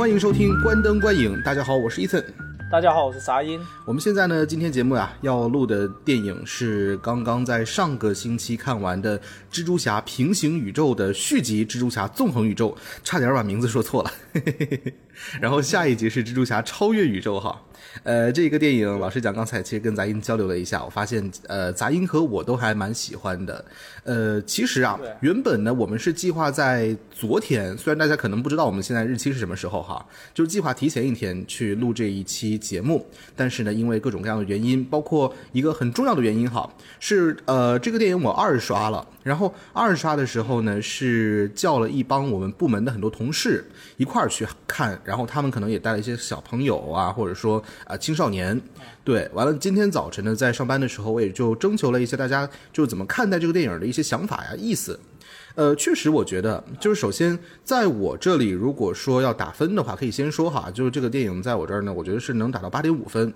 [0.00, 1.38] 欢迎收听关灯观影。
[1.42, 2.24] 大家好，我是伊森。
[2.70, 3.60] 大家好，我是杂音。
[3.84, 9.18] 我们现在呢，今天节目呀要录的电影是刚刚在上个星期看完的
[9.50, 12.70] 《蜘蛛侠：平行宇宙》的续集《蜘蛛侠：纵横宇宙》，
[13.02, 14.12] 差点把名字说错了。
[15.40, 17.60] 然后下一集是《蜘蛛侠：超越宇宙》哈。
[18.04, 23.64] 呃，这个电影，老实讲，刚才其实跟杂音交流了一下，我发现，呃，杂音和我都还蛮喜欢的。
[24.04, 43.64] 呃，其实啊，原本呢，我们是计划在昨天，虽然大家可能不知道我们现在日期是什么时候哈，就是计划提前一天去录这一期节目，但是呢，因为各种各样的原因，包括一个很重要的原因哈，是呃，这个电影我二刷了，然后二刷的时候呢，是叫了一帮我们部门的很多同事
[43.96, 47.62] 一块儿去看，然后他们可能也带了一些小朋友啊，或者说。
[47.86, 48.60] 啊，青少年，
[49.02, 54.98] 对，完了，今天早晨呢，在上班的时候，我也就征求了一些大家就怎么看待这个电影的一些想法呀、意思。
[55.54, 63.32] 呃，确实，我觉得就是首先在我这里，如果说要打分的话，可以先说哈，就是这个电影在我这儿呢，我觉得是能打到八点五分。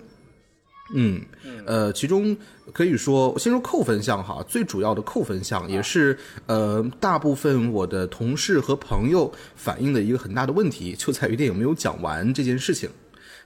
[0.95, 1.21] 嗯，
[1.65, 2.37] 呃，其中
[2.73, 6.17] 可以说先说扣分项哈，最主要的扣分项也是
[6.47, 12.89] 呃，大部分我的同事和朋友反映的一个很大的问题，就在于电影没有讲完这件事情。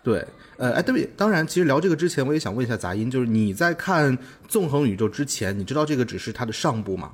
[0.03, 0.27] 对，
[0.57, 4.17] 呃，哎，对，当然，其实聊这个之前，我也想问一下杂音，就是你在看
[4.48, 7.12] 《纵横宇宙》之前，你知道这个只是它的上部吗？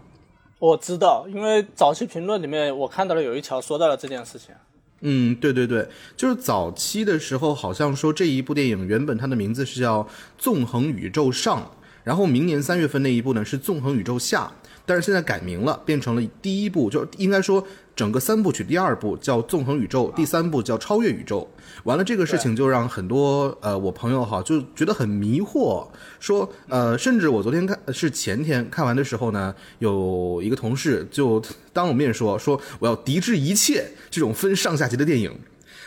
[0.64, 4.54] 我知道，因为早期评论里面我看到了有一条说到了这件事情。
[5.00, 10.02] 嗯，对对对，就是早期的时候，好像说这一部电影原本它的名字是叫
[10.38, 11.60] 《纵横宇宙上》，
[12.02, 14.50] 然后明年三月份那一部呢是《纵横宇宙下》，
[14.86, 17.62] 但是现在改名了，变成了第一部，就应该说。
[17.96, 21.48] 整个三部曲第二部叫《纵横宇宙》，第三部叫《超越宇宙》。
[21.84, 25.86] 完了，这个事情就让很多呃我朋友哈就觉得很迷惑，
[26.18, 35.32] 说呃，甚至我昨天看是前天看完的时候呢，有一个同事就当我面说说我要抵制一切这种分上下集的电影。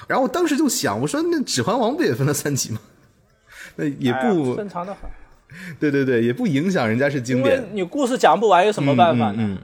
[0.07, 2.79] 然后我当时就想，我说那《指环王》不也分了三集吗？
[3.75, 5.01] 那也不正常的很。
[5.79, 7.67] 对对对，也不影响人家是经典。
[7.73, 9.57] 你故事讲不完有什么办法呢？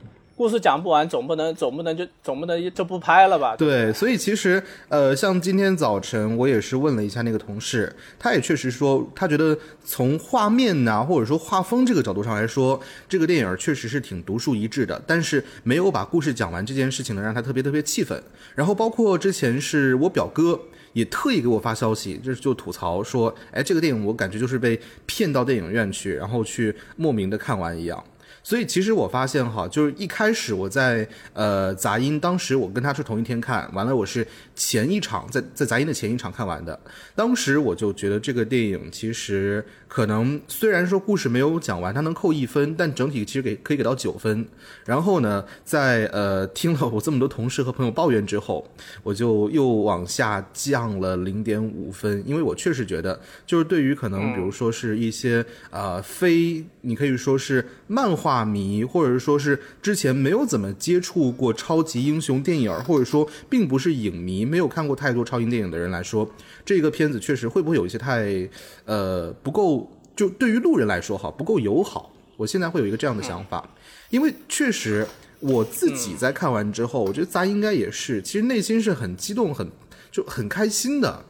[0.43, 3.55] 故事讲不完，总不能总不能就总不能就不拍了吧？
[3.55, 12.77] 对，所以其实呃，像今天早晨我也是问了一下那个同事，他也确实说，他觉得从画面呐，或者说画风这个角度上来说，
[13.07, 15.01] 这个电影确实是挺独树一帜的。
[15.07, 18.21] 但是没有把故事讲完这件事情呢，让他特别特别气愤。
[18.53, 20.59] 然后包括之前是我表哥
[20.91, 28.03] 也特意给我发消息，就是就吐槽说，哎，这个电影我感觉就是被骗到电影院去，然后去莫名的看完一样。
[28.43, 36.79] 所以其实我发现哈，就是一开始我在呃杂音，当时我跟他是同一天看完了，我是前一场在在杂音的前一场看完的，
[37.15, 39.65] 当时我就觉得这个电影其实。
[39.93, 44.43] 可能虽然说故事没有讲完，它能扣一分，但整体其实给可以给到九分。
[44.87, 48.67] 然后呢，在呃听了我这么多同事和朋友抱怨之后，
[49.03, 66.27] 我就又往下降了零点五分，因为我确实觉得，就是对于可能比如说是一些呃非你可以说是漫画迷，或者说是之前没有怎么接触过超级英雄电影，或者说并不是影迷，没有看过太多超英电影的人来说，
[66.65, 68.49] 这个片子确实会不会有一些太
[68.85, 69.82] 呃不够。
[70.15, 72.11] 就对于路人来说，哈不够友好。
[72.37, 73.67] 我现在会有一个这样的想法，
[74.09, 75.07] 因为确实
[75.39, 79.69] 我自己在看完之后，我觉得咱应该也是，其实内心是很激动、很
[80.11, 81.25] 就很开心的，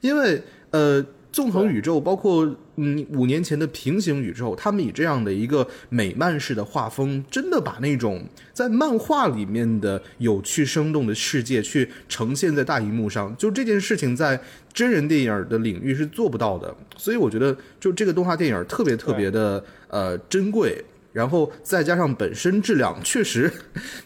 [0.00, 1.04] 因为呃。
[1.30, 2.44] 纵横宇宙，包括
[2.76, 14.40] 嗯五年前的平行宇宙，他们以这样的一个美漫式的画风，真的把那种在漫画里面的有趣生动的世界去呈现在大荧幕上，就这件事情在
[14.72, 16.74] 真人电影的领域是做不到的。
[16.96, 23.52] 所以我觉得，就这个动画电影特别特别的呃珍贵，然后再加上本身质量确实，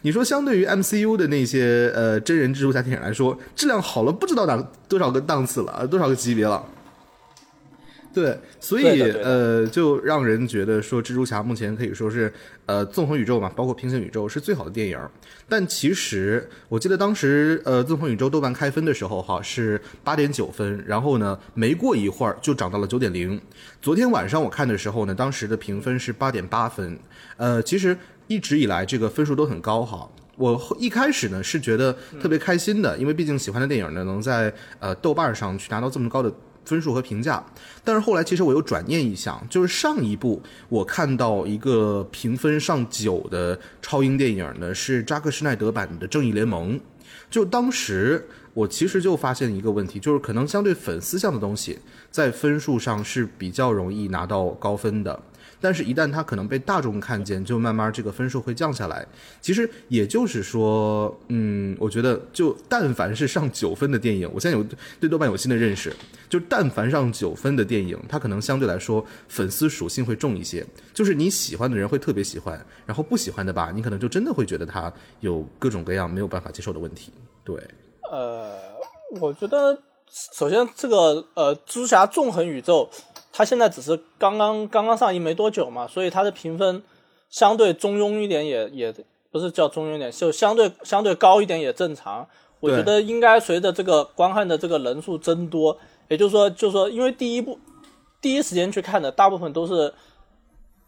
[0.01, 6.63] 你说相对于 MCU 的那些呃真人蜘蛛侠电影来说，质量好了不知道哪多少个档次了，多少个级别了。
[8.13, 12.31] 对，所以呃，就让人觉得说，蜘蛛侠目前可以说是
[12.67, 14.99] 呃，纵横宇宙嘛，包括平行宇宙是最好的电影。
[15.49, 23.41] 但其实我记得当时呃，纵横宇宙豆瓣开分的时候哈是八点九分，然后呢，没过一会儿就涨到了九点零。
[23.81, 26.99] 昨天晚上我看的时候呢，当时的评分是八点八分。
[27.37, 30.07] 呃，其实一直以来这个分数都很高哈。
[30.35, 36.31] 我一开始呢是觉得特别开心的，因为毕竟喜欢的电影呢能在呃豆瓣上去拿到这么高的。
[36.65, 37.43] 分数和评价，
[37.83, 46.79] 但是后来其实我又转念一想，就是上一部我看到一个评分上九的超英电影呢，是扎克施奈德版的《正义联盟》。
[47.29, 51.79] 就当时我其实就发现一个问题，就是可能相对粉丝向的东西，
[52.11, 55.19] 在分数上是比较容易拿到高分的。
[55.63, 59.07] 但是，一旦它可能被大众看见，就慢慢这个分数会降下来。
[59.39, 64.65] 其实也就是说，嗯，我觉得就但凡是上九分的电影，我现在有
[64.99, 65.95] 对豆瓣有新的认识，
[66.27, 77.13] 就但凡上九分的电影，它可能相对来说粉丝属性会重一些，就是你喜欢的人会特别喜欢，然后不喜欢的吧，你可能就真的会觉得它有各种各样没有办法接受的问题。
[77.45, 77.55] 对，
[78.11, 78.59] 呃，
[79.21, 79.81] 我觉得
[80.11, 82.89] 首先这个呃，蜘蛛侠纵横宇宙，
[83.33, 86.81] 它现在只是刚刚刚刚上映没多久嘛，所以它的评分
[87.29, 88.93] 相对中庸一点，也也
[89.31, 92.25] 不是叫中庸一点，就相对相对高一点也正常。
[92.59, 95.77] 我觉得应该随着这个观看的这个人数增多，
[96.07, 97.59] 也就是说，就是说，因为第一部
[98.21, 99.93] 第一时间去看的大部分都是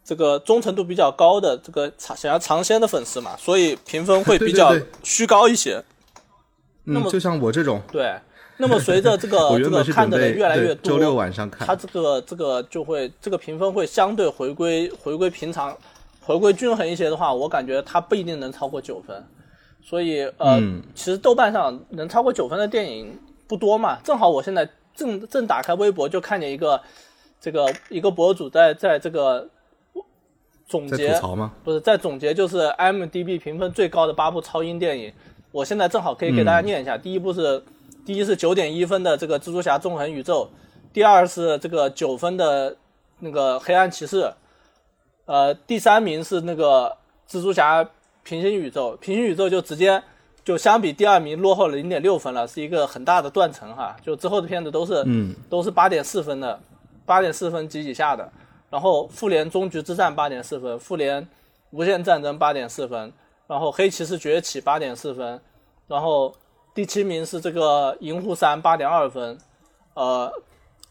[0.03, 5.83] 这个忠诚度比较高的这个尝想要尝鲜的粉丝嘛，所以评分会比较虚高一些。
[6.85, 8.15] 嗯，就像我这种，对，
[8.57, 15.75] 那么随着这个这个看的人越来越多周六多，晚上看它，这个这个就会这个评分会相对回归回归平常，
[16.21, 19.23] 回归均衡一些的话，我感觉它不一定能超过九分。
[19.83, 23.17] 所以呃，嗯其实豆瓣上能超过九分的电影
[23.47, 23.99] 不多嘛。
[24.03, 26.81] 正好我现在正正打开微博，就看见一个
[27.39, 29.47] 这个一个博主在在这个
[30.67, 31.21] 总在结？
[31.63, 35.13] 不是在总结，就是 IMDB 评分最高的八部超英电影。
[35.51, 36.97] 我现在正好可以给大家念一下。
[36.97, 37.63] 第一部是，
[38.05, 40.45] 第一是九点一分的这个《蜘蛛侠：纵横宇宙》，
[40.93, 42.77] 第二是这个九分的
[43.19, 44.21] 那个《黑暗骑士》，
[45.25, 46.95] 呃，第三名是那个
[47.31, 47.83] 《蜘蛛侠：
[48.23, 50.01] 平行宇宙》，平行宇宙就直接
[50.43, 53.97] 就相比第二名落后了零点六分了，是一个很大的断层哈。
[54.05, 56.59] 就之后的片子都是嗯都是八点四分的，
[57.07, 58.31] 八点四分及以下的。
[58.69, 61.27] 然后复联终局之战八点四分，复联
[61.71, 63.11] 无限战争八点四分，
[63.47, 65.39] 然后黑骑士崛起八点四分，
[65.87, 66.31] 然后
[66.75, 69.37] 第七名是这个银护三八点二分，
[69.93, 70.29] 呃，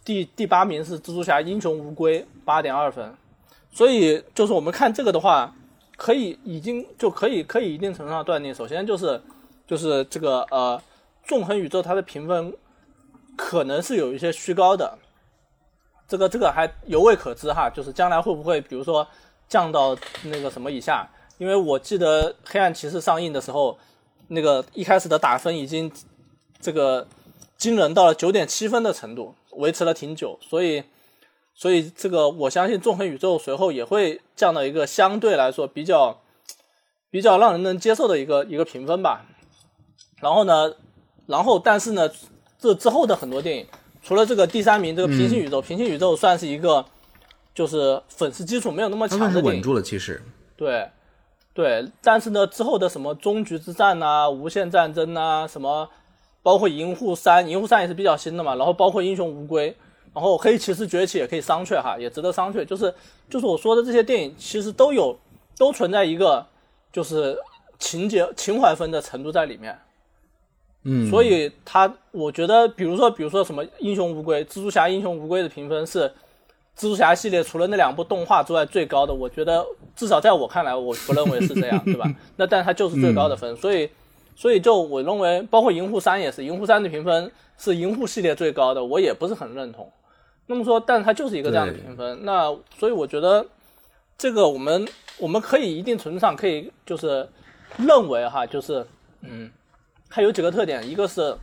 [0.03, 3.15] 第第八名是蜘蛛侠英雄无归八点二分，
[3.71, 5.55] 所以就是我们看这个的话，
[5.99, 9.21] 可以已经就可以可以一定程度上断定，首先就是
[9.67, 10.83] 就是这个呃
[11.23, 12.57] 纵横宇宙它的评分
[13.37, 14.97] 可能是有一些虚高的，
[16.09, 19.07] 这个这个还犹未可知哈，就是将来会不会比如说
[19.47, 21.07] 降到那个什么以下？
[21.37, 23.77] 因为我记得黑暗骑士上映的时候，
[24.29, 25.91] 那个一开始的打分已经
[26.61, 27.07] 这个
[27.57, 30.83] 惊人到了九点七分的程度，维持了挺久，所以
[31.55, 36.21] 所以这个我相信纵横宇宙随后也会降到一个相对来说比较
[37.11, 39.27] 比较让人能接受的一个一个评分吧。
[40.21, 40.75] 然后呢，
[41.27, 42.11] 然后但是呢，
[42.59, 43.67] 这之后的很多电影，
[44.03, 46.85] 除了这个第三名这个平行宇宙，平行宇宙算是一个
[47.55, 50.23] 就是粉丝基础没有那么强的电影，稳住了，其实。
[50.57, 50.89] 对，
[51.55, 55.89] 对，但是呢，之后的什么终局之战呐、无限战争呐、什么，
[56.43, 59.75] 包括银护三，银护三也是比较新的嘛，然后包括英雄无归，
[60.13, 62.65] 然后黑骑士崛起也可以商榷哈，也值得商榷。
[62.65, 62.93] 就是
[63.31, 65.17] 就是我说的这些电影，其实都有
[65.57, 66.45] 都存在一个
[66.93, 67.39] 就是
[67.79, 69.79] 情节情怀分的程度在里面。
[70.83, 76.13] 嗯，所以他，我觉得，比如说，比如说什么《英雄无归》《蜘蛛侠：英雄无归》的评分是
[76.77, 79.15] 蜘蛛侠系列除了那两部动画之外最高的。
[79.15, 82.13] 我觉得至少在我看来，我不认为是这样， 对吧？
[82.37, 83.89] 那但它就是最高的分，所以，
[84.35, 89.91] 所以就我认为，包括《银护三》也是，《银护三》的评分是银护系列最高的，我也不是很认同。
[90.47, 93.47] 那么说，但是它就是一个这样的评分，那所以我觉得
[94.19, 94.87] 这个我们
[95.19, 97.29] 我们可以一定程度上可以就是
[97.77, 98.87] 认为哈，就是
[99.23, 99.51] 嗯。
[100.11, 101.37] 它有几个特点，一个是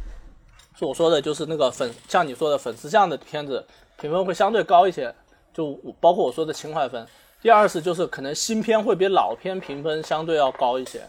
[0.80, 3.66] 是我说的，就是那个粉，像你说的粉丝向的片子
[4.02, 5.14] 评分会相对高一些，
[5.54, 7.08] 就包括我说的情怀分。
[7.40, 11.02] 第二是就是可能新片会比老片评分相对要高一些，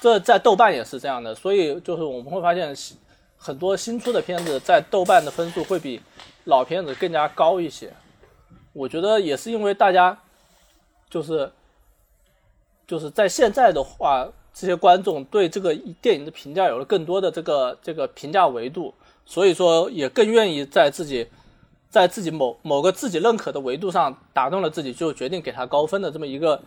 [0.00, 2.74] 这在豆瓣也是这样的，所以就是我们会发现
[3.36, 6.00] 很多新出的片子在豆瓣的分数会比
[6.44, 7.92] 老片子更加高一些。
[8.72, 10.18] 我觉得也是因为大家
[11.10, 11.50] 就是
[12.86, 21.26] 就是在现在的话，这些观众对这个电影的评价有了更多的这个这个评价维度，所以说也更愿意在自己
[21.90, 26.60] 在自己某某个自己认可的维度上打动了自己，就决定给他高分的这么一个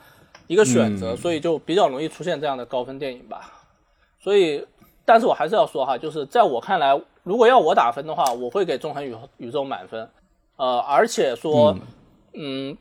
[0.48, 3.52] 一个选择，嗯所以就比较容易出现这样的高分电影吧。
[4.20, 4.66] 所以，
[5.06, 10.10] 但是我还是要说哈，就是在我看来，如果要我打分的话，我会给《纵横宇宇宙》满分，
[10.58, 11.76] 呃，而且说，
[12.34, 12.78] 嗯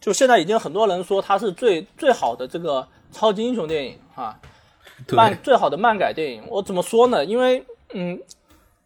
[0.00, 4.38] 就现在已经很多人说它是最最好的这个超级英雄电影啊，
[5.08, 6.42] 漫最好的漫改电影。
[6.48, 7.22] 我怎么说呢？
[7.24, 8.18] 因为嗯，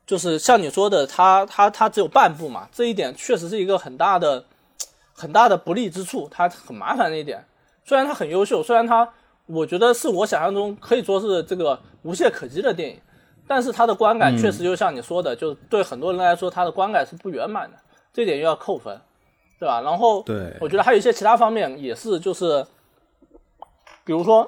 [0.07, 4.45] 就是像你说的，它它它只有半部嘛，这一点确实是一个很大的
[5.13, 7.45] 很大的不利之处，它很麻烦的一点。
[7.85, 9.09] 虽然它很优秀，虽然它
[9.47, 13.01] 我觉得是我想象中可以说是这个无懈可击的电影，
[13.47, 17.77] 但是它的观感确实就像你说的，就对很多人来说，它的观感是不圆满的，
[18.13, 19.01] 这点又要扣分。
[19.57, 19.81] 对吧？
[19.81, 22.67] 然后对我觉得还有一些其他方面也是，就是
[24.05, 24.47] 比如说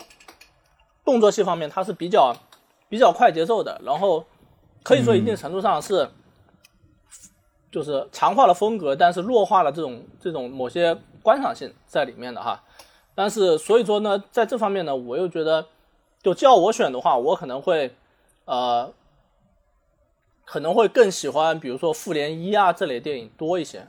[1.05, 2.35] 动作戏方面，它是比较
[2.89, 4.23] 比较快节奏的，然后
[4.87, 6.09] 可以说一定程度上是。
[7.69, 12.65] 就是强化了风格，但是弱化了这种这种某些观赏性在里面的哈。
[13.15, 15.67] 但是所以说呢，在这方面呢，我又觉得，
[16.23, 17.95] 就叫我选的话，我可能会，
[18.47, 18.91] 呃，
[20.47, 23.87] 可能会更喜欢，比如说《复联一》啊这类电影多一些。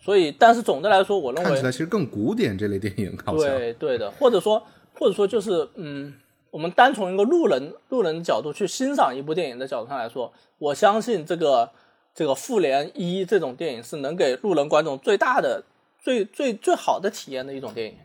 [0.00, 4.62] 所以，但是总的来说，我认为看起来其实更古典这类电影，好像对对的，或者说
[4.98, 6.12] 或者说就是嗯，
[6.54, 11.68] 我们单从一个路人路人的角度去欣赏一部电影的角度上来说，我相信这个。
[12.16, 15.64] 这个《复联一》这种电影是能给路人观众最大的、
[16.00, 17.96] 最最最好的体验的一种电影。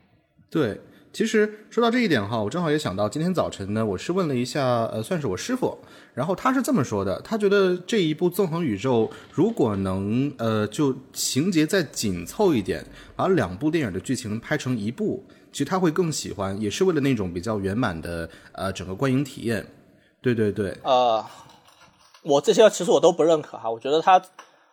[0.50, 0.82] 对，
[1.14, 5.78] 其实说到这一点哈，我正好也想到，今天早晨呢，我是问了一下，呃，算是我师傅，
[6.16, 12.84] 然后他是这么说的，他觉得这一部《纵横宇宙》如果能，呃，就情节再紧凑一点，
[13.16, 19.66] 把两部电影的剧情拍成一部，其实他会更喜欢，也是为了那种比较圆满的，呃，整个观影体验。
[20.22, 21.26] 对对对，呃。
[22.22, 24.22] 我这些其实我都不认可哈，我觉得他，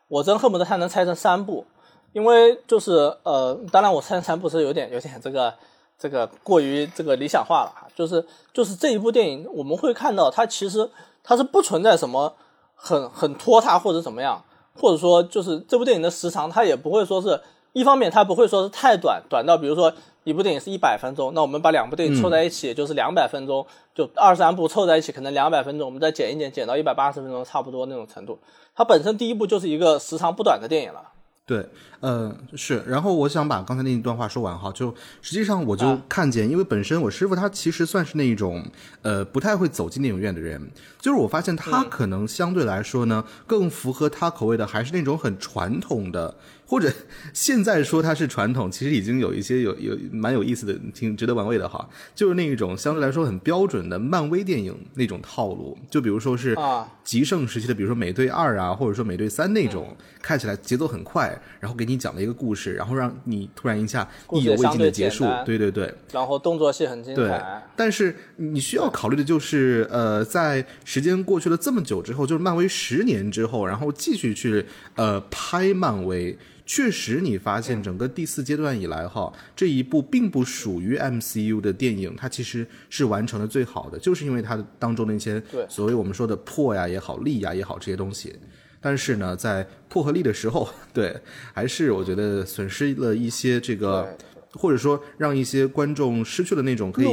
[0.08, 1.64] 我真恨不得他能拆成三部，
[2.12, 5.54] 因为就是呃，当然我拆成三部是有点有点这个
[5.96, 10.90] 这个过于这个理想化了哈，就是就是这一部电影我们会看到它其实
[11.22, 12.34] 它是不存在什么
[12.74, 17.40] 很很拖沓或者怎么样，或者说就是这部电影的时长它也不会说是
[17.76, 19.92] 一方面它不会说是太短短到比如说。
[20.26, 23.64] 一部电影是一百分钟，那我们把两部电影凑在一起，也就是两百分钟，
[23.94, 28.36] 就二三部凑在一起，可能两百分钟，我们再剪一剪，剪到一百八十分钟，差不多那种程度。
[28.74, 31.00] 它本身第一部就是一个时长不短的电影了。
[31.46, 31.64] 对，
[32.00, 34.92] 呃，是，然后我想把刚才那一段话说完哈，就
[35.22, 38.64] 实际上我就看见，因为本身我师傅他其实算是那一种，
[39.02, 40.60] 呃，不太会走进电影院的人，
[41.00, 46.34] 就是我发现他可能相对来说呢，更符合他口味的还是那种很传统的。
[46.66, 46.92] 或者
[47.32, 51.88] 现在说它是传统，其实已经有一些有有蛮有意思的，挺值得玩味的哈。
[52.14, 56.56] 就是那一种相对来说很标准的漫威电影那种套路，就比如说是
[57.04, 65.24] 极盛时期的，比如说美队二啊，或者说美队三那种，看起来节奏很快，然后给你讲了一个故事，然后让你突然一下意犹未尽的结束。
[65.44, 65.94] 对对对。
[66.12, 67.22] 然后动作戏很精彩。
[67.22, 67.40] 对。
[67.76, 76.36] 但是你需要考虑的就是，呃，在时间过去了这么久之后，就是漫威十年之后，然后继续去呃拍漫威。
[76.66, 88.34] 确实，你发现整个第四阶段以来，哈，这一部并不属于 MCU 的电影，它其实是完成的最好的，就是因为它的当中那些所谓我们说的破呀也好，力呀也好这些东西。
[88.80, 91.16] 但是呢，在破和力的时候， 对，
[91.54, 94.16] 还是我觉得损失了一些这个。
[94.56, 97.06] 或者说让一些观众失去了那种可以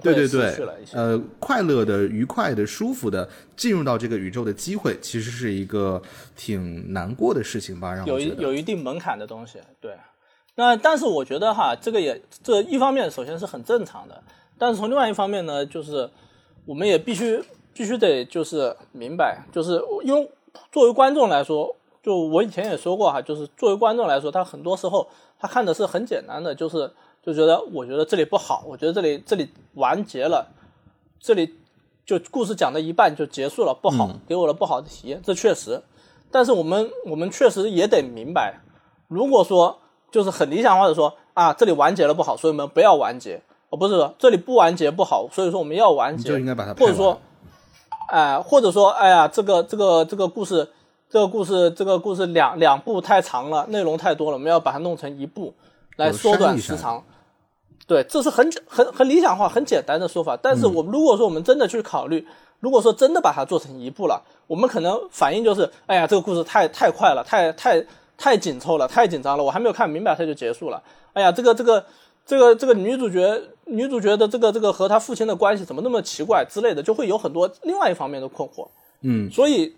[0.00, 0.54] 对对对，
[0.92, 6.00] 呃，快乐的、愉快的、舒服的进入到这个宇宙的机会，其实是一个
[6.36, 7.94] 挺难过的事情吧？
[7.94, 9.92] 让有一有一定门槛的东西，对。
[10.56, 14.22] 那但是我觉得哈，这个也这一方面首先是很正常的，
[14.56, 16.08] 但是从另外一方面呢，就是
[16.64, 20.30] 我们也必须必须得就是明白，就是因为
[20.70, 21.74] 作为观众来说，
[22.04, 25.08] 就我以前也说过哈，就是作为观众来说，他很多时候。
[25.36, 26.90] 他看的是很简单的，就是
[27.22, 30.46] 就觉得，我觉得这里不好，我觉得这里这里完结了，
[31.20, 31.54] 这里
[32.06, 35.82] 就故事讲到一半就结束了，不好，给我了不好的体验，这确实。
[36.30, 38.60] 但是我们我们确实也得明白，
[39.08, 39.80] 如果说
[40.10, 47.20] 就是很理想化的说啊，这里完结了不好，所以我们不要完结，哦，不是，这里不完结不好，所以说我们要完结，就应该把它，或者说，
[48.08, 50.70] 哎，或者说，哎呀，这个这个这个故事。
[51.10, 55.54] 这个故事，这个故事两两部太长了，内容太多了，我们要把它弄成一部，
[55.96, 57.02] 来缩短时长。
[57.86, 60.36] 对，这是很很很理想化、很简单的说法。
[60.42, 62.26] 但是我如果说我们真的去考虑，
[62.58, 67.84] 如果说真的把它做成一部了，我们可能反应就是，哎呀，这个故事太太快了，太太
[68.16, 70.82] 太紧凑了，太紧张了，我还没有看明白它就结束了。
[71.12, 71.84] 哎呀，这个这个
[72.26, 78.66] 这个这个女主角女主角的这个这个和她父亲的关系怎么那么奇怪之类的，就会有很多另外一方面的困惑。
[79.02, 79.76] 嗯，所以。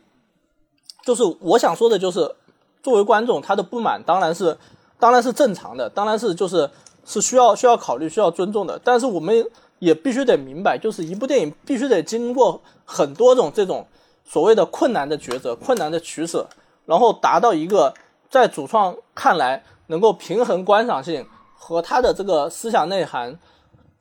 [1.06, 2.34] 就是我想说的，就是
[2.82, 4.58] 作为观众，他的不满当然是，
[4.98, 6.68] 当然是正常的，当然是就是
[7.04, 8.76] 是需要需要考虑、需要尊重的。
[8.82, 9.48] 但是我们
[9.78, 13.86] 也必须得明白，就是一部电影必须得经过很多种这种
[14.24, 16.48] 所谓的困难的抉择、困难的取舍，
[16.86, 17.94] 然后达到一个
[18.28, 23.38] 在主创看来能够平衡观赏性和他的这个思想内涵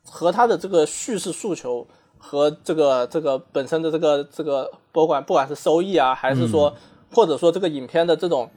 [0.09, 1.85] 和他的这个叙事诉求
[2.17, 6.73] 和这个这个本身的这个这个不管不管是收益啊，还是说。
[7.15, 8.49] 或者说这个影片的这种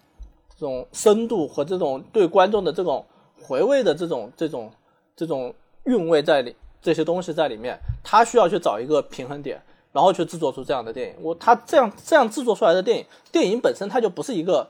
[0.58, 3.04] 这种深度和这种对观众的这种
[3.40, 4.68] 回味的这种这种
[5.14, 9.62] 这种韵味在里，这些东西在里面，他需要去找一个平衡点，
[9.92, 11.14] 然后去制作出这样的电影。
[11.22, 14.68] 我他这样这样制作出来的电影，电影本身它就不是一个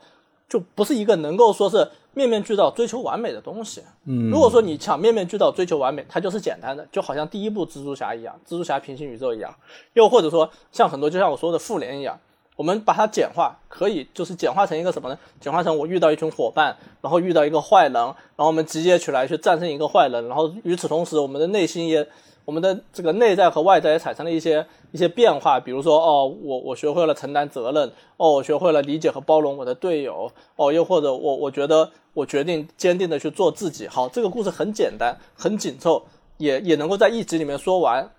[0.49, 3.83] 就不是一个能够说是面面俱到、追求完美的东西。
[4.04, 9.54] 嗯，如果说你想面面俱到、追求完美，它就是简单的，就好像第一部蜘蛛侠一样，蜘蛛侠平行宇宙一样，
[9.95, 12.18] 又或者说像很多就像我说的复联一样，
[12.59, 15.17] 我们把它简化，可以就是简化成一个什么呢？
[15.41, 22.05] 简化成我遇到一群伙伴，然后遇到一个坏人，然后我们集结起来去战胜一个坏人，然后与此同时，我们的内心也。
[22.45, 33.87] 我们的这个内在和外在也产生了一些一些变化，比如说，哦，我我学会了承担责任，哦，我学会了理解和包容我的队友，哦，又或者我我觉得我决定坚定的去做自己。
[33.87, 36.03] 好，这个故事很简单，很紧凑，
[36.38, 38.11] 也也能够在一集里面说完，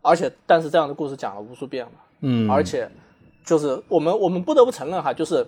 [0.00, 2.88] 而且但是这样的故事讲了无数遍了，嗯，而且
[3.46, 5.46] 就是我们我们不得不承认哈，就是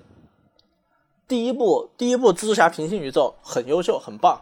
[1.26, 4.40] 第一部第一部蜘蛛侠平行宇宙很优秀很棒，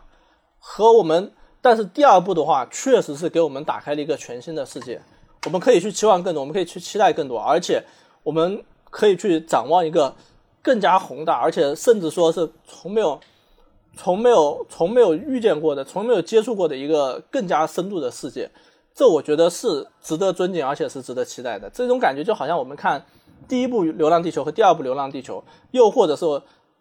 [0.60, 1.32] 和我们。
[1.62, 5.02] 但是第二部的话，确实是给我们打开了一个全新的世界，
[5.46, 7.82] 我们可以去期望更多，我们可以去期待更多，而且
[8.22, 10.14] 我们可以去展望一个
[10.62, 13.18] 更加宏大，而且甚至说是从没有、
[13.96, 18.48] 从没有、从没有遇见过的、从没有接触过的一个更加深度的世界。
[18.94, 21.68] 这我觉得是值得尊敬，而且是值得期待的。
[21.70, 23.04] 这种感觉就好像我们看
[23.48, 26.24] 第一部《流浪地球》和第二部《流浪地球》，又或者是，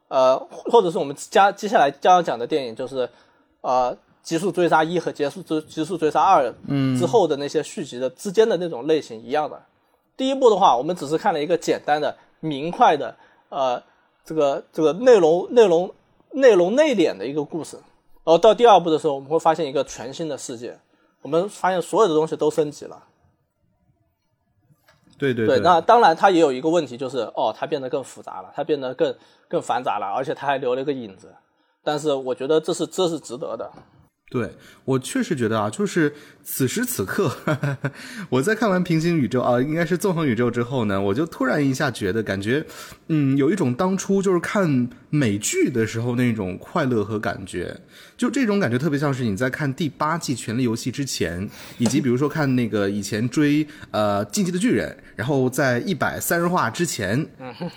[0.07, 3.10] 呃，或者是我们加接下来将要讲的电影，就是
[3.62, 3.98] 呃。
[4.25, 6.51] 极速追杀一和结束之极速追杀二
[6.98, 9.63] 之后的那些续集的之间的那种类型一样的。
[10.17, 13.15] 第一部的话，我们只是看了一个简单的、明快的，
[13.50, 13.79] 呃，
[14.25, 15.93] 这个这个内容内容
[16.31, 17.75] 内容内敛的一个故事。
[18.24, 20.75] 然后到第二部的时候，我们会发现一个全新的世界，
[21.22, 23.03] 我们发现所有的东西都升级了。
[25.17, 29.15] 对对，那当然它也有一个问题，就是哦，它变得更复杂了，它变得更
[29.48, 31.34] 更繁杂了，而且它还留了一个影子。
[31.84, 33.72] 但是我觉得这是这是值得的。
[34.27, 34.50] 对
[34.86, 36.12] 我确实觉得啊，就是
[36.44, 37.38] 此时此刻，
[38.29, 42.65] 我在看完平行宇宙啊，应该是纵横宇宙之后呢，我就突然一下觉得，感觉
[43.08, 47.79] 嗯，有一种当初就是看美剧的时候那种快乐和感觉，
[48.17, 57.27] 就这种感觉特别像是你在看第八季《权力游戏》之前，以及比如说看那个以前追呃《进击的巨人》，然后在一百三十话之前，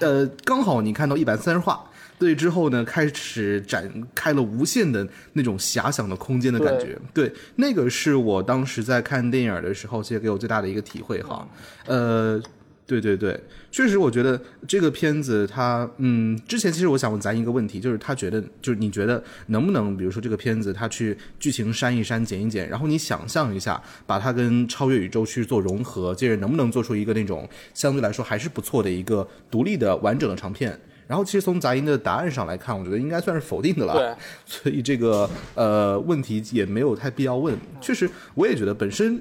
[0.00, 1.84] 呃，刚好你看到一百三十话。
[2.18, 6.98] 对，之后呢，开始展开了无限的那种遐想的空间的感觉。
[7.14, 11.48] 对，那个是我当时在看电影的时候，其实给我最大的一个体会哈。
[11.86, 12.42] 呃，
[12.86, 13.38] 对对对，
[13.70, 30.80] 确实，我觉得这个片子它，嗯，之前其实我想问咱一个问题，就是他觉得，就是你觉得能不能，比如说这个片子它去剧情删一删、剪一剪，然后你想象一下，把它跟超越宇宙去做融合，接着能不能做出一个那种相对来说还是不错的一个独立的完整的长片？
[31.08, 33.94] 然后其实从杂音的答案上来看，我觉得应该算是否定的了。
[33.94, 34.14] 对，
[34.46, 37.58] 所以这个呃问题也没有太必要问。
[37.80, 39.20] 确实，我也觉得本身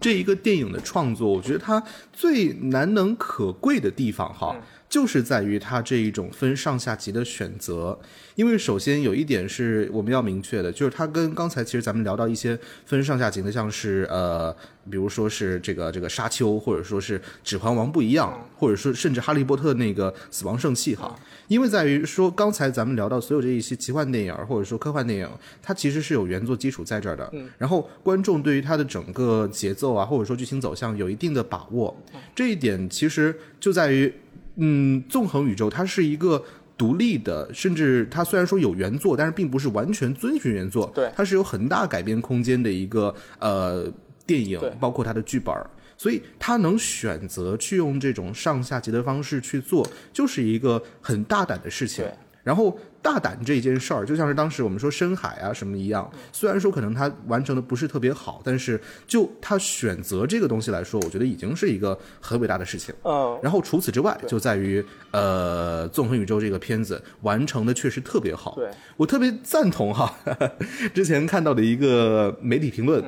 [0.00, 1.82] 这一个电影的创作，我觉得它
[2.12, 4.54] 最难能可贵的地方哈。
[4.88, 7.98] 就是在于它这一种分上下级的选择，
[8.36, 14.50] 因为首先有一点是我们要明确的，就是它跟刚才其实咱们聊到一些分上下级的，像是呃，
[14.90, 21.14] 比如说是这个这个沙丘，或者说是指环王不一样，或者说甚至哈利波特那个死亡圣器哈，
[21.48, 25.28] 因为在于说刚才咱们聊到所有这一些奇幻电影或者说科幻电影，
[25.62, 31.94] 它其实是有原作基础在这儿的，然后观众对于它的整个节奏啊，或者说剧情走向有一定的把握，
[32.34, 34.10] 这一点其实就在于。
[34.58, 36.44] 嗯，纵横宇宙它是一个
[36.76, 43.92] 独立的，甚至它虽然说有原作，但是并不是完全遵循原作，对，它是有很大改编空间的一个呃
[44.26, 45.54] 电影，包括它的剧本，
[45.96, 52.04] 所以它能选择去用这种上下级的方式去做，就是一个很大胆的事情。
[52.42, 62.94] 然后大胆这件事儿，就像是当时我们说深海啊什么一样，虽然说可能他完成的不是特别好，但是就他选择这个东西来说，我觉得已经是一个很伟大的事情。
[63.02, 63.38] 嗯。
[63.42, 68.54] 然后除此之外，就在于呃，纵横宇宙这个片子完成的确实特别好。
[68.56, 70.14] 对，我特别赞同哈，
[70.94, 73.04] 之前看到的一个媒体评论。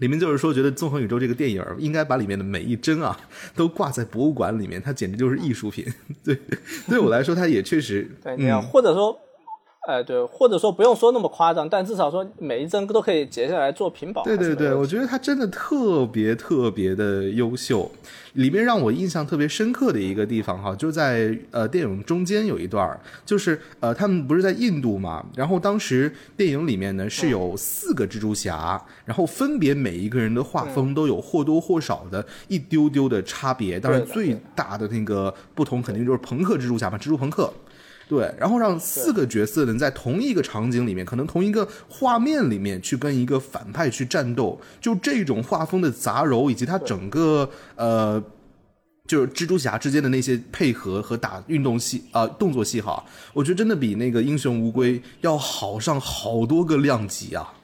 [0.00, 3.18] 里面就是说，觉得《纵横宇宙》这个电影应该把里面的每一帧啊
[3.56, 5.86] 都挂在博物馆里面，它简直就是艺术品。
[6.24, 6.36] 对，
[6.88, 8.10] 对我来说，它也确实。
[8.22, 9.16] 对，或者说，
[9.88, 14.22] 哎，对，或者说不用说那么夸张，但至少说每一帧都可以截下来做屏保。
[14.22, 17.90] 对对对，我觉得它真的特别特别的优秀。
[18.34, 37.50] 里面让我印象特别深刻的一个地方哈，就在呃电影中间有一段，就是呃他们不是在印度嘛，然后当时电影里面呢是有四个蜘蛛侠，然后分别每一个人的画风都有或多或少的一丢丢的差别，当然最大的那个不同肯定就是朋克蜘蛛侠嘛，蜘蛛朋克。
[38.10, 48.20] 对，然后让四个角色能在同一个场景里面，可能同一个画面里面去跟一个反派去战斗，就这种画风的杂糅，以及它整个呃
[49.06, 57.54] 就是蜘蛛侠之间的那些配合和打运动戏啊、动作戏哈，我觉得真的比那个英雄无归要好上好多个量级啊。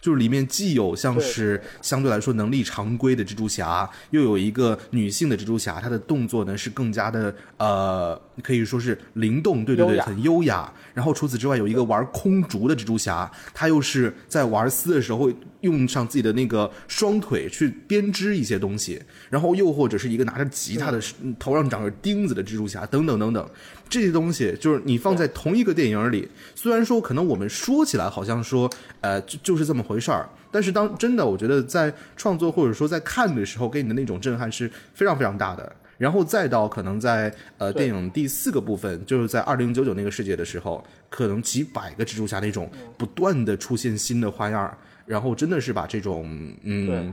[0.00, 10.72] 就是里面既有像是相对来说能力常规的蜘蛛侠，又有一个女性的蜘蛛侠，她的动作呢是更加的呃，可以说是灵动，对对对，优很优雅。
[10.94, 23.48] 然后除此之外，有一个玩空竹的蜘蛛侠，他又是在玩丝的时候会用上自己的那个双腿去编织一些东西，然后又或者是一个拿着吉他的、嗯头上长着钉子的蜘蛛侠，等等等等。
[23.90, 35.76] 这些东西就是你放在同一个电影里，虽然说可能我们说起来好像说，呃，就就是这么回事儿，但是当真的，我觉得在创作或者说在看的时候，给你的那种震撼是非常非常大的。
[35.98, 46.24] 然后再到可能在呃电影第四个部分，就是在二零九九那个世界的时候，可能几百个蜘蛛侠那种不断的出现新的花样，然后真的是把这种
[46.62, 47.12] 嗯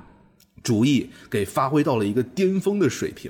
[0.63, 3.29] 主意给发挥到了一个巅峰的水平。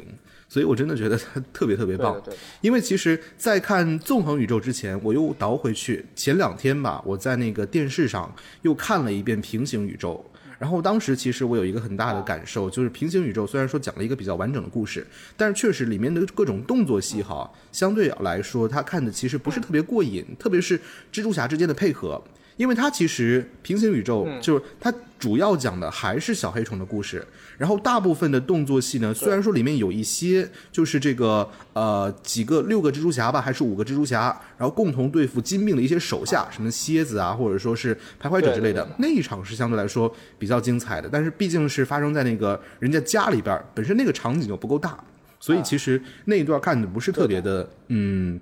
[0.50, 2.22] 所以我真的觉得它特别特别棒
[2.62, 10.24] 因为其实，在看纵横宇宙之前，我又倒回去前两天吧，我在那个电视上又看了一遍平行宇宙。
[10.58, 15.06] 然后当时其实我有一个很大的感受，就是平行宇宙虽然说讲了一个比较完整的故事，
[15.36, 20.80] 但是确实里面的各种动作戏哈，相对来说他看的其实不是特别过瘾，特别是
[21.14, 22.24] 蜘蛛侠之间的配合。
[22.56, 27.24] 因为它其实平行宇宙就是它主要讲的还是小黑虫的故事，
[27.58, 44.98] 然后大部分的动作戏呢，虽然说里面有一些就是这个呃几个六个蜘蛛侠吧，还是五个蜘蛛侠，然后共同对付金并的一些手下，什么蝎子啊，或者说是徘徊者之类的那一场是相对来说比较精彩的，但是毕竟是发生在那个人家家里边，本身那个场景就不够大，
[45.40, 48.40] 所以其实那一段看的不是特别的嗯，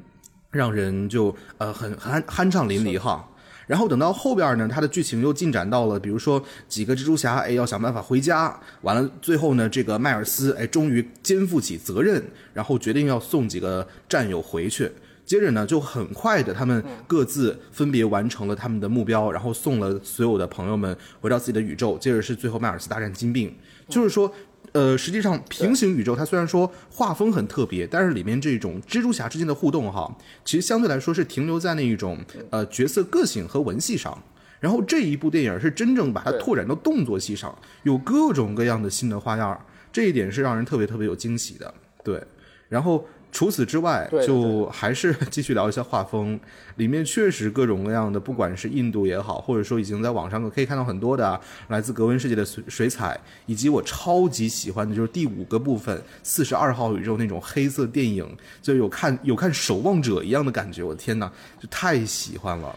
[0.52, 3.26] 让人就呃很酣酣畅淋漓哈。
[3.68, 12.24] 然后等到后边呢，它的剧情又进展到了，比如说几个蜘蛛侠，哎，要想办法回家，完了最后呢，这个迈尔斯，哎，终于肩负起责任，
[12.54, 14.92] 然后决定要送几个战友回去。
[15.26, 21.98] 接着呢，就很快的，他们各自分别完成了他们的目标，然后送了所有的朋友们回到自己的宇宙。
[21.98, 23.52] 接着是最后迈尔斯大战金并，
[23.90, 24.32] 就是说，
[24.76, 34.22] 呃，实际上平行宇宙它虽然说画风很特别，但是里面这种蜘蛛侠之间的互动哈，其实相对来说是停留在那一种呃角色个性和文戏上。
[34.60, 41.74] 然后这一部电影是真正把它拓展到动作戏上，有各种各样的新的花样，这一点是让人特别特别有惊喜的。
[42.04, 42.22] 对，
[42.68, 46.40] 然后除此之外，就还是继续聊一下画风，
[46.78, 58.26] 里面确实各种各样的，不管是印度也好，或者说已经在网上可以看到很多的啊来自格温世界的水水彩，以及我超级喜欢的就是第五个部分四十二号宇宙那种黑色电影，
[58.62, 62.74] 就有看有看守望者一样的感觉，我的天哪，就太喜欢了。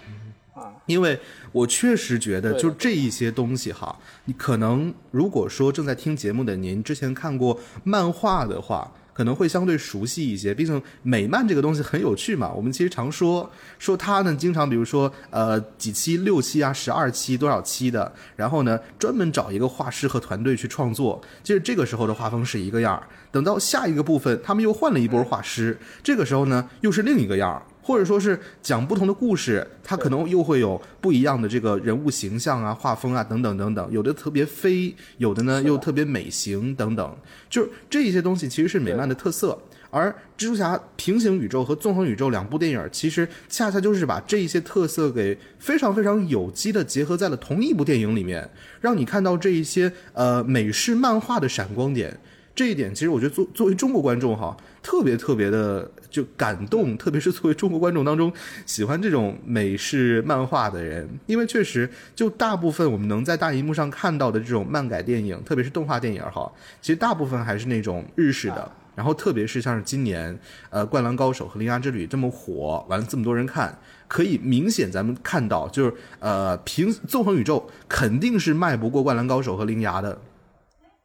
[0.86, 1.16] 因为
[1.52, 10.54] 我确实觉得，就这一些东西哈，你可能如果说正在听节目的您之前看过漫画的话，可能会相对熟悉一些。
[10.54, 23.02] 毕竟美漫这个东西很有趣嘛，我们其实常说说它呢，经常比如说呃几期六期啊、十二期多少期的，然后呢专门找一个画师和团队去创作，其实这个时候的画风是一个样儿，
[23.32, 27.60] 等到下一个部分，他们又换了一波画师，这个时候呢又是另一个样儿。
[27.88, 37.16] 或者说是讲不同的故事，它可能又会有不一样的这个人物形象啊、画风啊等等等等，有的特别飞，有的呢又特别美型等等，
[37.48, 39.58] 就是这一些东西其实是美漫的特色。
[39.88, 48.46] 而蜘蛛侠平行宇宙和纵横宇宙两部电影，其实恰恰就是把这一些特色给非常非常有机的结合在了同一部电影里面，
[48.82, 52.20] 让你看到这一些呃美式漫画的闪光点。
[52.54, 58.32] 这一点其实我觉得作作为中国观众哈，特别特别的就感动，特别是作为中国观众当中
[58.66, 68.70] 喜欢这种美式漫画的人，因为确实就大部分我们能在大荧幕上看到的这种漫改电影，特别是动画电影哈，其实大部分还是那种日式的。
[68.94, 70.36] 然后特别是像是今年，
[70.70, 80.20] 呃，《灌篮高手》和《铃芽之旅》这么火，完了这么多人看，可以明显咱们看到，就是呃，平纵横宇宙肯定是迈不过《灌篮高手》和《铃芽》的。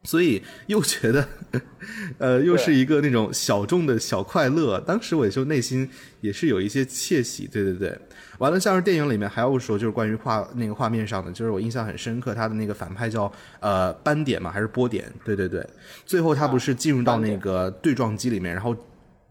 [0.04, 1.26] 所以又觉得，
[2.18, 4.78] 呃，又是一个那种小众的小快乐。
[4.80, 5.88] 当时我就内心
[6.20, 7.98] 也是有一些窃喜，对对对。
[8.38, 15.10] 完了，像是电影里面还要说，就是关于画那个画面上的，就是我印象很深刻，他的那个反派叫呃斑点嘛，还是波点？
[15.24, 15.64] 对对对。
[16.04, 18.76] 最后他不是进入到那个对撞机里面，然后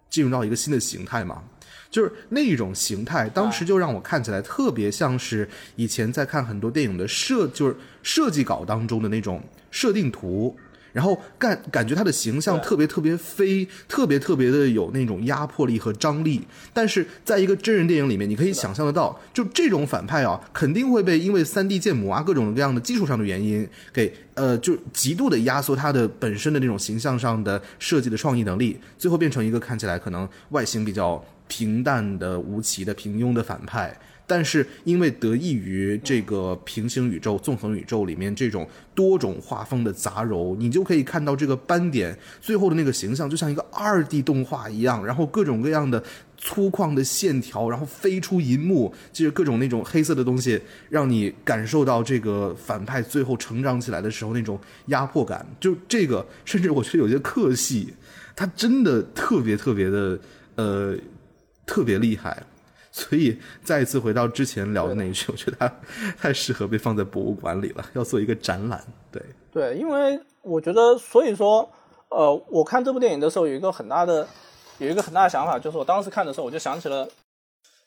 [0.09, 1.43] 进入到一个新的形态嘛？
[1.91, 10.57] 就是那一种形态，当时就让我看起来特别像是以前在看很多电影的设，就是设计稿当中的那种设定图。
[10.93, 16.41] 然后感感觉他的形象特别特别飞，特别特别的有那种压迫力和张力。
[16.71, 33.99] 但是在一个真人电影里面，你可以想象得到，就这种反派啊，肯定会被因为三 D 建模啊各种各样的技术上的原因给呃就极度的压缩他的本身的那种形象上的设计的创意能力，最后变成一个看起来可能外形比较平淡的、无奇的、平庸的反派。
[34.35, 46.03] 但是因为得益于这个平行宇宙、纵横宇宙里面这种多种画风的杂糅，你就可以看到这个斑点最后的那个形象，就像一个二 D 动画一样，然后各种各样的
[46.35, 55.45] 粗犷的线条，然后飞出银幕，就是各种那种黑色的东西，让你感受到这个反派最后成长起来的时候那种压迫感。
[55.59, 57.93] 就这个，甚至我觉得有些客戏，
[58.35, 60.19] 他真的特别特别的
[60.55, 60.97] 呃
[61.67, 62.41] 特别厉害。
[62.95, 65.75] 所以再一次回到之前聊的那一句， 我觉得它
[66.15, 68.79] 太适合被放在博物馆里了， 要做一个展览。
[69.11, 69.19] 对
[69.51, 71.67] 对，因为我觉得，所以说，
[72.09, 74.27] 呃，我看这部电影的时候有一个很大的，
[74.77, 77.09] 有一个很大的想法，就是我当时看的时候，我就想起了，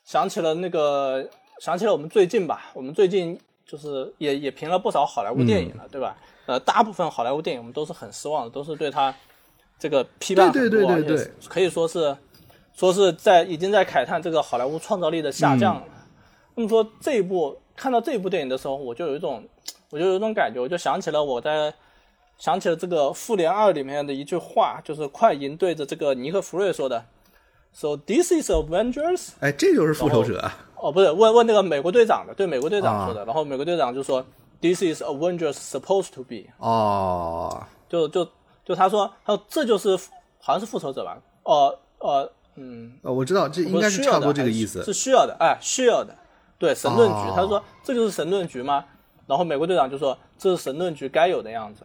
[0.04, 1.24] 想起了那个，
[1.60, 6.16] 想起了我们最近吧，我们最近就是也也评了不少好莱坞电影了，对吧？
[6.46, 9.14] 呃，大部分好莱坞电影我们都是很失望的，都是对他
[9.78, 12.16] 这个批判很多，而且可以说是。
[12.76, 15.82] 说是在已经在慨叹这个好莱坞创造力的下降了。
[16.54, 19.42] 那么说这一部看到这一部电影的时候，我就有一种，
[19.90, 21.72] 我就有一种感觉，我就想起了我在
[22.38, 27.02] 想起了这个《复联二》里面的一句话，就是快银对着这个尼克弗瑞说的
[27.72, 30.50] ：“So this is Avengers。”哎，这就是复仇者。
[30.76, 33.24] 哦，不是，问问那个美国队长的，对美国队长说的。
[33.24, 34.22] 然后美国队长就说
[34.60, 38.28] ：“This is Avengers supposed to be。”哦，就就
[38.66, 39.96] 就他说，他说这就是
[40.38, 41.18] 好像是复仇者吧？
[41.44, 42.30] 哦呃。
[42.56, 46.16] 嗯，呃，我知道这应该是差不多这个意思，是需要的，哎，需要的，
[46.58, 48.84] 对，神盾局，他说这就是神盾局吗？
[49.26, 51.82] 然后美国队长就说这是神盾局该有的样子。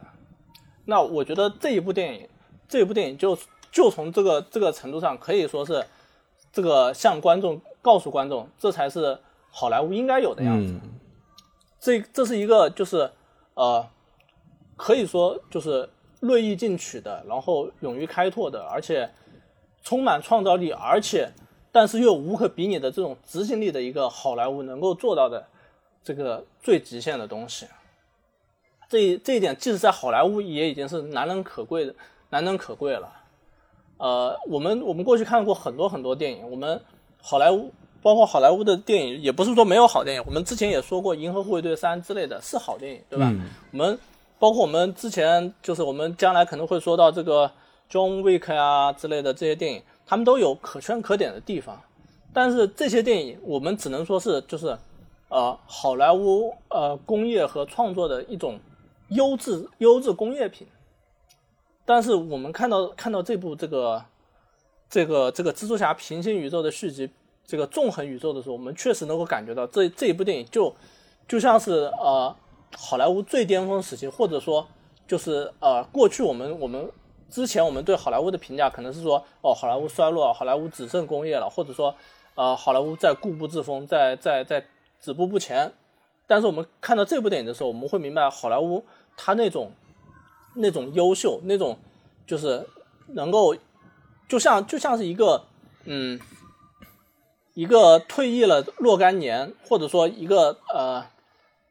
[0.86, 2.30] 那我觉得这一部电影，
[2.70, 3.38] 这一部电影就
[3.70, 5.86] 就从这个这个程度上可以说是
[6.54, 10.74] 这个向观众告诉观众，这才是好莱坞应该有的样子。
[11.80, 13.12] 这这是一个就是
[13.56, 13.86] 呃，
[14.78, 15.90] 可以说就是
[16.22, 19.10] 锐意进取的，然后勇于开拓的，而且。
[19.84, 21.32] 充满创造力，而且
[21.72, 25.48] 但是又无可比拟的这种执行力的一个好莱坞能够做到的
[26.04, 27.66] 这个最极限的东西，
[28.90, 31.96] 这这一点即使在好莱坞也已经是难能可贵的，
[32.30, 33.12] 难能可贵了。
[33.98, 36.80] 呃，我们我们过去看过很多很多电影，我们
[37.22, 43.34] 好莱坞包括好莱坞的电影也不是说没有好电影，我们之前也说过《银河护卫队三》之类的是好电影，对吧？
[43.72, 43.98] 我们
[44.38, 47.52] 包括我们之前就是我们将来可能会说到这个。
[47.92, 51.78] John Wick 啊之类的这些电影，他们都有可圈可点的地方，
[52.32, 54.78] 但是这些电影我们只能说是就是，
[55.28, 58.58] 呃，好莱坞呃工业和创作的一种
[59.10, 60.66] 优质优质工业品。
[61.84, 64.02] 但是我们看到看到这部这个
[64.90, 67.10] 这个这个蜘蛛侠平行宇宙的续集
[67.46, 70.74] 这个纵横宇宙的时候，我们确实能够感觉到这这一部电影就
[71.28, 72.34] 就像是呃
[72.78, 74.66] 好莱坞最巅峰时期，或者说
[75.06, 76.90] 就是呃过去我们我们。
[77.32, 81.96] 之前我们对好莱坞的评价可能是说，哦，好莱坞衰落，好莱坞只剩工业了，或者说，
[82.36, 84.66] 呃，好莱坞在固步自封，在在在
[85.00, 85.72] 止步不前。
[86.28, 88.84] 但是我们看到这部电影的时候，我们会明白，好莱坞
[89.16, 89.72] 它那种
[90.56, 91.78] 那种优秀，那种
[92.28, 92.68] 就是
[93.08, 93.56] 能够，
[94.28, 95.46] 就像就像是一个，
[95.86, 96.20] 嗯，
[97.54, 101.06] 一个退役了若干年，或者说一个呃。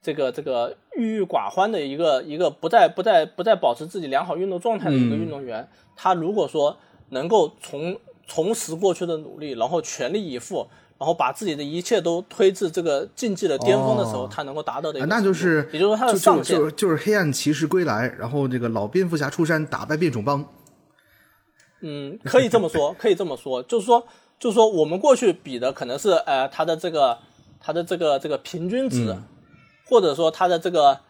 [0.02, 6.78] 这个这个郁郁寡欢的一个一个不再不再不再保持自己良好运动状态的一个运动员，他如果说
[7.10, 20.46] 能够重重拾过去的努力，然后全力以赴，然后把自己的一切都推至这个竞技的巅峰的时候，他能够达到的一个，那就是也就是说他的上限，就是就是黑暗骑士归来，然后这个老蝙蝠侠出山打败变种帮。
[21.82, 24.06] 嗯，可以这么说，可以这么说，就是说
[24.38, 27.18] 就是说我们过去比的可能是呃他的这个
[27.60, 29.14] 他的这个这个平均值。
[29.90, 31.00] 或者说他的这个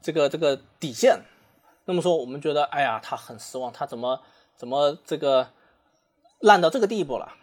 [0.00, 1.20] 这个这个底线，
[1.84, 4.18] 那么说我们觉得，哎呀，他很失望，他怎么
[4.56, 5.46] 怎么这个
[6.38, 7.34] 烂到这个地步了，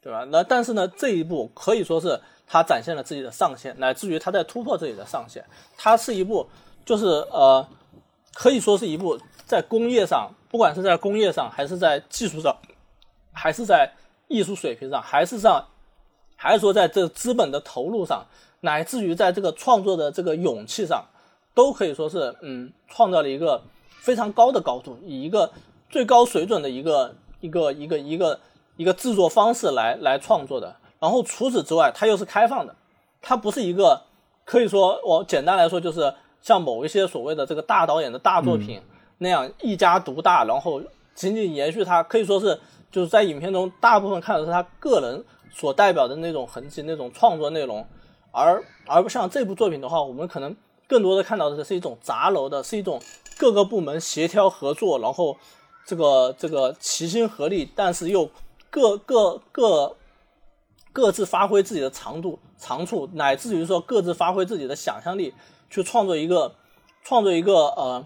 [0.00, 0.24] 对吧？
[0.30, 5.44] 那但是呢，这一步可以说是他展现了自己的上限，乃至于他在突破自己的上限。
[5.76, 6.48] 他是一部，
[6.84, 7.66] 就是呃，
[8.32, 12.56] 可以说是一部在工业上，不管是在工业上，还是在技术上，
[13.32, 13.92] 还是在
[14.28, 15.66] 艺术水平上，还是上，
[16.36, 18.24] 还是说在这资本的投入上。
[18.66, 21.04] 乃至于在这个创作的这个勇气上，
[21.54, 23.62] 都可以说是嗯，创造了一个
[24.00, 25.52] 非常高的高度，以一个
[25.88, 28.40] 最高水准的一个一个一个一个
[28.76, 30.74] 一个制作方式来来创作的。
[30.98, 32.74] 然后除此之外，它又是开放的，
[33.22, 34.02] 它不是一个
[34.44, 38.82] 可以说我简单来说就是像某一些所谓的这个大导演的大作品，
[39.18, 40.82] 那样一家独大，然后
[41.14, 42.58] 仅仅延续他可以说是
[42.90, 45.24] 就是在影片中大部分看的是他个人
[45.54, 47.86] 所代表的那种痕迹、那种创作内容，
[48.36, 50.54] 而而不像这部作品的话，我们可能
[50.86, 53.00] 更多的看到的是一种杂糅的，是一种
[53.38, 55.36] 各个部门协调合作，然后
[55.84, 58.30] 这个这个齐心合力，但是又
[58.68, 59.96] 各各各
[60.92, 65.32] 各自发挥自己的长度长处，乃至于说各自发挥自己的想象力，
[65.70, 66.54] 去创作一个
[67.02, 68.04] 创作一个呃。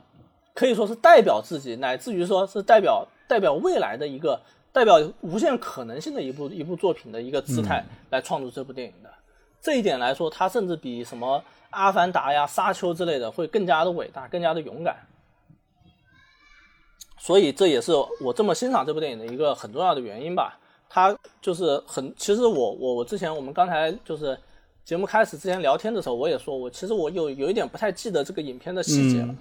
[0.53, 4.39] 可以说是代表自己，乃至于说是代表代表未来的一个
[4.73, 9.11] 代表无限可能性的一部一部作品的一个姿态来创作这部电影的。
[9.63, 11.39] 这一点来说，它甚至比什么
[11.71, 14.97] 《阿凡达》呀、《沙丘》之类的会更加的伟大，更加的勇敢。
[17.19, 20.59] 所以这也是我这么欣赏这部电影的一个很重要的原因吧。
[20.89, 24.37] 它就是很，其实我我我之前我们刚才就是
[24.85, 29.33] 节目开始之前聊天的时候，我也说我其实我有有一点不太记得这个影片的细节了。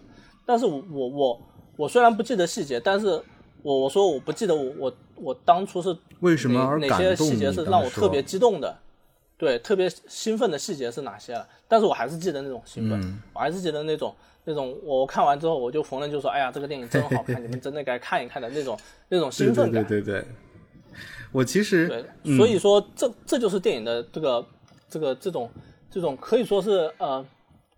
[0.45, 1.41] 但是我我我
[1.77, 3.07] 我虽然不记得细节，但是
[3.63, 8.77] 我我说我不记得我我我当初是为什么哪些细节是让我特别激动的，
[9.39, 11.47] 对，特别兴奋的细节是哪些了？
[11.67, 19.83] 但是我还是记得那种兴奋，我还是记得那种那种我看完之后我就逢人就说，哎呀，这个电影真好看， 你们真的该看一看的那种那种兴奋感。
[19.85, 20.25] 对对对，
[21.31, 24.45] 我其实对，所以说这这就是电影的这个
[24.89, 25.49] 这个这种
[25.89, 27.25] 这种可以说是呃，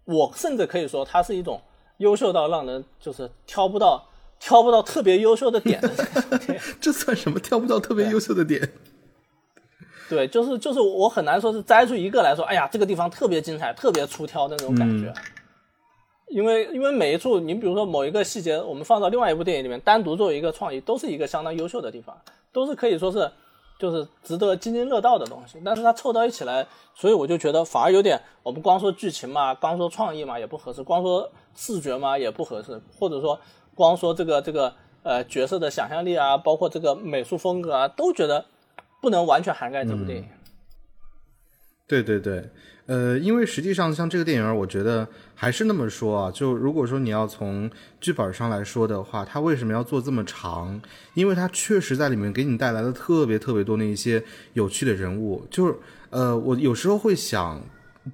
[0.05, 1.61] 我甚至可以说它是一种。
[1.97, 5.91] 优秀到让人就是挑不到挑不到特别优秀的点的
[6.81, 8.71] 这算什么挑不到特别优秀的点？
[10.11, 15.11] 对，就是就是我很难说是摘出一个来说，哎呀，这个地方特别精彩，特别出挑的那种感觉。
[16.27, 22.15] 因为因为每一处，你比如说某一个细节，我们放到另外一部电影里面单独作为一个创意，都是一个相当优秀的地方，
[22.53, 23.31] 都是可以说是
[23.79, 25.61] 就是值得津津乐道的东西。
[25.65, 31.29] 但是它凑到一起来，所以我就觉得反而有点，我们光说剧情嘛，光说创意嘛也不合适，光说。
[31.53, 33.37] 视觉嘛也不合适，或者说
[33.75, 38.45] 光说这个这个呃角色的想象力啊，包括这个美术风格啊，都觉得
[39.01, 40.25] 不能完全涵盖这部电影。
[41.87, 42.49] 对对对，
[42.85, 50.81] 呃，因为实际上像这个电影，我觉得还是那么说啊，就如果说你要从剧本上来说的话，它为什么要做这么长？
[51.15, 55.75] 因为它确实在里面给你带来了特别特别多那一些有趣的人物，就是
[56.11, 57.61] 呃，我有时候会想。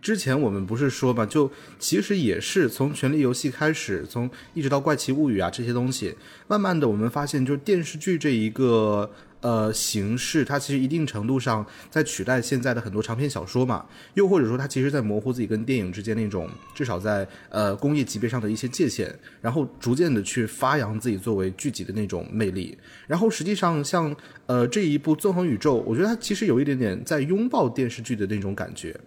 [0.01, 6.13] 之前我们不是说嘛，就其实也是从《权力游戏》开始，从一直到《怪奇物语》啊这些东西，
[6.45, 9.09] 慢慢的我们发现，就是电视剧这一个
[9.41, 22.77] 呃形式，它其实一定程度上在取代现在的很多长篇小说嘛，又或者说它其实在模糊自己跟电影之间那种至少在呃工业级别上的一些界限，然后逐渐的去发扬自己作为剧集的那种魅力。
[23.07, 28.99] 然后实际上像呃这一部《纵横宇宙》，我觉得它其实有一点点在拥抱电视剧的那种感觉。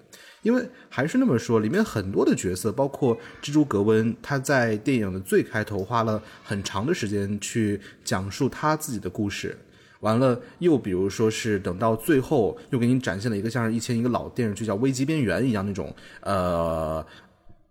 [0.42, 9.54] 因为还是那么说，里面很多的角色，包括蜘蛛格温，他在电影的最开头花了很长的时间去讲述他自己的故事，
[10.00, 17.04] 完了又比如说是等到最后又给你展现了一个像是以前一个老电视剧叫《危机边缘》一样那种呃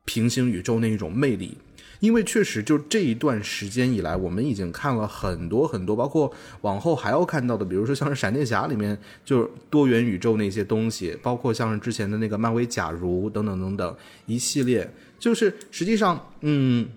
[0.05, 1.57] 平行宇宙那一种魅力。
[1.99, 14.89] 因为确实，就这一段时间以来，我们已经看了很多很多，包括往后还要看到的，比如说像是闪电侠里面就是多元宇宙那些东西，包括像是之前的那个漫威假如等等等等一系列，
[15.19, 16.87] 就是实际上，嗯，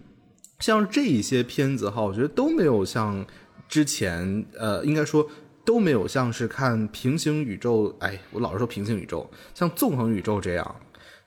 [0.61, 3.27] 像这一些片子哈，我觉得都没有像
[3.73, 5.27] 之前，呃，应该说
[5.65, 10.77] 都没有像是看平行宇宙，哎，我老是说平行宇宙，像纵横宇宙这样，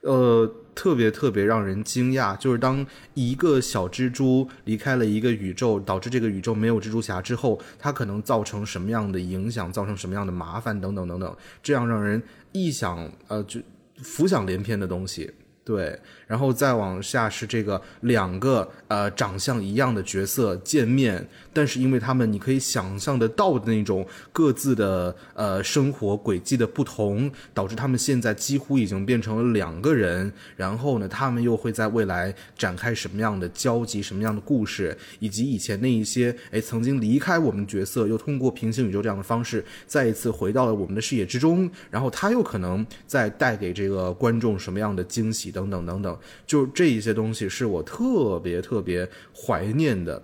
[0.01, 0.55] 呃。
[0.75, 13.61] 特别特别让人惊讶，就是当一个小蜘蛛离开了一个宇宙，导致这个宇宙没有蜘蛛侠之后，它可能造成什么样的影响，造成什么样的麻烦等等等等，这样让人意想呃就
[14.03, 15.31] 浮想联翩的东西。
[15.65, 30.31] 对，然后再往下是这个两个呃长相一样的角色见面，但是因为他们你可以想象得到的那种各自的呃生活轨迹的不同，导致他们现在几乎已经变成了两个人。
[30.55, 45.54] 然后呢，他们又会在未来展开什么样的交集、什么样的故事，以及以前那一些哎曾经离开我们角色，又通过平行宇宙这样的方式再一次回到了我们的视野之中，然后他又可能再带给这个观众什么样的惊喜？
[45.55, 50.21] 等等等等，就这一些东西是我特别特别怀念的，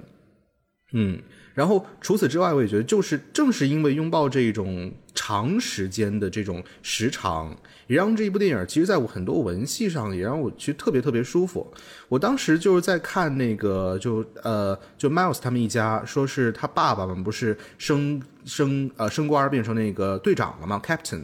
[0.92, 1.18] 嗯，
[1.54, 7.58] 然后除此之外，我也觉得就是正是因为拥抱这种长时间的这种时长，
[7.88, 11.66] 也让这一部电影，其实在我很多文戏上也让我去特别特别舒服。
[12.10, 21.24] 我当时就是在看那个，就呃，就 Miles 他们一家，说是他爸爸们不是升升呃升官变成那个队长了吗？Captain，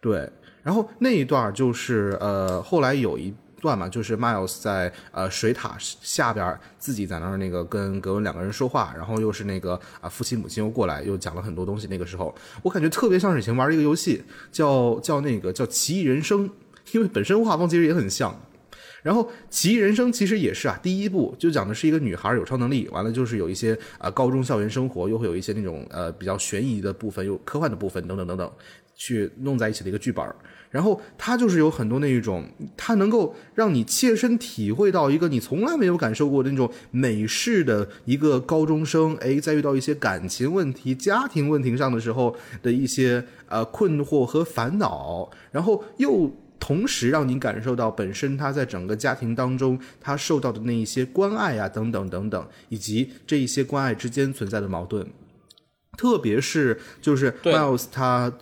[0.00, 0.28] 对。
[0.66, 11.86] 然后那一段就是呃，后来有一段嘛，就是 Miles 在呃水塔下边自己在那儿那个跟格温两个人说话，然后又是那个啊父亲母亲又过来又讲了很多东西。
[11.86, 16.48] 那个时候我感觉特别像是以前玩一个游戏，叫叫那个叫《奇异人生》，
[16.90, 18.36] 因为本身画风其实也很像。
[19.04, 28.52] 然后《奇异人生》其实也是啊，第一部就讲的是一个女孩有超能力，完了就是有一些啊高中校园生活，又会有一些那种呃比较悬疑的部分，又科幻的部分等等等等，
[28.96, 30.34] 去弄在一起的一个剧本儿。
[30.70, 32.44] 然后它就是有很多那一种，
[32.76, 46.30] 它能够让你切身体会到一个你从来没有感受过的那种美式的一个高中生，哎，在遇到一些感情问题、家庭问题上的时候的一些呃困惑和烦恼，然后又。
[46.58, 55.06] 同时让你感受到本身他在整个家庭当中他受到的那一些关爱啊等等等等，以及这一些关爱之间存在的矛盾，
[55.98, 58.32] 特别是就是 Miles 他。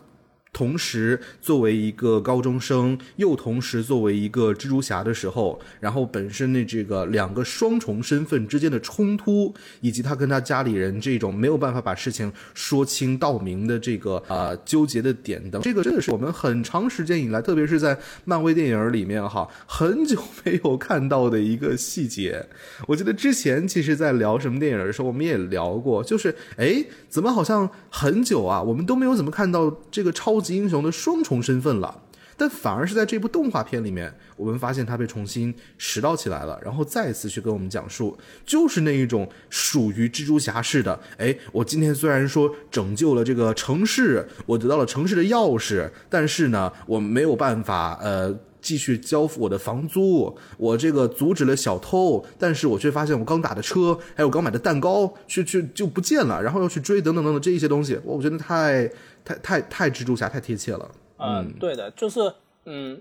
[0.54, 22.46] 同时，作为一个高中生，又同时作为一个蜘蛛侠的时候，然后本身的这个两个双重身份之间的冲突，以及他跟他家里人这种没有办法把事情说清道明的这个啊纠结的点等，这个真的是我们很长时间以来，特别是在漫威电影里面哈，很久没有看到的一个细节。
[22.86, 30.43] 我记得之前其实，在聊什么电影的时候，我们也聊过，就是哎，怎么好像很久啊，我们都没有怎么看到这个超。
[30.44, 32.02] 级英雄的双重身份了，
[32.36, 41.00] 但反而是在这部动画片里面，我们发现他被重新拾到起来了，然后再次去跟我们讲述，就是那一种属于蜘蛛侠式的。
[41.16, 58.90] 哎，我今天虽然说拯救了这个城市，我得到了城市的钥匙，但是呢，我没有办法呃继续交付我的房租，我这个阻止了小偷，但是我却发现我刚打的车还有刚买的蛋糕去去就不见了，然后又去追等等等等这一些东西，我我觉得太。
[59.26, 62.30] 太太太蜘蛛侠太贴切了，嗯，对的，就是
[62.66, 63.00] 嗯，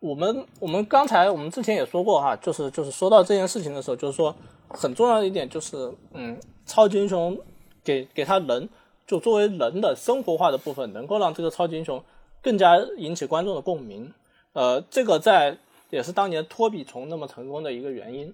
[0.00, 4.34] 我们我们刚才我们之前也说过哈，就是就是说到这件事情的时候，就是说
[4.70, 6.34] 很重要的一点就是嗯，
[6.64, 7.38] 超级英雄
[7.84, 8.66] 给给他人
[9.06, 12.02] 就作为人的生活化的部分，能够让这个超级英雄
[12.42, 14.10] 更加引起观众的共鸣，
[14.52, 15.58] 呃，这个在
[15.90, 18.32] 也是当年托比虫那么成功的一个原因。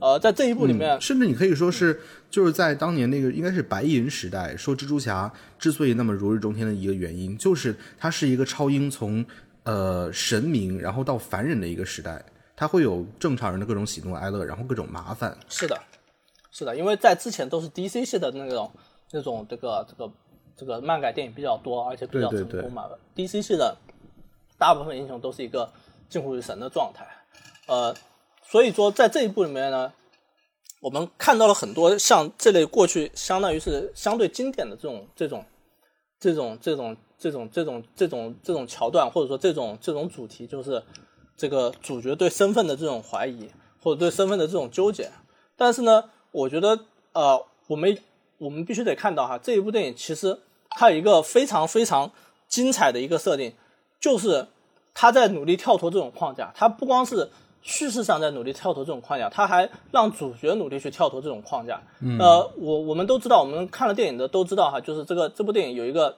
[0.00, 2.00] 呃，在这一部里面，甚至你可以说是，
[2.30, 9.22] 就是在当年那个应该是白银时代，说蜘蛛侠之所以那么如日中天的一个原因，就是他是一个超英从
[9.64, 12.24] 呃神明然后到凡人的一个时代，
[12.56, 15.36] 他会有正常人的各种喜怒哀乐，然后各种麻烦。
[15.50, 15.78] 是的，
[16.50, 18.70] 是的，因为在之前都是 DC 系的那种
[19.10, 20.10] 那种这个这个
[20.56, 22.86] 这个漫改电影比较多，而且比较成功嘛。
[23.14, 23.76] DC 系的
[24.60, 25.72] 大部分英雄都是一个
[26.08, 27.04] 近乎于神的状态，
[27.66, 27.96] 呃。
[28.52, 29.92] 所以说，在这一部里面呢，
[30.80, 35.44] 我们看到了很多像这类过去相当于是相对经典的这种这种
[36.18, 40.82] 这种这种这种这种这种这种桥段，或者说这种这种主题，就是
[41.36, 43.48] 这个主角对身份的这种怀疑，
[43.80, 45.12] 或者对身份的这种纠结。
[45.56, 46.76] 但是呢，我觉得
[47.12, 47.96] 呃，我们
[48.38, 50.40] 我们必须得看到哈，这一部电影其实
[50.70, 52.10] 它有一个非常非常
[52.48, 53.54] 精彩的一个设定，
[54.00, 54.48] 就是
[54.94, 57.30] 他在努力跳脱这种框架，他不光是。
[57.62, 61.78] 叙事上在努力跳脱这种框架，他还让主角努力去跳脱这种框架。
[62.18, 66.16] 呃，我我们都知道，我们看了电影的都知道哈，就是这个这部电影有一个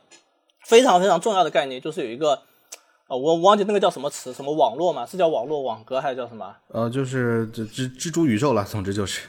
[0.64, 2.42] 非常非常重要的概念，就是有一个
[3.08, 6.54] 呃，我忘记那个叫什么词，什么网络嘛，是叫网络网格还是叫什么？
[6.68, 9.22] 呃，就是蜘蜘蜘蛛宇宙了，总之就是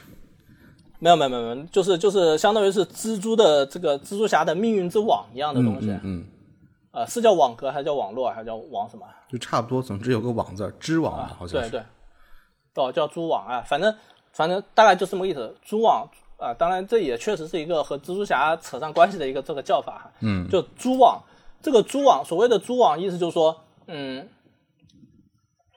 [1.00, 5.90] 没有没有没有，就是就是相当于是蜘蛛的这个蜘蛛侠的命运之网一样的东西。
[6.04, 6.24] 嗯。
[6.94, 9.04] 呃，是叫网格还是叫网络还是叫网什么？
[9.28, 11.70] 就差不多，总之有个网字，织网好像是。
[11.70, 11.82] 对对。
[12.76, 13.92] 哦，叫蛛网啊，反正
[14.32, 15.52] 反正大概就这么个意思。
[15.60, 20.12] 蛛网啊，当然这也确实是一个和蜘蛛侠扯上关系的一个这个叫法哈。
[20.20, 20.48] 嗯。
[20.48, 21.20] 就蛛网，
[21.60, 24.28] 这个蛛网，所谓的蛛网，意思就是说，嗯，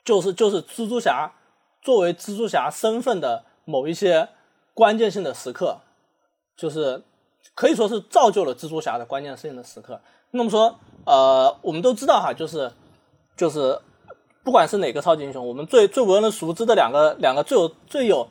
[0.06, 1.34] 就是就是蜘蛛侠
[1.82, 4.30] 作为蜘蛛侠身份的某一些
[4.76, 5.80] 关键性的时刻，
[6.56, 7.04] 就是
[7.56, 10.00] 可以说是造就了蜘蛛侠的关键性的时刻。
[10.32, 10.78] 那么说，
[11.08, 12.72] 呃，我们都知道哈，就是
[13.36, 13.80] 就是。
[14.44, 18.26] 不管是哪个超级英雄，我们最最为人熟知的两个两个最有最有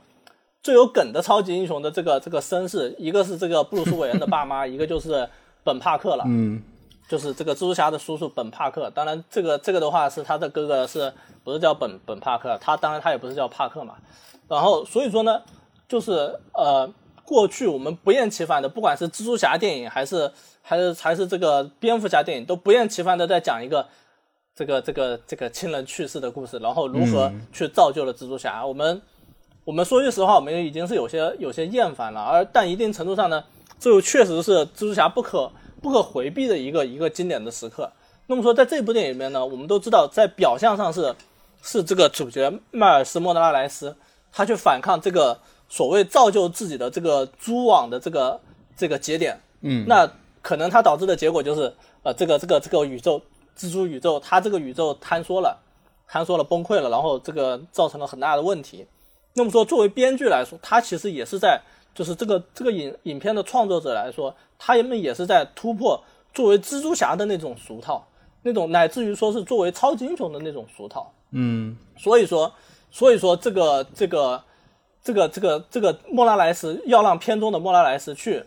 [0.62, 5.28] 最有梗的超级英雄的这个这个身世，一个是这个布鲁斯韦恩的爸妈， 一个就是
[5.62, 6.24] 本帕克了。
[6.26, 6.62] 嗯，
[7.06, 8.90] 就是这个蜘蛛侠的叔叔本帕克。
[8.94, 11.12] 当然，这个这个的话是他的哥哥，是
[11.44, 12.56] 不是叫本本帕克？
[12.62, 13.96] 他当然他也不是叫帕克嘛。
[14.48, 15.42] 然后所以说呢，
[15.86, 16.90] 就是呃，
[17.26, 23.86] 过去我们不厌其烦的，不管是蜘蛛侠电影还是还是还是这个蝙蝠侠电影，都不厌其烦的在讲一个。
[24.58, 28.64] 这个这个这个亲人去世的故事，然后如何去造就了蜘蛛侠？
[28.64, 29.02] 我们
[29.64, 32.22] 我们说句实话，我们已经是有些有些厌烦了。
[32.22, 33.44] 而但一定程度上呢，
[33.78, 35.52] 这又确实是蜘蛛侠不可
[35.82, 37.92] 不可回避的一个一个经典的时刻。
[38.28, 41.14] 那么说，在这部电影里面呢，我们都知道，在表象上是
[41.60, 43.94] 是这个主角迈尔斯莫德拉莱斯，
[44.32, 45.38] 他去反抗这个
[45.68, 48.40] 所谓造就自己的这个蛛网的这个
[48.76, 49.40] 这个节点。
[49.60, 50.08] 嗯，那
[50.42, 53.20] 可能它导致的结果就是，呃，这个这个这个宇宙
[53.56, 55.58] 蜘蛛宇宙，它这个宇宙坍缩了，
[56.08, 58.86] 坍缩了崩溃了，然后这个造成了很大的问题。
[59.34, 61.60] 那么说，作为编剧来说，他其实也是在，
[61.94, 66.02] 就是这个这个影影片的创作者来说，他们也是在突破
[66.32, 68.06] 作为蜘蛛侠的那种俗套，
[68.42, 71.12] 那种乃至于说是作为超级英雄的那种俗套。
[71.32, 72.52] 嗯所以说，
[72.90, 74.42] 所以说这个这个
[75.06, 78.42] 这个这个这个莫拉莱斯要让片中的莫拉莱斯去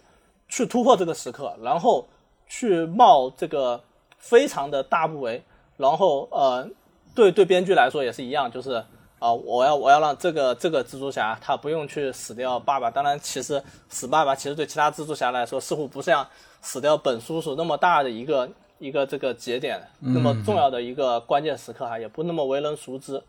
[0.49, 2.05] 去突破这个时刻，然后
[2.49, 3.81] 去冒这个
[4.17, 5.41] 非常的大不韪，
[5.77, 6.67] 然后呃，
[7.15, 8.83] 对对编剧来说也是一样，就是
[9.19, 16.27] 啊、我要我要让这个这个蜘蛛侠他不用去死掉爸爸，当然其实死爸爸其实对其他蜘蛛侠来说似乎不像
[16.61, 18.49] 死掉本叔叔那么大的一个
[18.79, 23.21] 一个这个节点，那么重要的一个关键时刻哈，也不那么为人熟知。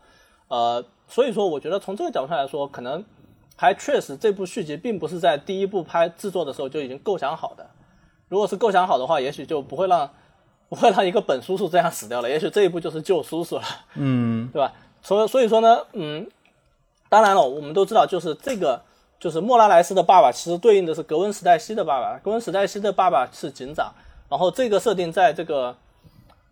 [0.47, 3.03] 呃，所以说我觉得从这个角度上来说，可能
[3.55, 7.65] 还确实这部续集并不是在第一部拍制作的时候就已经构想好的。
[8.27, 10.09] 如果是构想好的话，也许就不会让
[10.69, 13.63] 不会让一个本叔叔这样死掉了，也许这一部就是救叔叔了。
[13.95, 14.73] 嗯对吧？
[15.01, 16.25] 所以所以说呢，嗯，
[17.09, 18.81] 当然了，我们都知道，就是这个
[19.19, 22.17] 就是莫拉莱斯的爸爸，其实对应的是格温史黛西的爸爸。
[22.19, 23.93] 格温史黛西的爸爸是警长，
[24.29, 25.75] 然后这个设定在这个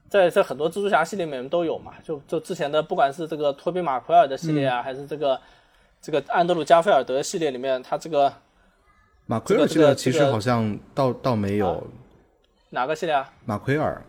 [0.10, 5.39] 在在很多蜘蛛侠系列里面都有嘛，就就之前的不管是这个托比马奎尔的系列啊，还是这个
[6.02, 8.32] 这个安德鲁加菲尔德系列里面，他这个
[9.26, 11.86] 马奎尔这个其实好像倒倒没有
[12.70, 13.32] 哪个系列啊？
[13.45, 14.02] 马奎尔。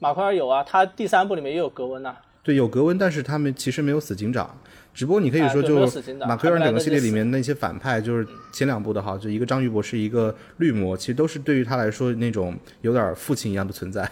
[0.00, 4.54] 马奎尔有啊，他第三部里面也有格温呐、对，有格温，但是他们其实没有死警长，
[4.92, 5.86] 只不过你可以说就
[6.26, 14.06] 马奎尔他们整个系列里面那些反派，就是前两部的哈，就一个章鱼博士，一个绿魔，其实都是对于他来说那种有点父亲一样的存在。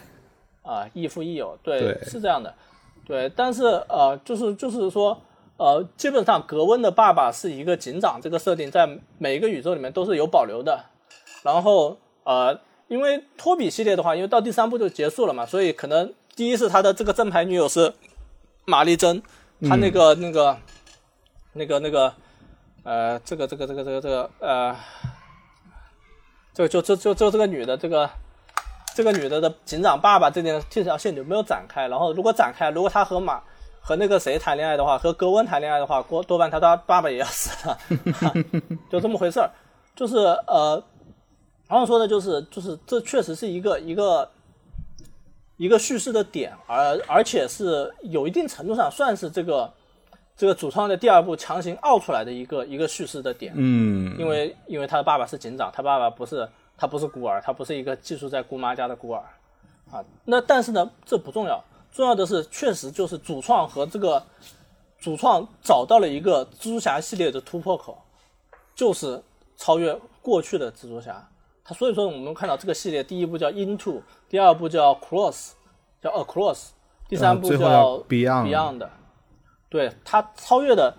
[0.62, 2.55] 啊，亦父亦友，对，对是这样的，
[3.05, 5.20] 对，但是呃，就是就是说，
[5.62, 10.86] 呃，基本上格温的爸爸是一个警长，这个设定在每一个宇宙里面都是有保留的。
[11.44, 12.58] 然后呃，
[12.88, 17.94] 因为托比系列的话，因为到第三部就结束了嘛，所以可能第一是他的这个正牌女友是
[18.64, 19.22] 玛丽珍，
[19.68, 20.58] 他那个、那个
[21.52, 22.12] 那个那个
[22.82, 24.76] 呃，这个这个这个这个这个呃，
[26.52, 28.10] 就就就就就这个女的这个。
[28.94, 33.42] 这个女的的警长爸爸这件这条线就没有展开，然后如果展开，如果他和马
[33.85, 37.78] 和那个谁谈恋爱的话，和格温谈恋爱的话，多多半他他爸爸也要死了，
[38.89, 39.51] 就这么回事儿。
[39.97, 40.16] 就是
[40.47, 40.83] 呃，
[41.68, 44.30] 然后说的就是就是这确实是一个一个
[45.57, 49.70] 一个叙事的点，而而且是有一定程度上算是这个
[50.37, 53.53] 这个主创的第二部强行凹出来的一个一个叙事的点。
[53.57, 59.22] 嗯，因为因为他的爸爸是警长，他爸爸不是他不是孤儿，他不是一个寄宿在姑妈家的孤儿
[59.91, 60.03] 啊。
[60.24, 61.62] 那但是呢，这不重要，
[61.93, 64.24] 重要的是确实就是主创和这个
[64.99, 67.99] 主创找到了一个蜘蛛侠系列的突破口，
[68.74, 69.22] 就是
[69.57, 71.28] 超越过去的蜘蛛侠。
[71.64, 75.51] 他所以说我们看到这个系列，第一部叫 Into，第二部叫 Cross，
[76.01, 76.70] 叫 Across，
[77.09, 78.88] 第三部叫 Beyond Beyond。
[79.68, 80.95] 对，它超越的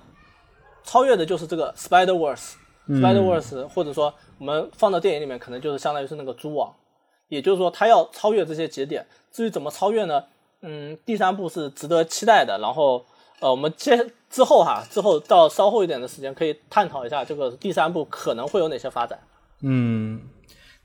[0.83, 2.53] 超越的就是这个 Spider Verse。
[2.87, 6.75] Spider 嗯 Verse，或者说我们放到电影里面，可能就是相当于是那个蛛网，
[7.29, 9.07] 也就是说，它要超越这些节点。
[9.31, 10.25] 至于怎么超越呢？
[10.65, 12.57] 嗯，第三部是值得期待的。
[12.59, 13.05] 然后，
[13.41, 19.19] 呃，我们接之后哈，之后到稍后一点的时间，可以探讨一下这个第三部可能会有哪些发展。
[19.61, 20.21] 嗯，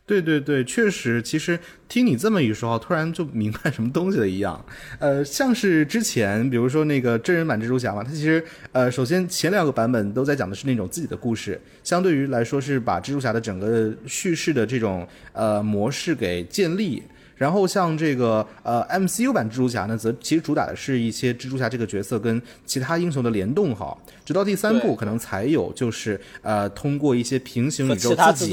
[0.04, 4.64] 对对对，确实，其实听你这么一说，突然就明白什么东西了一样。
[4.98, 17.02] 呃，像是之前，比如说那个真人版蜘蛛侠嘛，它其实呃，首先前两个版本都在讲的是那种自己的故事，相对于来说是把蜘蛛侠的整个叙事的这种呃模式给建立。
[17.38, 28.50] 然后像这个呃 MCU 版蜘蛛侠呢，则其实主打的是一些蜘蛛侠这个角色跟其他英雄的联动哈，直到第三部可能才有就是呃通过一些平行宇宙自己。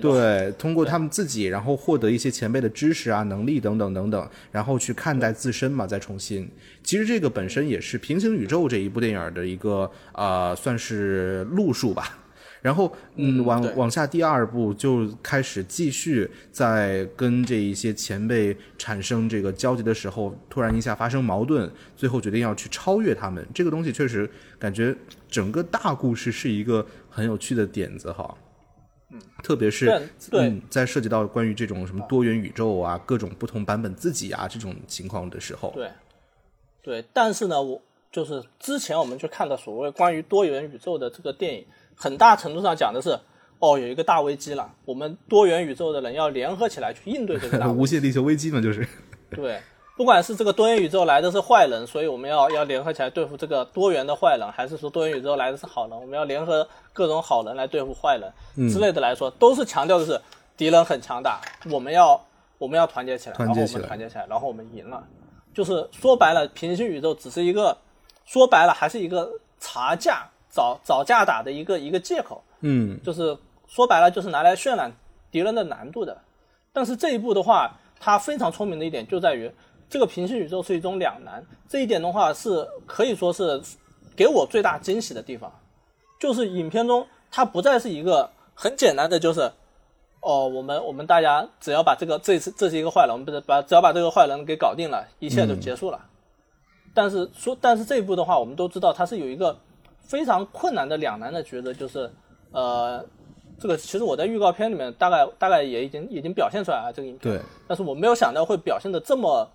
[0.00, 6.48] 对，通过他们自己，然后获得一些前辈的知识啊、能力等等等等，然后去看待自身嘛，再重新。
[6.82, 12.19] 其实这个本身也是平行宇宙这一部电影的一个呃，算是路数吧。
[12.62, 23.46] 然后，嗯，嗯往往下第二步就开始继续在跟这一些前辈产生这个交集的时候，突然一下发生矛盾，最后决定要去超越他们。
[23.54, 24.94] 这个东西确实感觉
[25.28, 28.36] 整个大故事是一个很有趣的点子哈。
[29.10, 29.18] 嗯。
[29.42, 29.88] 特别是
[30.32, 35.90] 嗯，在涉及到关于这种什么多元宇宙啊、各种不同版本自己啊这种情况的时候，对，
[36.82, 37.80] 对，但是呢，我
[38.12, 41.64] 就是之前我们去看的所谓关于多元宇宙的这个电影，
[42.02, 43.10] 很大程度上讲的是，
[43.58, 47.78] 哦，有一个大危机了，我们多元宇宙的人要联合起来去应对这个大危机。
[47.78, 48.88] 无限地球危机嘛，就是
[49.32, 49.60] 对，
[49.98, 60.18] 不管是这个多元宇宙来的是坏人，所以我们要要联合起来对付这个多元的坏人，还是说多元宇宙来的是好人，我们要联合各种好人来对付坏人之类的来说，都是强调的是
[60.56, 61.38] 敌人很强大，
[61.70, 62.18] 我们要
[62.56, 65.06] 我们要团结起来，然后我们团结起来，然后我们赢了。
[65.52, 67.76] 就是说白了，平行宇宙只是一个
[68.24, 69.28] 说白了还是一个
[69.58, 72.42] 查价找找架打的一个一个借口。
[72.60, 73.36] 嗯就是
[73.66, 74.92] 说白了就是拿来渲染
[75.30, 76.16] 敌人的难度的。
[76.72, 79.50] 但是这一步的话，它非常聪明的一点就在于，
[79.88, 83.60] 这个平行宇宙是一种两难，这一点的话是可以说是
[84.14, 85.52] 给我最大惊喜的地方，
[86.18, 89.50] 就是影片中它不再是一个很简单的就是。
[90.22, 95.98] 哦，我们我们大家只要把这个这次这是一个坏人，我们不是把只要把这个坏人给搞定了，一切就结束了。
[96.92, 99.58] 但是说，但是这一步的话，我们都知道它是有一个
[100.10, 102.10] 非常困难的两难的抉择，就是
[102.50, 103.04] 呃，
[103.60, 109.48] 这个其实我在预告片里面大概大概也已经已经表现出来了这个影片，对，但是我没有想到会表现的这么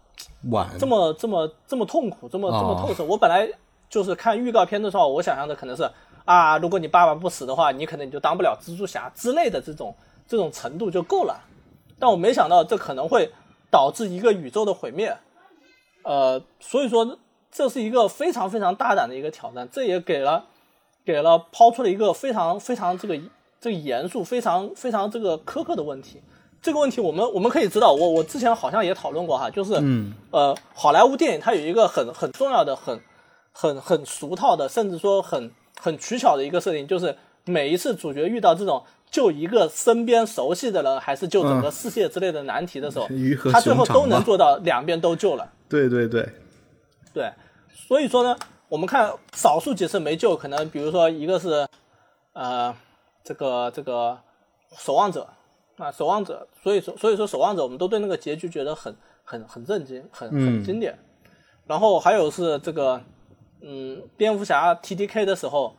[0.51, 0.69] 晚。
[0.79, 3.03] 这么这么这么痛苦，这么这么透彻。
[3.03, 3.45] 我本来
[3.89, 5.83] 就是看预告片的时候，我想象的可能是
[6.23, 9.93] 啊，如果你爸爸不死的话，你可能你就当不了蜘蛛侠之类的这种
[10.25, 11.37] 这种程度就够了。
[11.99, 13.29] 但我没想到这可能会
[13.69, 15.17] 导致一个宇宙的毁灭，
[16.03, 17.17] 呃，所以说
[17.55, 20.43] 这是一个非常非常大胆的一个挑战，这也给了
[21.05, 23.17] 给了抛出了一个非常非常这个
[23.61, 26.21] 这个严肃、非常非常这个苛刻的问题。
[26.61, 32.99] 这个问题我们我们可以知道，我我之前好像也讨论过哈，就是嗯呃，好莱坞电影它有一个很很重要的、很
[33.53, 35.49] 很很俗套的，甚至说很
[35.79, 43.07] 很取巧的一个设定，就是每一次主角遇到这种救一个身边熟悉的人，还是救整个世界之类的难题的时候，
[43.49, 45.47] 他最后都能做到两边都救了。
[45.69, 46.27] 对对对，
[47.13, 47.31] 对，
[47.75, 48.35] 所以说呢，
[48.69, 51.67] 我们看少数几次没救，可能比如说一个是，
[52.33, 52.75] 呃，
[53.23, 54.17] 这个这个
[54.77, 55.27] 守望者
[55.77, 60.97] 啊，守望者，所以说所以说守望者，我们都对那个结局觉得很很很震惊，很很嗯经典。
[61.67, 63.01] 然后还有是这个，
[63.61, 65.75] 嗯，蝙蝠侠 T D K 的时候，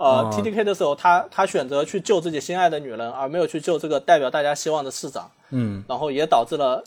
[0.00, 5.30] 呃、哦 t D K 的时候，他他选择去救自己心爱的女人，而没有去救这个代表大家希望的市长。
[5.50, 6.82] 嗯然后也导致了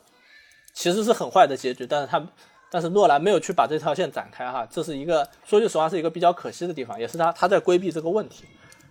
[0.73, 2.25] 其实是很坏的结局，但是他
[2.69, 8.43] 但是诺兰没有去把这条线展开哈，这是一个说句实话是一个比较可惜的地方，也是他他在规避这个问题。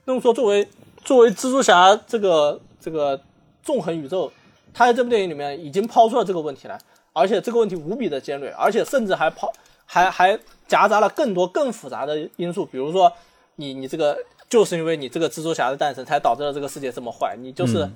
[0.04, 0.66] 那么说，作为
[1.04, 3.20] 作为蜘蛛侠这个这个
[3.62, 4.32] 纵横宇宙，
[4.72, 6.78] 他在这部电影里面已经抛出了这个问题来，
[7.12, 9.52] 而且这个问题无比的尖锐，而且甚至还抛
[9.84, 13.12] 还还夹杂了更多更复杂的因素，比如说
[13.56, 14.16] 你你这个
[14.48, 17.88] 就是因为你这个蜘蛛侠的诞生，才导致了这个世界这么坏，你就是、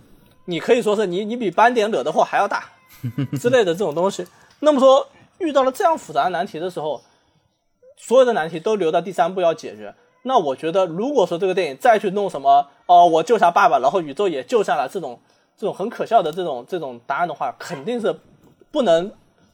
[0.47, 2.71] 你可以说是你你比斑点惹的祸还要大
[3.41, 4.27] 之类的这种东西。
[4.61, 5.09] 那么说，
[5.41, 7.03] 遇到了这样复杂的难题的时候，
[7.97, 9.95] 所有的难题都留到第三步要解决。
[10.23, 15.19] 那我觉得，如果说这个电影再去弄什么哦，我救下爸爸，然后宇宙也救下了这种
[15.57, 18.15] 这种很可笑的这种这种答案的话，肯定是
[18.71, 19.11] 不能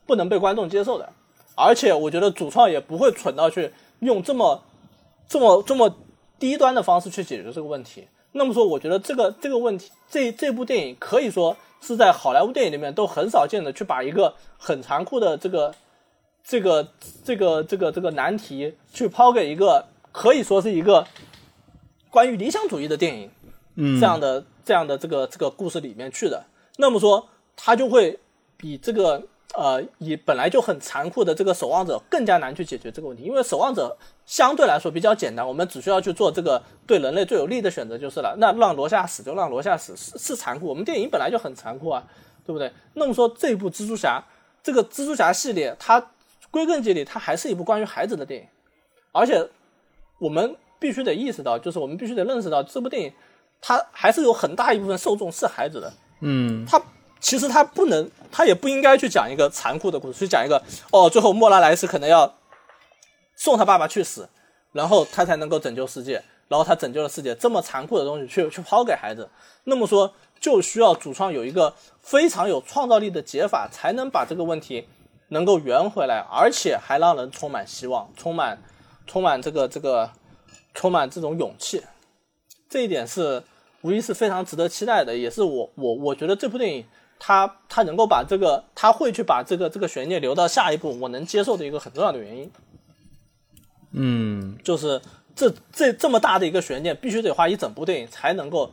[0.06, 1.08] 不能被观众接受的。
[1.54, 4.60] 而且我觉得主创也不会蠢到去用这么
[5.28, 5.96] 这么这么
[6.38, 8.08] 低端的方式去解决这个问题。
[8.32, 15.74] 那么说，我觉得这个这个问题，这这部电影可以说是在好莱坞电影里面都很少见的去把一个很残酷的这个
[16.42, 16.88] 这个
[17.24, 21.06] 这个这个这个难题去抛给一个可以说是一个
[22.10, 23.30] 关于理想主义的电影，
[23.74, 26.44] 嗯，这样的这样的这个这个故事里面去的。
[26.78, 28.18] 那么说，它就会
[28.56, 29.22] 比这个
[29.54, 38.36] 呃以本来就很残酷的这个守望者更加难去解决这个问题，因为守望者相对来说比较简单，我们只需要去做这个对人类最有利的选择就是了。
[38.38, 42.04] 那让罗夏死就让罗夏死，是是残酷，我们电影本来就很残酷啊，
[42.44, 42.70] 对不对？
[42.94, 44.22] 那么说这部蜘蛛侠
[44.62, 46.10] 这个蜘蛛侠系列，它
[46.50, 48.48] 归根结底它还是一部关于孩子的电影，
[49.12, 49.48] 而且
[50.18, 53.12] 我们必须得意识到，就是我们必须得认识到，这部电影
[53.60, 55.92] 它还是有很大一部分受众是孩子的。
[56.20, 56.80] 嗯它
[57.20, 60.62] 其实他不能，他也不应该去讲一个残酷的故事，去讲一个
[60.92, 62.34] 哦，最后莫拉莱斯可能要
[63.34, 64.28] 送他爸爸去死，
[64.72, 69.28] 然后他才能够拯救世界，然后他拯救了世界，这么残酷的东西去去抛给孩子，
[69.64, 74.86] 那么说就需要主创有一个非常有创造力的解法，才能把这个问题
[75.28, 78.62] 能够圆回来，而且还让人充满希望，充满
[79.06, 80.10] 充满这个这个
[80.74, 81.82] 充满这种勇气，
[82.68, 83.42] 这一点是
[83.80, 86.86] 无疑是非常值得期待的，也是我我我觉得这部电影
[87.18, 92.50] 它它能够把这个他会去把这个这个悬念留到下一步，我能接受的一个很重要的原因，
[93.92, 95.00] 嗯就是
[95.34, 98.72] 这这这么大的一个悬念，必须得花一整部电影才能够。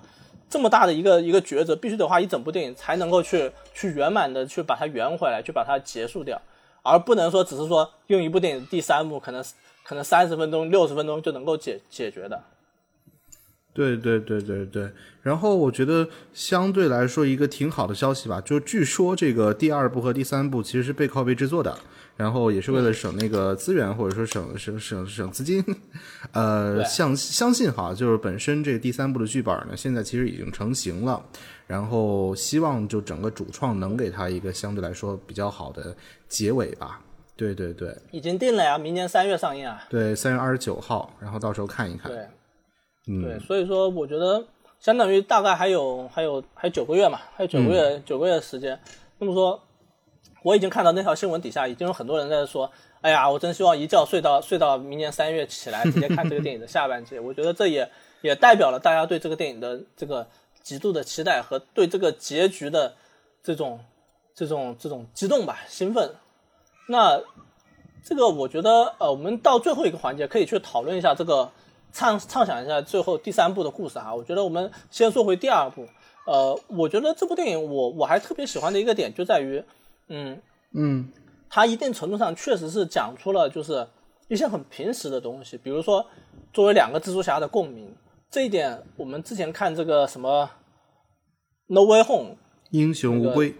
[0.49, 6.39] 这么大的一个一个抉择，必须得花一整部电影才能够去去圆满的去把它圆回来，去把它结束掉，
[6.83, 9.43] 而不能说只是说用一部电影第三幕，可能
[9.83, 12.39] 可能三十分钟、六十分钟就能够解解决的。
[13.73, 14.91] 对对对对对，
[15.23, 21.75] 然后我觉得相对来说一个挺好的消息吧，就据说这个第二部和第三部其实是背靠背制作的，
[22.15, 25.63] 然后也是为了省那个资源或者说省省省省资金，
[26.33, 31.25] 呃，相相信哈，就是本身这个第三部的剧本呢，现在其实已经成型了，
[31.65, 35.95] 然后希望就整个主创能给他一个相对来说比较好的
[36.27, 37.01] 结尾吧。
[37.35, 39.83] 对对对已经定了呀，明年三月上映啊。
[39.89, 42.11] 对，三月二十九号，然后到时候看一看。
[42.11, 42.27] 对，
[43.07, 44.43] 嗯对，所以说我觉得
[44.79, 48.79] 相当于大概还有还有还有九个月嘛，还有九个月、九个月的时间。
[49.19, 49.59] 那么说，
[50.41, 52.69] 我已经看到那条新闻底下已经有很多人在说，
[53.01, 57.19] 哎呀，我真希望一觉睡到睡到明年三月起来，直接看这个电影的下半季。
[57.19, 57.89] 我觉得这也
[58.21, 60.27] 也代表了大家对这个电影的这个
[60.61, 62.93] 极度的期待和对这个结局的
[63.43, 63.79] 这种
[64.33, 66.15] 这种这种激动吧，兴奋。
[66.87, 67.21] 那
[68.03, 71.49] 这个我觉得，呃，我们到最后一个环节可以去讨论一下这个
[71.93, 74.13] 畅畅想一下最后第三部的故事哈。
[74.13, 75.87] 我觉得我们先说回第二部，
[76.25, 79.63] 呃，我觉得这部电影我我还特别喜欢的一个点就在于，
[80.09, 80.41] 嗯
[80.73, 81.09] 嗯
[81.49, 83.87] 它一定程度上确实是讲出了就是
[84.27, 86.05] 一些很平时的东西，比如说
[86.51, 87.95] 作为两个蜘蛛侠的共鸣，
[88.31, 90.49] 这一点我们之前看这个什么
[91.73, 92.31] 《No Way Home》
[92.71, 93.53] 英雄无归。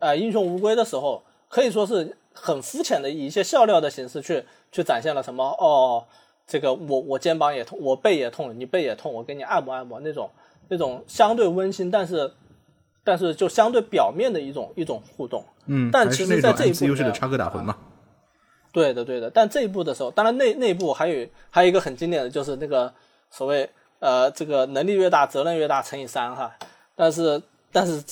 [0.00, 6.04] 呃英雄无归的时候，可以说是很肤浅的以一些笑料的形式去去展现了什么哦，
[6.46, 10.30] 这个我我肩膀也痛，我背也痛，你背也痛，我给你按摩按摩那种
[10.68, 12.32] 那种相对温馨，但是
[13.02, 15.44] 但是就相对表面的一种一种互动。
[15.66, 17.76] 嗯，但其实在这一步优势的插科打诨嘛。
[18.72, 19.30] 对的，对的。
[19.30, 22.92] 但这一步的时候，当然那那一部还有还有一个很经典的就是那个
[23.30, 23.70] 所谓
[24.00, 26.54] 呃这个能力越大责任越大乘以三哈，
[26.94, 27.40] 但是
[27.70, 28.02] 但是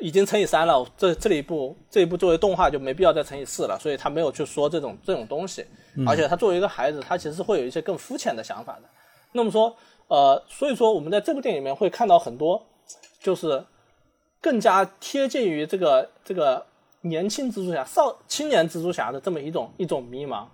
[0.00, 5.64] 已经乘以三了，这这里一部这一部作为动画就没必要再乘以四了，所以他没有去说这种这种东西，
[6.06, 8.82] 而且他作为一个孩子，他其实是会有一些更肤浅的想法的。
[9.32, 9.74] 那么说
[10.08, 12.64] 呃，所以说我们在这部电影里面会看到很多
[13.20, 13.64] 就是
[14.40, 16.64] 更加贴近于这个这个
[17.00, 20.46] 年轻蜘蛛侠、少青年蜘蛛侠的这么一种一种迷茫。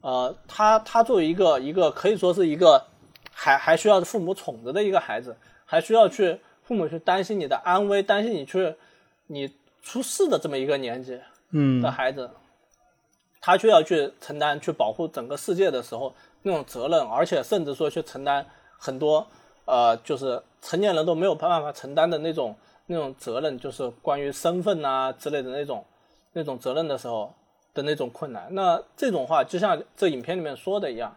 [0.00, 2.84] 呃，他他作为一个一个可以说是一个
[3.30, 8.74] 还还需要父母宠着的一个孩子，还需要去父母去担心你的安危，担心你去
[9.26, 12.30] 你出事的这么一个年纪嗯的孩子，
[13.40, 18.44] 他却要去承担去保护整个世界的时候那种责任，而且甚至说去承担
[18.78, 19.26] 很多
[19.66, 22.56] 呃，就是成年人都没有办法承担的那种
[22.86, 25.84] 那种责任，就是关于身份啊之类的那种
[26.32, 27.34] 那种责任的时候
[27.72, 28.48] 的那种困难。
[28.50, 31.16] 那这种话就像这影片里面说的一样，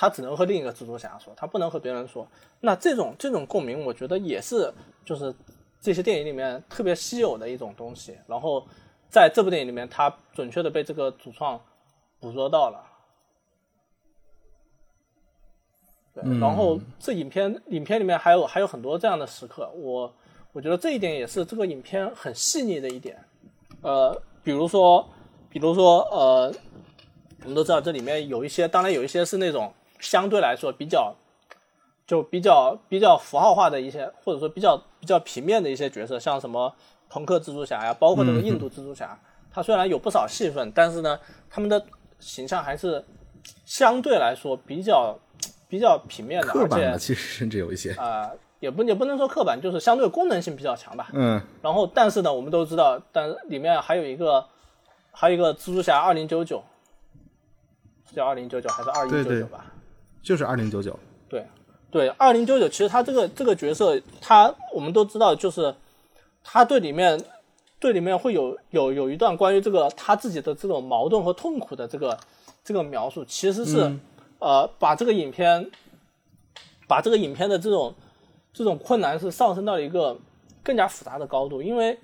[0.00, 2.24] 他只能和另一个蜘蛛侠说，他不能和别人说。
[2.60, 4.72] 那这种这种共鸣，我觉得也是
[5.04, 5.34] 就是
[5.80, 8.16] 这些电影里面特别稀有的一种东西。
[8.28, 8.64] 然后
[9.10, 11.60] 在这部电影里面，他准确的被这个主创
[12.20, 12.80] 捕捉到了。
[16.14, 20.14] 对，然后这影片影片里面还有还有很多这样的时刻，我
[20.52, 23.18] 我觉得这一点也是这个影片很细腻的一点。
[23.82, 25.04] 呃，比如说，
[25.50, 26.54] 比如说，呃，
[27.42, 31.14] 我们都知道这里面有一些，当然有一些是那种相对来说比较，
[32.06, 36.74] 就比较比较符号化的一些，或者说比较比较平面的一些角色，像什么
[37.08, 39.18] 朋克蜘蛛侠呀，包括那个印度蜘蛛侠，
[39.50, 41.18] 他虽然有不少戏份，但是呢，
[41.50, 41.84] 他们的
[42.18, 43.04] 形象还是
[43.64, 45.18] 相对来说比较
[45.68, 47.92] 比较平面的，而且刻板了，其实甚至有一些。
[47.94, 48.30] 啊、
[48.60, 51.08] 也不也不能说刻板，就是相对功能性比较强吧。
[51.12, 54.44] 嗯然后，但是呢，我们都知道，但里面还有一个，
[55.12, 56.62] 还有一个蜘蛛侠二零九九，
[58.08, 59.66] 是叫二零九九还是二一九九吧？
[60.22, 60.98] 就是二零九九。
[61.28, 61.46] 对
[61.90, 65.74] 对，二零九九其实他这个这个角色，他我们都知道，就是
[66.44, 67.18] 他对里面
[67.78, 72.18] 对里面会有有有一段关于这个他自己的这种矛盾和痛苦的这个
[72.62, 73.90] 这个描述，其实是、
[74.38, 75.70] 呃把这个影片
[76.86, 77.94] 把这个影片的这种
[78.52, 80.18] 这种困难是上升到了一个
[80.62, 81.98] 更加复杂的高度，因为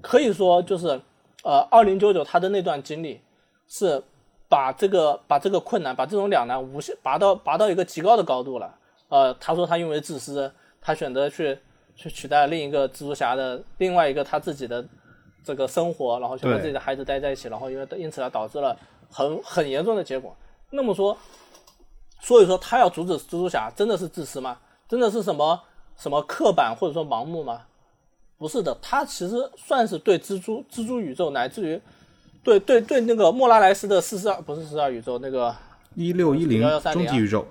[0.00, 1.00] 可以说就是
[1.44, 3.20] 呃二零九九他的那段经历
[3.68, 4.02] 是
[4.48, 8.74] 把这个把这个困难把这种两难无限拔到拔到一个极高的高度了。
[9.08, 11.58] 呃，他说他因为自私，他选择去
[11.94, 14.84] 去取代另一个蜘蛛侠的另外一个他自己的
[15.42, 18.76] 这个生活，然后去和自己的孩子待在一起，然后因为因此而导致了
[19.10, 20.36] 很很严重的结果。
[20.70, 21.16] 那么说，
[22.20, 24.58] 所以说他要阻止蜘蛛侠，真的是自私吗？
[24.86, 25.58] 真的是什么
[25.96, 27.62] 什么刻板或者说盲目吗？
[28.36, 31.80] 不是的，他其实算是对蜘蛛蜘蛛宇宙乃至于
[32.48, 35.54] 对对对那个莫拉莱斯的四十二不是四十二宇宙那个
[35.94, 37.46] 一六一零1130终极宇宙。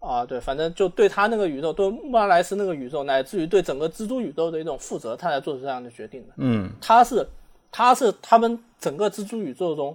[0.00, 6.34] 啊，对，反正就对他那个宇宙，对莫拉莱斯那个宇宙，乃至于对整个蜘蛛宇宙的一种负责，他才做出这样的决定的。
[6.36, 7.28] 嗯他是
[7.70, 9.94] 他是他们整个蜘蛛宇宙中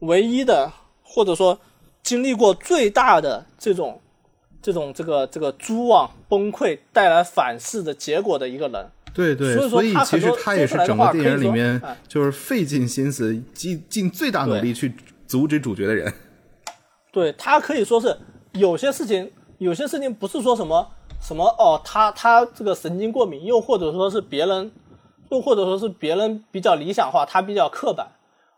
[0.00, 0.70] 唯一的，
[1.02, 1.58] 或者说
[2.02, 4.00] 经历过最大的这种
[4.60, 8.86] 这种这个这个蛛网崩溃带来反噬的结果的一个人。
[9.14, 14.94] 对对，所以其实他也是整个电影里面就是费尽心思、尽尽最大努力去
[15.26, 16.12] 阻止主角的人。
[17.12, 18.16] 对他可以说是
[18.52, 20.88] 有些事情，有些事情不是说什么
[21.20, 24.72] 什么哦，他他这个神经过敏，又或者说是别人，
[25.30, 28.08] 又或者说是别人比较理想化，他比较刻板，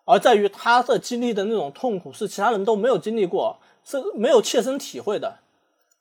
[0.05, 5.38] 而在于他的经历的那种痛苦是其他人都没有经历过，是没有切身体会的。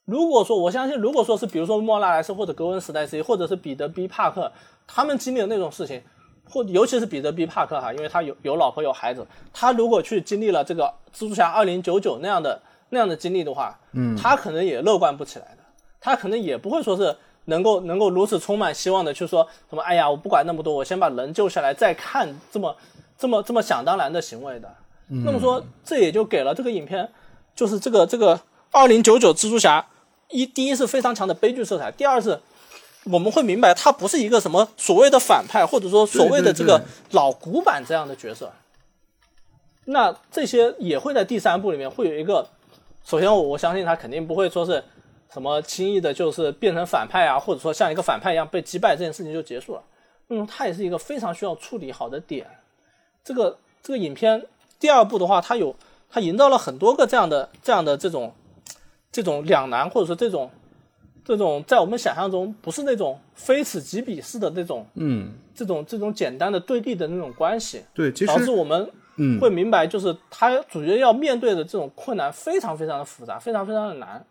[0.05, 4.51] 如果说我相信，如果说是比如说莫拉莱斯或者格温史黛西，或者是彼得 B 帕克，
[4.85, 6.01] 他们经历的那种事情，
[6.49, 15.63] 或尤其是彼得 B 帕克哈，因为他有有老婆有孩子，他如果去经历了这个蜘蛛侠二零九九那样的那样的经历的话，嗯，他可能也乐观不起来的，
[16.01, 22.75] 他可能也不会说是能够能够如此充满希望的去说什么，哎呀，我不管那么多，我先把人救下来再看这么
[23.17, 24.69] 这么这么想当然的行为的。
[25.07, 27.09] 那么说，这也就给了这个影片，
[27.55, 28.41] 就是这个这个
[28.71, 29.85] 二零九九蜘蛛侠
[30.33, 32.39] 一第一是非常强的悲剧色彩，第二是
[33.05, 38.51] 我们会明白他不是一个什么所谓的反派，或者说所谓的这个老古板这样的角色。
[39.85, 42.49] 那这些也会在第三部里面会有一个，
[43.05, 44.83] 首先我我相信他肯定不会说是
[45.31, 49.83] 什么轻易的，就是变成反派啊，或者说像一个反派一样被击败这件事情就结束了。
[50.29, 52.47] 嗯，他也是一个非常需要处理好的点。
[53.25, 54.45] 这个这个影片
[54.79, 55.75] 第二部的话，它有
[56.09, 58.33] 它营造了很多个这样的这样的这种
[59.13, 60.51] 这种两难，或者说这种
[61.23, 74.25] 这种在我们想象中不是那种非此即彼式的那种嗯，这种这种简单的对立的那种关系，对，其导致实我们嗯会明白，就是他主角要面对的这种困难非常非常的复杂，非常非常的难。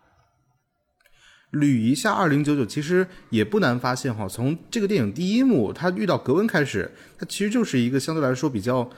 [1.53, 8.89] 捋一下二零九九，其实也不难发现哈，从这个电影第一幕他遇到格温开始，他其实就是一个相对来说比较，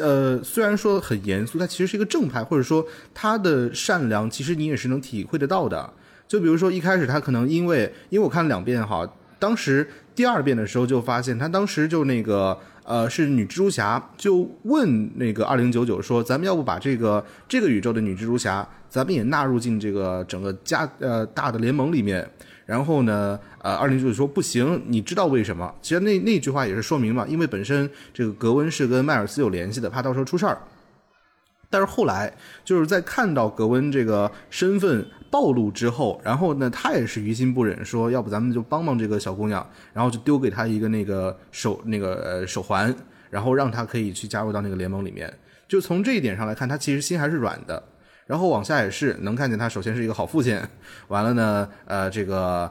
[0.00, 5.92] 呃，虽然说很严肃，他其实是一个正派，或者说他的善良，其实你也是能体会得到的。
[6.26, 9.06] 就比如说一开始他可能因为，因为我看了两遍哈，
[9.38, 12.58] 当时第二遍的时候就发现他当时就那个。
[12.88, 22.24] 呃，是女蜘蛛侠就问那个二零九九说，咱们要不把这个这个宇宙的女蜘蛛侠，咱们也纳入进这个整个家呃大的联盟里面。
[22.66, 25.72] 然后呢，呃，二零九九说不行，你知道为什么？
[25.80, 30.58] 其实那那句话也是说明嘛，因为本身这个格温是跟迈尔斯有联系的，怕到时候出事儿。
[31.70, 32.32] 但是后来
[32.64, 42.94] 就是在看到格温这个身份暴露之后，然后呢，他也是于心不忍，说要不咱们就帮帮这个小姑娘，然后就丢给她一个那个手那个呃手环，
[43.30, 45.32] 然后让她可以去加入到那个联盟里面。
[45.68, 47.82] 就从这一点上来看，他其实心还是软的。
[48.26, 50.60] 然后往下也是能看见他首先是一个好父亲，
[51.08, 52.70] 完了呢，呃，这个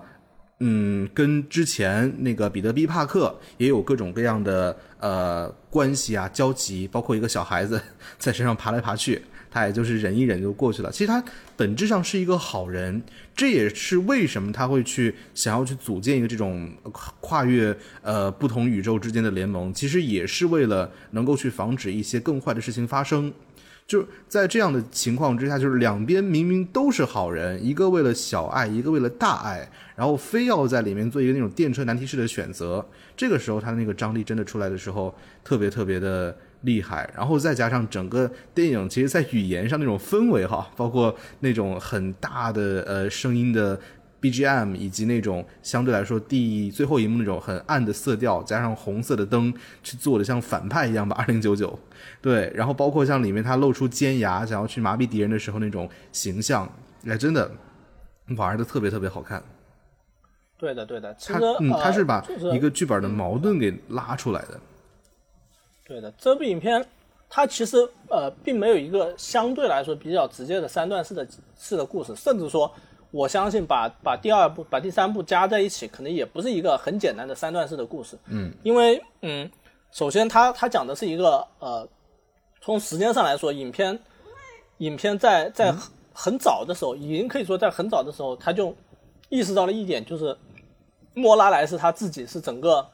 [0.59, 7.81] 嗯，跟之前那个彼得 ·B· 帕克也有各种各样的呃关系啊、交集，包括一个小孩子
[8.17, 10.91] 在身上爬来爬去，他也就是忍一忍就过去了。
[10.91, 11.23] 其实他
[11.55, 13.01] 本质上是一个好人，
[13.33, 23.31] 这也是为什么他会去想要去组建一个这种跨跨越呃不同宇宙之间的联盟，其实也是为了能够去防止一些更坏的事情发生。
[23.87, 32.83] 就在这样的情况之下，就是两边明明都是好人，一个为了小爱，一个为了大爱，然后非要在里面做一个那种电车难题式的选择。
[33.15, 35.13] 这个时候，他的那个张力真的出来的时候，
[35.43, 37.07] 特别特别的厉害。
[37.15, 43.79] 然后再加上整个电影，其实在语言上那种氛围哈，包括那种很大的呃声音的
[44.31, 49.53] BGM，以及那种相对来说第最后一幕那种很暗的色调，加上红色的灯，
[49.83, 51.15] 去做的像反派一样吧。
[51.19, 51.77] 二零九九。
[52.21, 56.67] 对，然后包括像里面他露出尖牙，想要去麻痹敌人的时候那种形象，
[57.05, 57.51] 哎，真的
[58.37, 59.43] 玩的特别特别好看。
[60.57, 61.15] 对的，对的。
[61.19, 64.59] 他嗯，呃他是把一个剧本的矛盾给拉出来的。
[65.85, 66.83] 对的，这部影片
[67.29, 67.77] 它其实
[68.09, 71.27] 呃并没有一个相对来说比较直接的三段式的
[71.59, 72.71] 式的故事，甚至说
[73.11, 78.17] 我相信把把第二部把第三部加在一起，可能也不是一个很简单的三段式的故事。
[78.25, 79.49] 嗯，因为嗯，
[79.91, 81.87] 首先它它讲的是一个呃，
[82.61, 83.99] 从时间上来说，影片
[84.79, 85.81] 影片在在很
[86.13, 88.75] 很早的时候，已经可以说在很早的时候，他就
[89.29, 90.37] 意识到了一点，就是
[91.13, 92.85] 莫拉莱斯他自己是整个。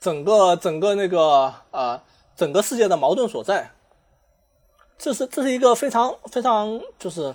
[0.00, 1.98] 整个整个那个呃
[2.36, 3.70] 整个世界的矛盾所在，
[4.98, 7.34] 这是这是一个非常非常就是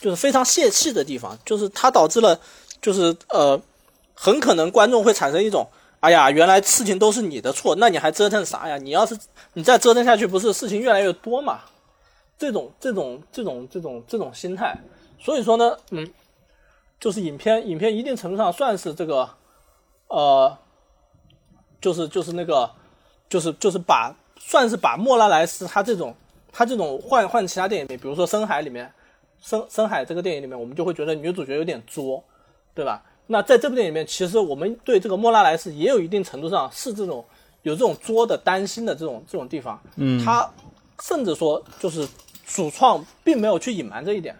[0.00, 2.40] 就是非常泄气的地方，就是它导致了
[2.82, 3.60] 就是呃
[4.14, 5.68] 很可能观众会产生一种
[6.00, 8.76] 哎呀原来事情都是你的错，那你还折腾啥呀？
[8.78, 9.16] 你要是
[9.52, 11.60] 你再折腾下去，不是事情越来越多嘛？
[12.38, 14.76] 这种这种这种这种这种心态，
[15.20, 16.10] 所以说呢，嗯，
[16.98, 19.28] 就是影片影片一定程度上算是这个
[20.08, 20.56] 呃。
[21.82, 22.70] 就是就是那个，
[23.26, 26.14] 就是就是把算是把莫拉莱斯他这种
[26.52, 28.92] 他这种换换其他电影，比如说《深海》里面，
[29.40, 32.22] 深深海这个电影里面，我们就会觉得女主角有点作，
[32.74, 33.02] 对吧？
[33.26, 37.24] 那在这部电影里面，其实我们对这个莫拉莱斯也有一定程度上是这种
[37.62, 39.80] 有这种作的担心的这种这种地方。
[39.96, 40.50] 嗯，他
[41.00, 42.06] 甚至说就是
[42.44, 44.36] 主创并没有去隐瞒这一点，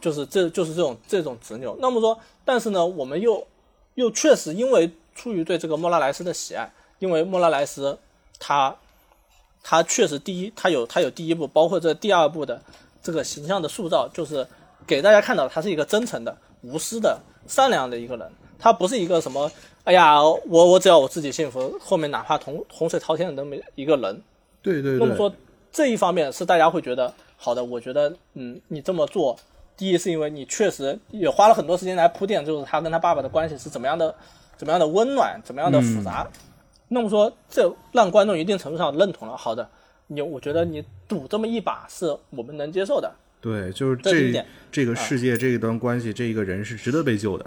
[0.00, 1.76] 就是这就是这种这种执拗。
[1.80, 3.46] 那么说，但是呢，我们又
[3.94, 7.96] 又确实因为出于对这个莫拉莱斯的喜爱，因为莫拉莱斯
[8.40, 8.76] 他
[9.62, 12.60] 他确实第一，他有他有第一部，包括这第二部的
[13.08, 14.46] 这个形象的塑造，就是
[14.86, 18.30] 给大家看到他是一个真诚的、无私的、善良的一个人。
[18.58, 19.50] 他不是一个什么，
[19.84, 24.22] 哎呀，我我只要我自己幸福，后面哪怕洪洪水滔天的那么一个人。
[24.60, 24.98] 对对对。
[24.98, 25.32] 那么说
[25.72, 29.34] 这一方面是大家会觉得好的，我觉得嗯，你这么做，
[29.74, 34.14] 第一是因为你确实也花了很多时间来铺垫，就是他跟他爸爸的关系是怎么样的，
[34.58, 36.28] 怎么样的温暖，怎么样的复杂。
[36.88, 39.34] 那么说，这让观众一定程度上认同了。
[39.34, 39.66] 好的，
[40.08, 43.10] 你我觉得你赌这么一把是我们能接受的。
[43.40, 47.46] 对，就是这这这个世界这一段关系，这一个人是值得被救的。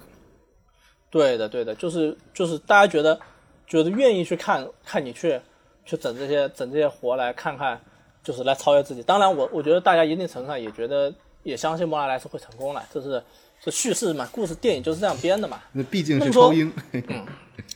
[1.10, 3.20] 对的，对的，就是就是大家觉得
[3.68, 5.38] 觉得愿意去看看你去
[5.86, 7.78] 去整这些整这些活来看看，
[8.24, 9.04] 就是来超越自己。
[9.04, 13.22] 当然，我我觉得大家一定程度上也觉得也相信莫拉莱斯会成功了，这是
[13.62, 15.60] 这叙事嘛，故事电影就是这样编的嘛。
[15.74, 16.72] 那毕竟是超英。
[16.94, 17.26] 嗯，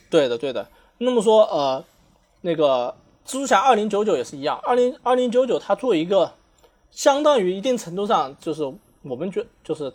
[0.08, 0.66] 对的，对的。
[0.96, 1.84] 那么说，呃，
[2.40, 2.94] 那个
[3.26, 6.32] 蜘蛛侠二零九九也是一样，二零二零九九它作为一个
[6.90, 8.62] 相当于一定程度上就是
[9.02, 9.92] 我们觉就是。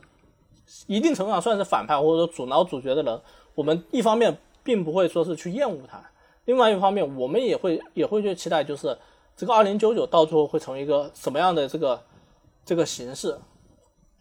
[0.88, 3.22] 一定程度上算是反派或者说阻挠主角的人，
[3.56, 6.02] 我们一方面并不会说是去厌恶他，
[6.46, 8.98] 另外一方面我们也会也会去期待，就是
[9.36, 12.02] 这个二零九九到最后会成为一个什么样的这个
[12.64, 13.38] 这个形式，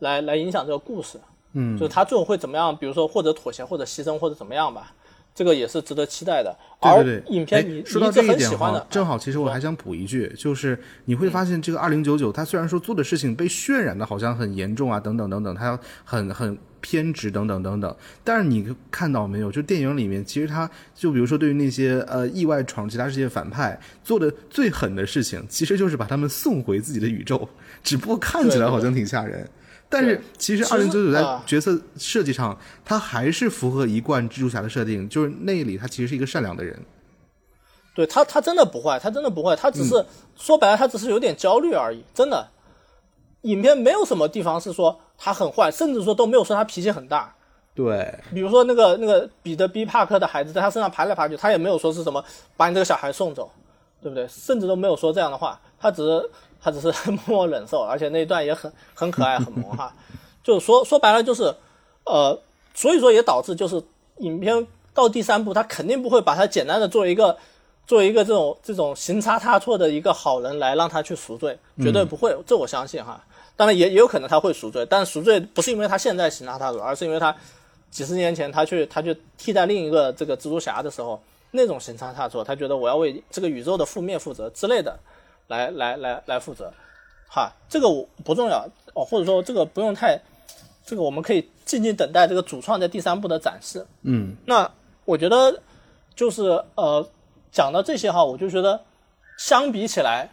[0.01, 1.21] 来来影响这个故事，
[1.53, 4.93] 嗯，就是他最后会怎么样，比如说或者妥协或者牺牲或者怎么样吧。
[5.35, 6.57] 这个也是值得期待的。
[6.81, 27.47] 对对对，影片你说到这一点哈，正好其实我还想补一句，就是你会发现这个二零九九，它虽然说做的事情被渲染的好像很严重啊，等等等等，他很很偏执等等等等，但是你看到没有，就电影里面其实他就比如说对于那些呃意外闯其他世界反派做的最狠的事情，其实就是把他们送回自己的宇宙，
[27.83, 29.47] 只不过看起来好像挺吓人。
[29.93, 36.79] 但是其实二零九九在角色设计上，他还是符合一贯蜘蛛侠的设定，就是那里他其实是一个善良的人。
[37.93, 42.05] 对他，他真的不坏，他真的不坏，他只是说白了，他只是有点焦虑而已。
[42.15, 42.47] 真的，
[43.43, 47.35] 影片没有什么地方是说他很坏，甚至说都没有说他脾气很大。
[47.75, 52.25] 对，比如说那个那个彼得 B 帕克的孩子在他身上爬来爬去，他也没有说是什么
[52.57, 53.51] 把你这个小孩送走，
[54.01, 54.25] 对不对？
[54.29, 56.31] 甚至都没有说这样的话，他只是。
[56.63, 59.93] 他只是 默默忍受，而且那一段也很很可爱，很萌哈。
[60.43, 61.55] 就说说白了就是，
[62.05, 62.39] 呃，
[62.75, 63.83] 所以说也导致就是
[64.19, 67.37] 影片到第三部，他肯定不会把他简单的做一个
[67.87, 73.23] 做一个这种这种行差踏错的一个好人来让他去赎罪，绝对不会，这我相信哈。
[73.57, 77.37] 当然也也有可能他会赎罪，但赎罪不是因为他现在行差踏错，而是因为他
[77.91, 84.99] 几十年前他去他去替代另一个这个蜘蛛侠的时候那种行差踏错，他觉得我要为这个宇宙的覆灭负责之类的。
[85.51, 86.73] 来来来来负责，
[87.29, 90.17] 哈，这个我不重要哦，或者说这个不用太，
[90.87, 93.85] 这个我们可以静静等待这个主创在第三部的展示。
[94.03, 94.71] 嗯，那
[95.05, 95.61] 我觉得
[96.15, 97.05] 就是呃，
[97.51, 98.81] 讲到这些哈，我就觉得
[99.39, 100.31] 相比起来，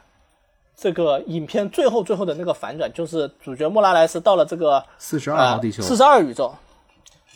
[0.76, 6.54] 这个影片最后最后的那个反转，就是主角莫拉莱斯到了这个四十二号地球，四十二宇宙，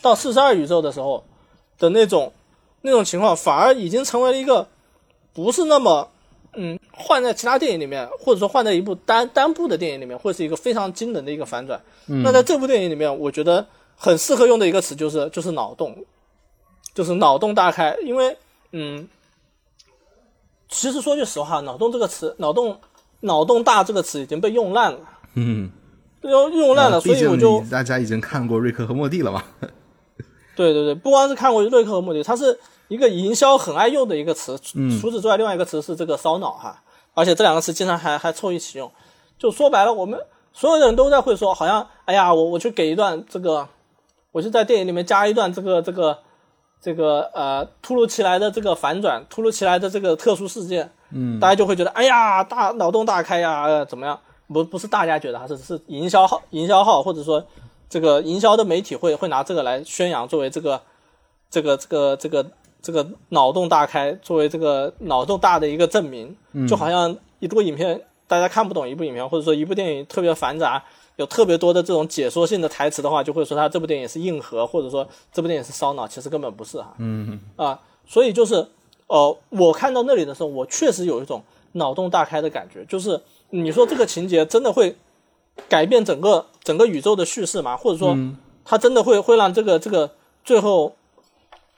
[0.03, 1.23] 到四十二宇宙的时候
[1.79, 2.31] 的那种
[2.83, 4.67] 那种情况，反而已经成为了一个
[5.33, 6.10] 不是那么。
[6.53, 11.81] 嗯，换在其他电影里面，或者说换在一部单单部的电影里面，会是一个非常惊人的一个反转。
[12.05, 15.95] 那在这部电影里面，我觉得很适合用的一个词就是就是脑洞，
[16.93, 17.95] 就是脑洞大开。
[18.03, 18.35] 因为
[18.73, 19.07] 嗯，
[20.67, 22.77] 其实说句实话，脑洞这个词，脑洞
[23.21, 24.99] 脑洞大这个词已经被用烂了。
[25.35, 25.71] 嗯，
[26.23, 29.41] 用用烂了，所以我就大家已经看过瑞克和莫蒂了嘛。
[30.53, 32.59] 对对对，不光是看过瑞克和莫蒂，他是。
[32.91, 34.59] 一个营销很爱用的一个词，
[34.99, 36.83] 除此之外，另外一个词是这个烧脑哈，
[37.13, 38.91] 而且这两个词经常还还凑一起用，
[39.39, 40.19] 就说白了，我们
[40.51, 43.65] 所有的人都在会说，好像哎呀，我我去给一段这个，
[44.33, 46.19] 我就在电影里面加一段这个这个
[46.81, 54.19] 这个呃突如其来的这个反转，突如其来的这个特殊事件，嗯，大家就会觉得哎呀，大脑洞大开呀，怎么样？
[54.49, 57.41] 不不是大家觉得，是是营销号营销号或者说
[57.89, 60.81] 这个营销的媒体会会拿这个来宣扬，作为这个
[61.49, 62.45] 这个这个这个。
[62.81, 66.35] 这个脑洞大开，作为这个脑洞大的一个证明，
[66.67, 70.83] 就好像一部影片大家看不懂一部影片，或者说一部电影特别繁杂，
[71.17, 76.95] 有特别多的这种解说性的台词的话，就会说他这部电影是硬核，或者说这部电影是烧脑，其实根本不是哈。
[76.97, 77.39] 嗯。
[77.55, 78.65] 啊，所以就是，
[79.07, 83.21] 呃，我看到那里的时候，我确实有一种脑洞大开的感觉，就是
[83.51, 84.95] 你说这个情节真的会
[85.69, 88.17] 改变整个整个宇宙的叙事嘛，或者说
[88.65, 90.09] 它真的会会让这个这个
[90.43, 90.95] 最后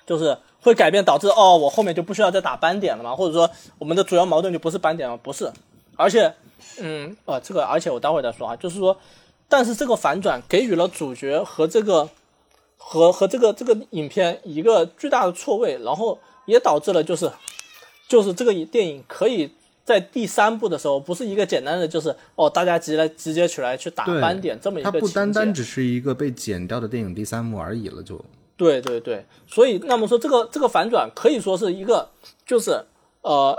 [0.05, 3.47] 就是会改变，导致哦，我后面就不需要再打斑点了嘛，或者说
[3.77, 5.51] 我们的主要矛盾就不是斑点了，不是，
[5.95, 6.33] 而且
[6.79, 8.97] 嗯呃这个而且我待会儿再说啊，就是说，
[9.47, 12.09] 但是这个反转给予了主角和这个
[12.77, 17.31] 和和这个这个影片一个巨大的错位，然后也导致了就是
[18.07, 19.51] 就是这个电影可以。
[19.85, 28.17] 在第三部的时候，不是一个简单的，就是哦，大家直来直接起来去打斑点这么一个它不单单只是一个被剪掉的电影第三幕而已了，就
[28.63, 32.07] 对对对，所以那么说这个这个反转可以说是一个，
[32.45, 32.85] 就是
[33.21, 33.57] 呃，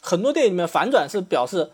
[0.00, 1.70] 很多电影里面反转是表示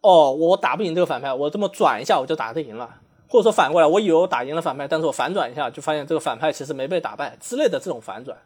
[0.00, 2.88] 哦，我打不赢这个反派，我这么转一下我就打得赢了，
[3.28, 8.36] 或者说反过来，我以为我打赢了反派，但是我反转一下就发现这个反派其实没被打败之类的这种反转，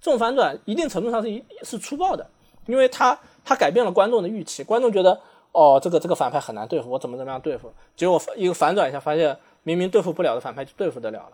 [0.00, 2.26] 这种反转一定程度上是一是粗暴的，
[2.66, 3.18] 因为它。
[3.44, 5.18] 他改变了观众的预期，观众觉得
[5.50, 7.72] 哦，这个这个反派很难对付，我怎么怎么样对付？
[7.96, 11.32] 结果一个反转一下，发现明明对付不了的反派就对付得了了。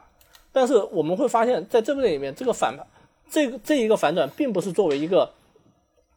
[0.53, 2.77] 但是我们会发现，在这部电影里面，这个反，
[3.31, 5.31] 这个这一个反转，并不是作为一个，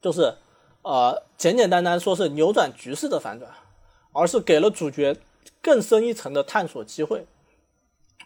[0.01, 0.33] 就是
[0.81, 3.51] 呃简简单单说是扭转局势的反转，
[4.13, 5.17] 而是给了主角
[5.61, 7.25] 更深一层的探索机会。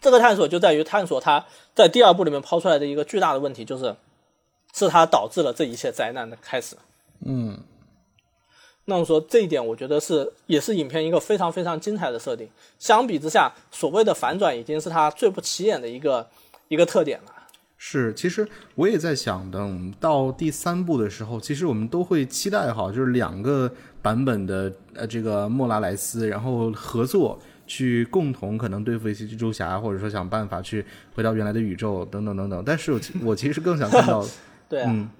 [0.00, 3.96] 这个探索就在于探索他在第二部里面抛出来的一个巨大的问题，就是
[4.74, 6.76] 是他导致了这一切灾难的开始。
[7.24, 7.58] 嗯，
[8.88, 12.48] 那么说这一点，我觉得是也是影片一个非常非常精彩的设定。
[12.78, 16.24] 相比之下，所谓的反转已经是它最不起眼的一个
[16.68, 17.32] 一个特点了。
[17.76, 23.68] 是，其实我也在想，等到第三部的时候，其实我们都会期待哈，就是两个
[24.00, 32.62] 版本的呃这个莫拉莱斯，然后合作去共同可能对付一些蜘蛛侠，或者说想办法去回到原来的宇宙等等等等。
[32.64, 34.24] 但是我我其实更想看到，
[34.70, 35.10] 对啊，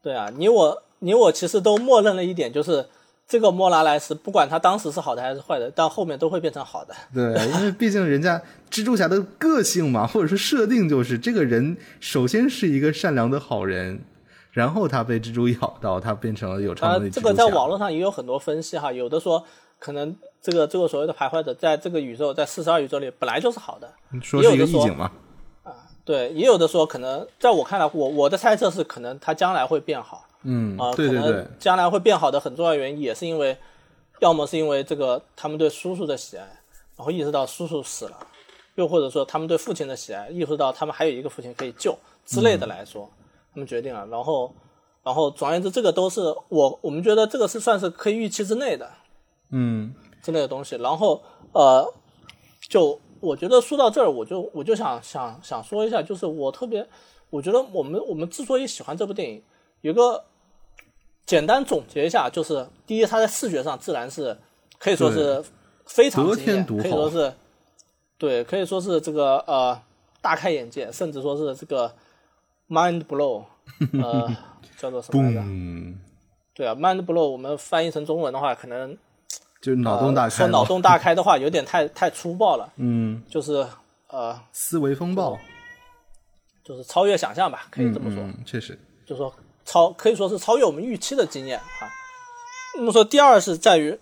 [0.00, 0.80] 对啊，你我。
[1.04, 2.86] 你我其实都默认了一点，就是
[3.28, 6.94] 这个莫拉莱斯，不管他当时是好的还是坏的，到后面都会变成好的。
[7.14, 8.40] 对，因为毕竟人家
[8.70, 14.00] 蜘蛛侠的个性嘛，或者说设定就是这个人首先是一个善良的好人，
[14.50, 17.10] 然后他被蜘蛛咬到，他变成了有超能力。
[17.10, 19.44] 这个在网络上也有很多分析哈，有的说
[19.78, 23.92] 可能这个这个所谓的徘徊者在这个宇宙，在四十二宇宙里本来就是好的，
[24.22, 25.10] 说是一个意境嘛。
[25.62, 25.72] 啊，
[26.04, 30.26] 对，也有的说可能在我看来，我我的猜测是可能他将来会变好。
[30.44, 33.56] 嗯啊，可能将来会变好的很重要原因也是因为，
[34.20, 36.42] 要么是因为这个他们对叔叔的喜爱，
[36.96, 38.26] 然后意识到叔叔死了，
[38.74, 43.10] 又或者说他们对父亲的喜爱，意识到他们还有一个父亲可以救之类的来说，
[43.52, 44.06] 他们决定了。
[44.08, 44.54] 然后，
[45.02, 48.90] 然后总而言之，这个都是我我们觉得这个是算是可以预期之内的，
[49.50, 50.76] 嗯，之类的东西。
[50.76, 51.22] 然后
[51.52, 51.90] 呃，
[52.68, 56.86] 就我觉得说到这儿，我就我就想想想说一下，就是我特别
[57.30, 59.42] 我觉得我们我们之所以喜欢这部电影，
[59.80, 60.22] 有个。
[61.26, 64.36] 简单总结一下，就是第一，它在视觉上自然是
[64.78, 65.42] 可以说是
[65.86, 67.32] 非常惊艳，可以说是
[68.18, 69.80] 对，可以说是这个呃
[70.20, 71.90] 大开眼界，甚至说是这个
[72.68, 73.44] mind blow，
[73.92, 74.36] 呃
[74.78, 75.42] 叫做什么来着？
[76.52, 78.96] 对啊，mind blow，我们翻译成中文的话，可能
[79.60, 80.30] 就脑洞大开。
[80.30, 82.70] 说脑洞大开的话，有点太太粗暴了。
[82.76, 83.66] 嗯，就是
[84.08, 85.38] 呃思维风暴，
[86.62, 88.22] 就是超越想象吧，可以这么说。
[88.44, 89.34] 确实，就是说。
[89.64, 91.90] 超可以说是超越我们预期的经验啊。
[92.76, 93.98] 那么说，第二是在于，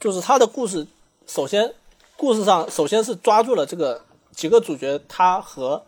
[0.00, 0.86] 就是他的故事，
[1.26, 1.74] 首先，
[2.16, 4.02] 故事上首先是抓住了这个
[4.32, 5.84] 几个主角他和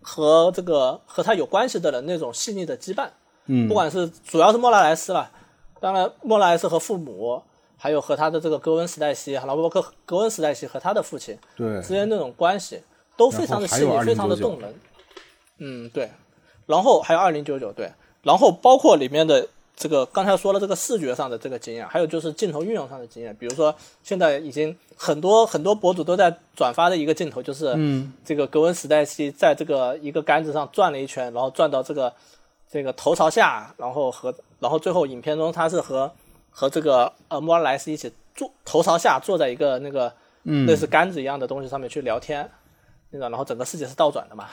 [0.00, 3.08] 和这个和他有关系的人那种细腻的羁绊。
[3.46, 5.30] 嗯，不管是主要是莫拉莱斯了，
[5.78, 7.42] 当然莫拉莱斯和父母，
[7.76, 12.80] 还有和他的这个格温史黛西，然后包括格温史黛西和他的父亲对之间那种关系
[13.14, 14.74] 都非常的细腻，非常的动人。
[15.58, 16.10] 嗯，对。
[16.64, 17.92] 然后还有二零九九，对。
[18.24, 19.46] 然后包括里面的
[19.76, 23.34] 这个刚才说了这个视觉上的这个经验，还有就是镜头运用上的经验。
[23.38, 32.12] 比如说现在已经很多很多博主都在转发的一个镜头，就是嗯，这个格温史黛西在这个一个杆子上转了一圈，然后转到这个
[32.70, 36.10] 这个头朝下，然后和然后最后影片中他是和
[36.50, 40.12] 和这个呃莫拉莱斯一起坐头朝下坐在一个那个
[40.66, 42.48] 类似杆子一样的东西上面去聊天，
[43.10, 44.50] 那个然后整个世界是倒转的嘛。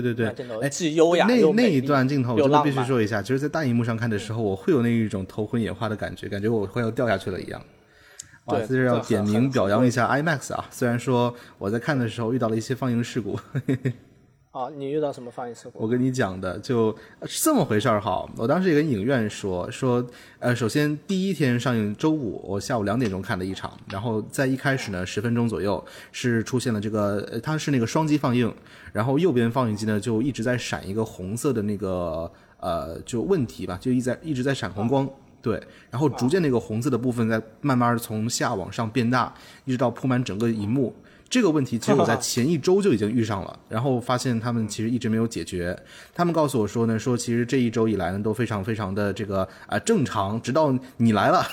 [0.00, 7.60] 对对对，哎，既优雅那那一段镜头，我觉得必须说一下，就是在大荧幕上看的时候，我会有那一种头昏眼花的感觉，感觉我快要掉下去了一样。
[8.46, 13.38] 哇，这是要点名表扬一下 IMAX 啊，虽然说我在看的时候遇到了一些放映事故。
[14.54, 15.82] 啊，你遇到什么放映事故？
[15.82, 18.24] 我跟你讲的就是这么回事儿哈。
[18.36, 20.06] 我当时也跟影院说说，
[20.38, 28.54] 呃，首先第一天上映周五，我下午两点钟看的一场，然后在一开始呢十分钟左右是出现了这个，它是那个双击放映，
[28.92, 35.10] 然后右边放映机呢就一直在闪一个红色的那个呃就问题吧，就一在一直在闪红光，
[35.42, 35.60] 对，
[35.90, 40.94] 然后逐渐那个红色的部分在慢慢从下往上变大，一直到铺满整个荧幕。
[41.34, 45.76] 这个问题其实我在 前一周就已经遇上了，然后发现他们其实一直没有解决。
[46.14, 51.44] 他们告诉我说呢，说其实这一周以来呢都非常非常的这个啊、正常，直到你来了，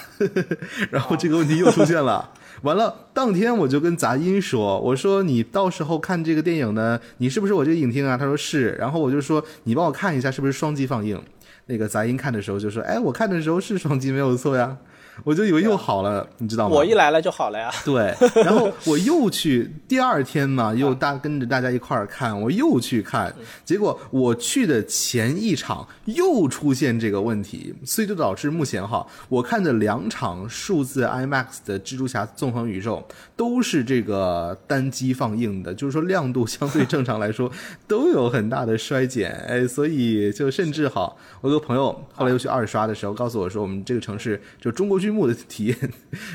[0.92, 2.30] 然后这个问题又出现了。
[2.62, 8.74] 完了，当天我就跟杂音说：“我说你到时候看这个电影呢，你是不是我这个影厅啊？”他说是。
[8.74, 11.20] 然后我就说：“你帮我看一下是不是双击放映。”
[11.66, 14.78] 那个杂音看的时候就说：“哎，我看的时候是双击没有错呀。”
[15.24, 16.76] 我就以为又好了，你知道吗？
[16.76, 17.72] 我一来了就好了呀。
[17.86, 23.34] 对，然后我又去第二天嘛，又大跟着大家一块儿看，我又去看，
[23.64, 37.52] 结果我去的前一场又出现这个问题，所以就导致目前哈，我看的两场数字 IMAX 的蜘蛛侠纵横宇宙都是这个单机放映的，就是说亮度 相对正常来说
[37.88, 45.78] 都有很大的衰减，哎，所以就甚至哈，我有个朋友后来又去二刷的时候告诉我说，我们这个城市就中国剧目的体验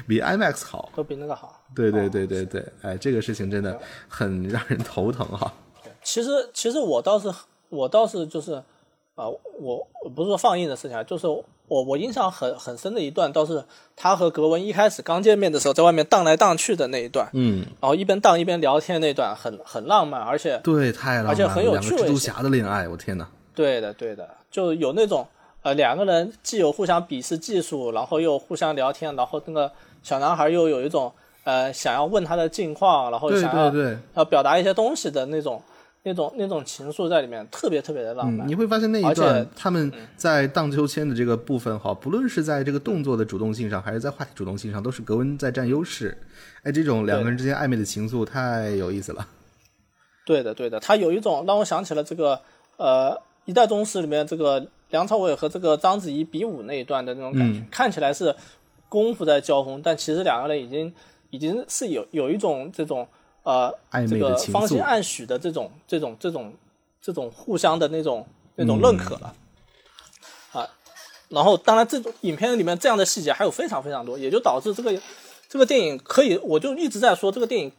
[0.07, 0.91] 比 IMAX 好。
[0.95, 1.63] 都比那个好。
[1.75, 3.79] 对对对对对，哎，这个事情真的
[4.09, 5.53] 很让人头疼哈。
[6.03, 7.33] 其实其实我倒是
[7.69, 8.63] 我倒是就是
[9.17, 9.25] 啊、
[9.59, 13.65] 我我不是说放映的事情啊，就是我我印象很很深的一段，倒是
[13.97, 23.27] 他和格温一开始刚见面的时候，在外面荡来荡去的那一段，嗯，然后一边荡一边聊天那段很很浪漫，而且对，太浪漫了，而且很有趣蜘蛛侠的恋爱，我天哪！
[23.55, 25.27] 对的，对的，就有那种
[25.67, 31.13] 呃两个人既有互相鄙视技术，然后又互相聊天，然后那个小男孩又有一种
[31.43, 35.61] 呃想要问他的近况，然后对想要对对，要表达一些东西的那种
[36.05, 38.47] 那种那种情愫在里面，特别特别的浪漫。
[38.47, 46.17] 嗯，你会发现那一段他们在荡秋千的这个部分哈，不论是在这个动作的主动性上，还是在话题主动性上，都是格温在占优势。
[46.63, 49.27] 哎，这种两个人之间暧昧的情愫太有意思了。
[50.25, 52.41] 对的，对的，他有一种让我想起了这个
[52.77, 53.11] 呃
[53.47, 58.35] 《一代宗师》里面这个梁朝伟和这个章子怡比武那一段的那种感觉，看起来是
[58.89, 60.95] 功夫在交锋，但其实两个人已经
[61.31, 63.07] 已经是有有一种这种
[63.43, 63.73] 呃
[64.09, 66.53] 这个，芳心暗许的这种这种这种
[67.01, 69.37] 这种互相的那种那种认可了、啊。
[71.29, 74.97] 然后，当然，这种影片里面这样的细节还有非常非常多，也就导致这个
[75.49, 77.73] 这个电影可以，我就一直在说这个电影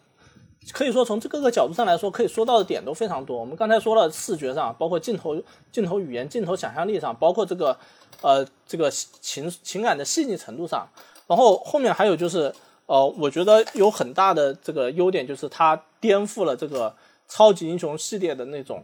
[0.73, 3.37] 可以说从这各个角度上来说，可以说到的点都非常多。
[3.37, 5.41] 我们刚才说了视觉上，包括镜头、
[5.71, 7.77] 镜头语言、镜头想象力上，包括这个
[8.21, 10.87] 呃这个情情感的细腻程度上，
[11.27, 12.53] 然后后面还有就是
[12.85, 16.93] 呃，我觉得有很大的这个优点，就是它颠覆了这个
[17.27, 18.83] 超级英雄系列的那种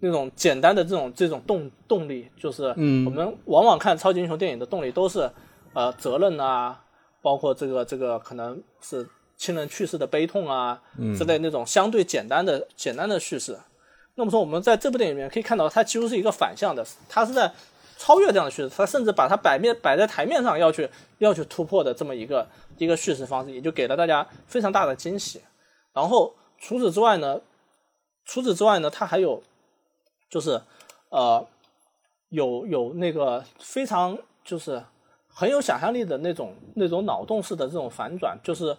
[0.00, 3.04] 那种简单的这种这种动动力，就是嗯。
[3.04, 5.30] 我们往往看超级英雄电影的动力都是
[5.72, 6.80] 呃责任啊，
[7.20, 9.08] 包括这个这个可能是
[9.38, 10.82] 亲人去世的悲痛啊
[11.16, 13.58] 之类那种相对简单的简单的叙事。
[14.16, 17.50] 那么说，我们在这部电影里面可以看到，它几乎是一个反向的，它是在
[17.96, 22.46] 超越这样的叙事，它甚至把它摆面摆在台面上要去要去突破的这么一个
[22.78, 25.40] 一个叙事方式，也就给了大家非常大的惊喜。
[25.94, 27.40] 然后除此之外呢，
[28.24, 29.40] 除此之外呢，它还有
[30.28, 30.60] 就是
[31.10, 31.46] 呃
[32.30, 34.82] 有有那个非常就是
[35.28, 38.76] 很有想象力的那种那种脑洞式的这种反转，就是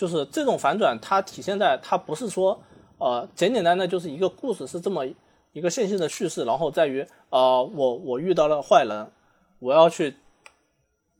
[0.00, 2.58] 就是这种反转，它体现在它不是说
[2.96, 5.04] 呃简简单单就是一个故事是这么
[5.52, 9.06] 一个线性的叙事，然后在于呃我我遇到了坏人，
[9.58, 10.16] 我要去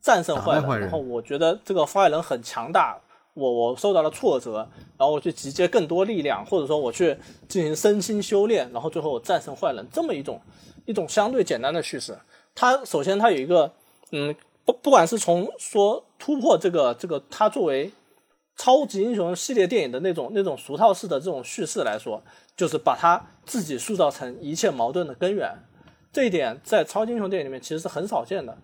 [0.00, 2.98] 战胜坏人，坏人然后我觉得这个坏人很强大，
[3.34, 4.66] 我我受到了挫折，
[4.96, 7.14] 然后我去集结更多力量，或者说我去
[7.46, 10.40] 进行身心修炼，然后最后我战胜坏人，这么一种
[10.86, 12.18] 一种相对简单的叙事。
[12.54, 13.70] 它首先它有一个
[14.12, 14.34] 嗯
[14.64, 17.92] 不不管是从说突破这个这个它作为
[18.60, 22.22] 超级英雄系列电影的那种那种俗套式的这种叙事来说，
[22.54, 25.50] 就是把他自己塑造成一切矛盾的根源。
[26.12, 28.54] 这一点在超级英雄电影里面其实是很少见的，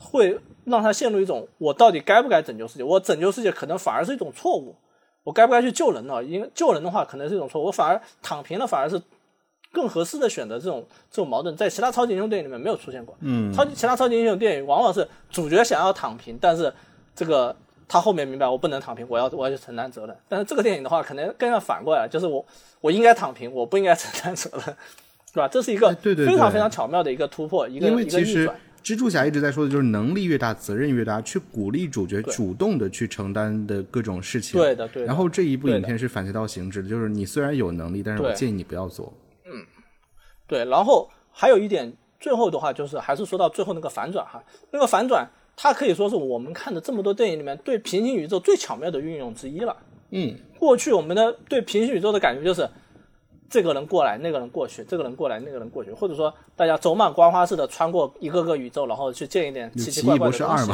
[0.00, 2.82] 会让他陷入一种我到底该不该拯救世界？
[2.82, 4.74] 我拯救世界可能反而是一种错误，
[5.22, 6.24] 我该不该去救人呢？
[6.24, 9.00] 因为救人的话可能是一种错误，我反而躺平了反而是
[9.70, 10.58] 更合适的选择。
[10.58, 13.16] 这种这种矛盾在其他超级英雄电影里面没有出现过。
[13.20, 16.74] 嗯，超级其他超级英雄电影往往是主角想要躺平，但是
[17.14, 17.54] 这个
[17.88, 20.16] 他后面明白我不能躺平，我要我要去承担责任。
[20.28, 22.44] 但是这个电影的话，可能更要反过来，就是我
[22.80, 24.76] 我应该躺平，我不应该承担责任，
[25.32, 25.48] 是吧？
[25.48, 28.56] 这是一个非常非常巧妙的一个突破，一个因为一个其实逆转。
[28.84, 34.60] 蜘蛛侠一直在说的就是能力越大，责任越大，去鼓励主角主动的去承担的各种事情。
[34.60, 39.10] 对的对的然后这一部影片是反其道行之的，就是你虽然有能力，但是我建议你不要做。
[39.46, 39.64] 嗯
[40.46, 41.90] 对，然后还有一点，
[42.20, 49.76] 最后的话就是还是说到最后那个反转哈，那个反转它可以说是我们看的这么多电影里面对平行宇宙最巧妙的运用之一了。
[50.10, 52.68] 嗯，过去我们的对平行宇宙的感觉就是，
[53.48, 60.72] 这个人过来，那个人过去，这个人过来，那个人过去，或者说大家走马观花似的穿过一个个宇宙，然后去见一点奇奇怪怪的东西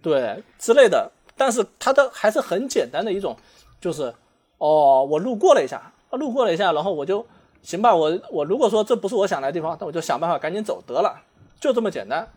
[0.00, 1.10] 对之类的。
[1.36, 3.34] 但是它的还是很简单的一种，
[3.80, 4.12] 就是
[4.58, 7.26] 哦，我路过了一下，路过了一下，然后我就
[7.62, 11.22] 行吧，我我如果说这不是我想来的地方，那我就想办法赶紧走得了，
[11.58, 12.28] 就这么简单。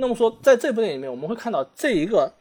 [0.00, 2.32] 那么说，在这部电影里面，我们会看到这一个，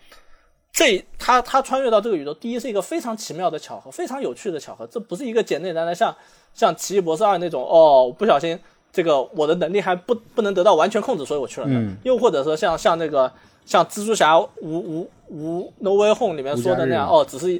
[0.71, 6.15] 这他他穿越到这个宇宙，第一是一个非常奇妙的巧合，非常有趣的巧合，这不是一个简简单单像
[6.53, 8.57] 像奇异博士二那种哦，不小心
[8.93, 11.67] 这个我的能力还不不能得到完全控制，所以我去了。
[11.67, 11.97] 嗯。
[12.03, 13.31] 又或者说像像那个
[13.65, 17.51] 像蜘蛛侠无无无 No Way Home 里面说的那样，哦，只是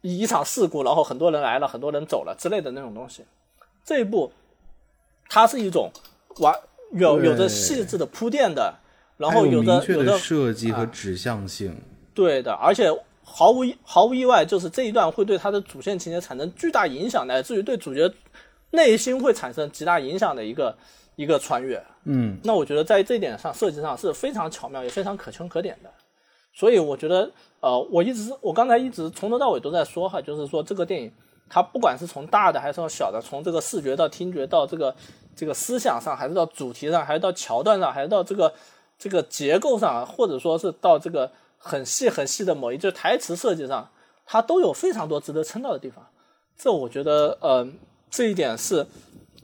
[0.00, 3.22] 一一场事故，然后很多人来了，很多人走了之类的那种东西。
[3.84, 4.32] 这一部，
[5.28, 5.88] 它是一种
[6.40, 6.52] 完
[6.90, 8.74] 有有着细致的铺垫的。
[9.16, 11.74] 然后有的有的设计和指向性，
[12.14, 12.90] 对的，而且
[13.22, 18.12] 毫无毫无意外，就是这一段会对他的主线情节产生巨大影响，乃至于对主角
[18.72, 20.76] 内心会产生极大影响的一个
[21.16, 21.82] 一个穿越。
[22.04, 25.90] 嗯，那我觉得在这一点上设计上是非常巧妙，也非常可圈可点的。
[26.52, 27.30] 所以我觉得，
[27.60, 31.10] 呃，我一直我刚才一直从头到尾都在说哈，就是说这个电影
[31.48, 34.94] 它不管是从大的还是从小的，从这个视觉到听觉到这个
[35.34, 38.52] 这个思想上，还是到主题上，还是到桥段上，还是到这个。
[38.98, 43.90] 这个结构上，或者说是到这个很细很细的某一句台词设计上，
[44.24, 46.06] 它都有非常多值得称道的地方。
[46.56, 47.78] 这我觉得，嗯，
[48.10, 48.86] 这一点是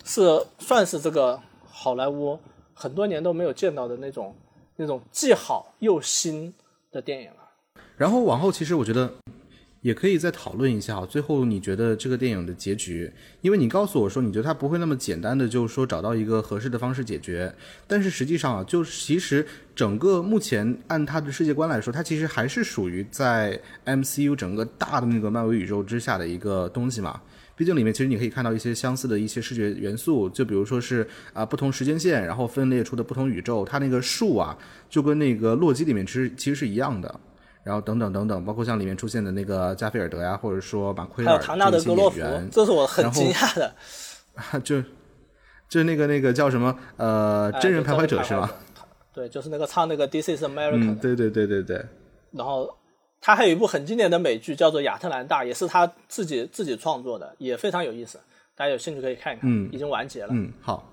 [0.04, 2.38] 是算是这个好莱坞
[2.74, 4.34] 很多年都没有见到的那种
[4.76, 6.54] 那种既好又新
[6.90, 7.50] 的电影了。
[7.96, 9.10] 然后往后，其实我觉得。
[9.82, 13.12] 也可以再讨论一下，最后你觉得这个电影的结局？
[13.40, 17.52] 因为你告诉我说，你觉得它不会那么简单的，就是说找到一个合适的方式解决。
[17.86, 19.44] 但是实际上啊，就其实
[19.74, 27.20] 整个目前按它的世界观来说，它其实还是属于在 MCU 整个大的那个漫威宇宙之下的一个东西嘛。
[27.56, 34.56] 毕竟里面其实你可以看到一些相似的一些视觉元素，就比如说是啊不同时间线，然后分裂出的不同宇宙，它那个树啊，
[34.88, 37.20] 就跟那个洛基里面其实其实是一样的。
[37.64, 42.20] 然后等等等等，包括像里面出现的那个加菲尔德呀，或者说马奎尔还有唐纳德格洛夫，
[42.50, 43.74] 这是我很惊讶的。
[44.64, 44.82] 就
[45.68, 48.50] 就那个那个叫什么呃真人徘徊者是吗？
[49.12, 50.76] 对，就是那个唱那个 This is America。
[50.76, 51.84] 嗯，对对对对对。
[52.32, 52.74] 然后
[53.20, 58.18] 他还有一部很经典的美剧叫做《亚特兰大》，也是他自己自己创作的，也非常有意思，
[58.56, 59.48] 大家有兴趣可以看一看。
[59.48, 60.30] 嗯，已经完结了。
[60.32, 60.88] 嗯，好。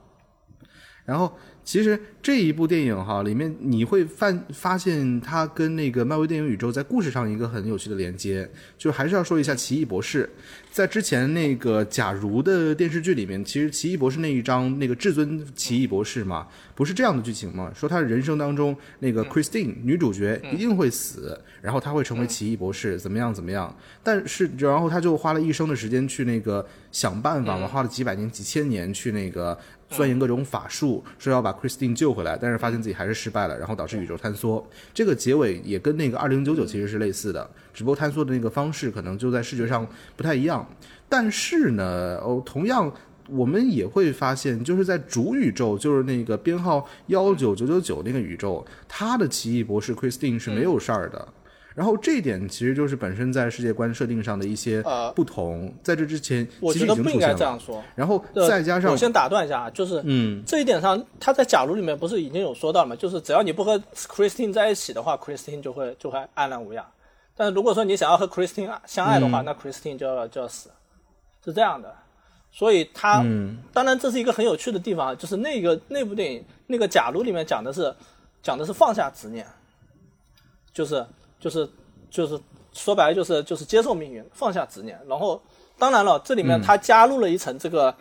[1.10, 1.36] 然后。
[1.62, 10.28] 其实这一部电影哈，里面你会发发现它跟那个漫威电影宇宙在故事上一个很有趣的连接，就还是要说一下奇异博士。
[10.72, 17.72] 在之前那个假如的电视剧里面，其实奇异博士那一章那个至尊奇异博士嘛，不是这样的剧情嘛？
[17.76, 23.72] 说他人生当中那个 Christine 女主角一定会死，然后他会成为奇异博士，怎么样怎么样？
[24.02, 29.56] 但是然后他就花了一生的时间去那个想办法嘛，花了几百年几千年去那个。
[29.90, 34.66] 钻研各种法术，说要把 Christine 救回来，但是发现自己还是失败了，然后导致宇宙坍缩。
[34.94, 40.68] 这个结尾也跟那个二零九九其实是类似的，只不过坍缩的那个方式可能就在视觉上不太一样。
[41.08, 42.92] 但是呢，哦，同样
[43.28, 51.28] 我们也会发现，就是在主宇宙，就是那个编号幺九九九九那个宇宙，他的奇异博士 Christine 是没有事儿的。
[51.76, 54.84] 然后这一点其实就是本身在世界观设定上的一些
[55.16, 57.82] 不同，在这之前我觉得不应该这样说。
[57.96, 62.96] 然后再加上我先打断一下啊，就是嗯，这一点上他在假如里面不是已经有说到了吗？
[62.96, 66.86] 就是只要你不和 Christine 在一起的话，Christine 就会就会安然无恙。
[67.34, 70.70] 但是如果说你想要和 Christine 相爱的话，那 Christine 就要就要死，
[71.46, 71.96] 是这样的。
[72.52, 77.96] 所以他嗯当然这是一个很有趣的地方，就是那个那部电影那个假如里面讲的是
[78.42, 79.46] 讲的是放下执念，
[80.74, 81.06] 就是。
[81.40, 81.68] 就是
[82.10, 82.40] 就是
[82.74, 85.00] 说白了就是就是接受命运，放下执念。
[85.08, 85.42] 然后
[85.78, 87.96] 当然了，这里面他加入了一层这个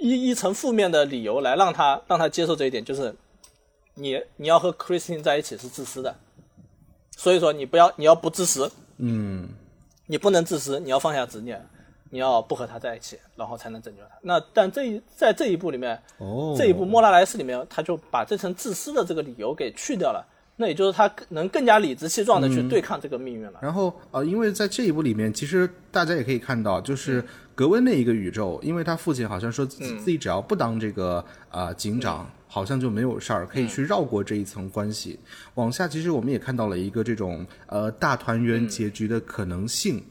[0.00, 3.14] 一一层负面的理由来让他让他接受这一点，就是
[3.94, 6.14] 你你要和 Christine 在一起是自私的，
[7.16, 9.48] 所以说你不要你要不自私，嗯，
[10.06, 11.64] 你不能自私，你要放下执念，
[12.10, 14.18] 你要不和他在一起，然后才能拯救他。
[14.20, 20.26] 那但这一在这一步里面，哦，这一步莫拉莱斯里面，他就把这层自私的这个理由给去掉了。
[20.56, 23.58] 那也就是他能更加理直气壮的去对抗这个命运了。
[23.60, 27.24] 然后呃，因为在这一部里面，其实大家也可以看到，就是
[27.54, 35.18] 格温那一个宇宙，因为他父亲好像说自己只要不当这个啊警长，好像就没有事儿，可以去绕过这一层关系。
[35.54, 40.02] 往下，其实我们也看到了一个这种呃大团圆结局的可能性。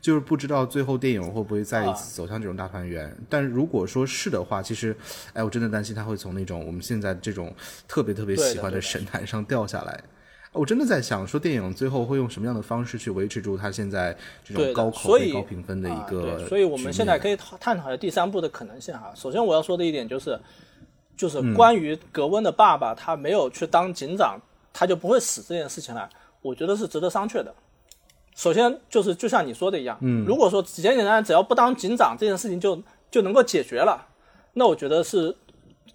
[0.00, 4.96] 就是不知道最后电影会不会再一次走向这种大团圆，但如果说是的话，其实，
[5.32, 7.54] 哎，我真的担心他会从那种我们现在这种
[7.86, 10.00] 特别特别喜欢的神坛上掉下来。
[10.52, 16.46] 我真的在想，说电影最后会用什么样的方式去维持住他现在这种高口碑、高评分的一个？
[16.48, 19.12] 所以我们现在可以探讨一下第三部的可能性哈。
[19.14, 20.40] 首先我要说的一点就是，
[21.16, 24.40] 就是关于格温的爸爸他没有去当警长，
[24.72, 26.08] 他就不会死这件事情呢，
[26.40, 27.54] 我觉得是值得商榷的。
[28.38, 34.06] 首先就是就像你说的一样，嗯，如果说简简单单只要不当警长这件事情就就能够解决了，
[34.52, 35.36] 那我觉得是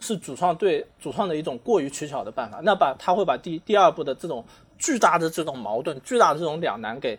[0.02, 4.44] 是主创对主创的一种过于取巧的办法，那把他会把第第二部的这种
[4.78, 7.18] 巨大的这种矛盾、巨大的这种两难给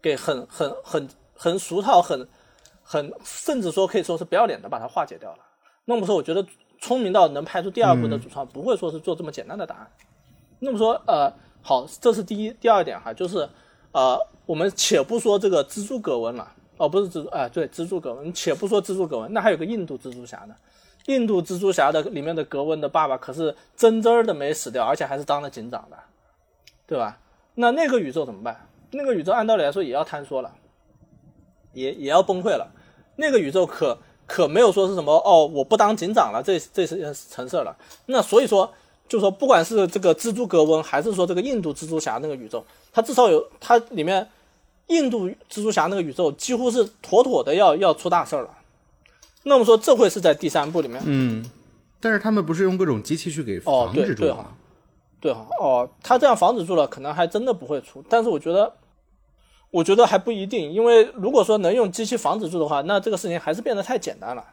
[0.00, 2.28] 给很很很很俗套、很
[2.84, 5.38] 很甚至说可以说是不要脸的把它化解掉了。
[5.86, 6.46] 那么说，我觉得
[6.80, 9.90] 聪明到能拍出第二部的主创不会说是做这么简单的答案。
[10.60, 11.32] 那么说，呃，
[11.62, 13.48] 好，这是第一，第二点哈，就是
[13.90, 20.54] 呃，我们且不说这个蜘蛛格温了，哦，不是蜘蛛，哎，对，蜘蛛格温，且不说蜘蛛格温，那还有个印度蜘蛛侠呢。
[21.06, 25.96] 印度蜘蛛侠的里面的格温的爸爸可是真真儿的没死掉，而且还是当了警长的，
[26.86, 27.18] 对吧？
[27.54, 28.68] 那那个宇宙怎么办？
[28.90, 30.52] 那个宇宙按道理来说也要坍缩了，
[31.72, 32.70] 也也要崩溃了。
[33.16, 37.76] 那个宇宙可可没有说是什么哦，我不当警长了，这这是成事了。
[38.06, 38.72] 那所以说。
[39.08, 44.28] 就说不管是这个蜘蛛格温，还是说这个印度蜘蛛侠那个宇宙，它至少有它里面
[44.88, 48.50] 印度蜘蛛侠那个宇宙几乎是妥妥的要要出大事儿了。
[49.44, 51.44] 那么说这会是在第三部里面，嗯，
[51.98, 54.52] 但是他们不是用各种机器去给防止住吗？
[55.20, 58.04] 对哈，哦，他这样防止住了，可能还真的不会出。
[58.08, 58.72] 但是我觉得，
[59.70, 64.44] 我觉得还不一定，因为如果说能用机器防止住的话，那这个事情还是变得太简单了。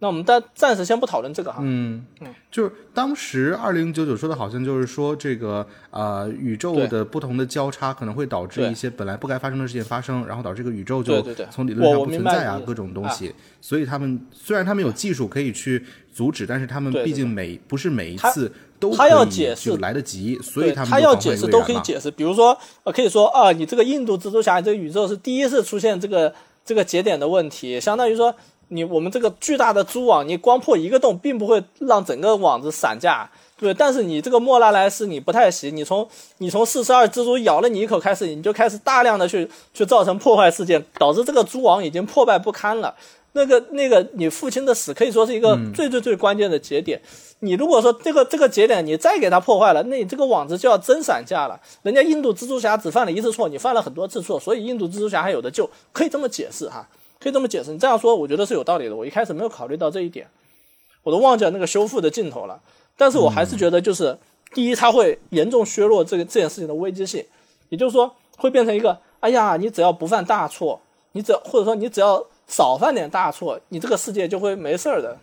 [0.00, 1.58] 那我们暂暂时先不讨论这个哈。
[1.60, 11.20] 嗯嗯，就是当时二零九九说的好像就是说这个呃宇宙的不同的交叉可能会导致一些本来不该发生的事情发生，然后导致这个宇宙就
[11.50, 13.34] 从理论上不存在啊各种东西。
[13.60, 22.08] 所以他们虽然他们有技术可以去阻止，但是他们毕竟每不是每一次都他要解释来得及，所以他们他要解释都可以解释。
[22.08, 26.32] 比如说呃可以说啊，你这个印度蜘蛛侠这个宇宙是第一次出现这个
[26.64, 28.32] 这个节点的问题，相当于说。
[28.68, 36.06] 你我们这个巨大的蛛网，你光破一个洞，并不会让整个网子散架，对但是你这个莫拉莱斯，你不太行，你从
[36.38, 42.94] 你从四十二蜘蛛咬了你一口开始，你就开始大量的去去造成破坏事件，导致这个蛛网已经破败不堪了。
[43.32, 47.00] 那个那个，你父亲的死可以说是一个最最最关键的节点。
[47.40, 51.60] 你如果说这个这个节点你再给它破坏了，那你这个网子就要真散架了。
[51.82, 56.88] 人家印度蜘蛛侠只犯了一次错，你犯了很多次错，所以印度蜘蛛侠还有的救，可以这么解释哈。
[57.20, 58.94] 可以这么解释，你这样说，我觉得是有道理的。
[58.94, 60.28] 我一开始没有考虑到这一点，
[61.02, 62.60] 我都忘记了那个修复的镜头了。
[62.96, 64.16] 但是我还是觉得，就是
[64.54, 67.24] 第一，它会严重削弱这个这件事情的危机性，
[67.68, 70.80] 也就是说，会变成一个，哎呀，你只要不犯大错，
[71.12, 75.18] 你只要或者说你只要少犯点大错，你这个世界就会没事儿的，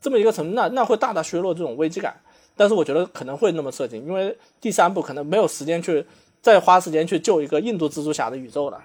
[0.00, 2.18] 这么一个层，那那会大大削弱这种危机感。
[2.56, 6.04] 但是我觉得可能会那么设计，因为第三部可能没有时间去
[6.40, 8.82] 再花时间去救一个印度蜘蛛侠的宇宙了。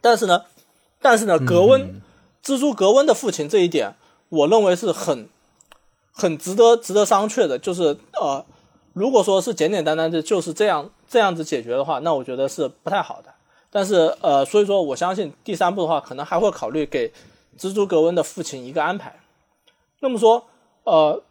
[0.00, 0.44] 但是呢？
[1.00, 2.00] 但是呢，格温，
[2.42, 3.94] 蜘蛛格温的父亲这一点，
[4.30, 5.28] 我认为是很，
[6.12, 7.56] 很值得值得商榷的。
[7.56, 8.44] 就是呃，
[8.94, 13.32] 如果说是简简单单的就是这样这样子解决的话，那我觉得是不太好的。
[13.70, 17.12] 但是呃，所以说我相信第三部的话，可能还会考虑给
[17.56, 19.20] 蜘蛛格温的父亲一个安排。
[20.00, 20.44] 那么说
[20.82, 21.22] 呃，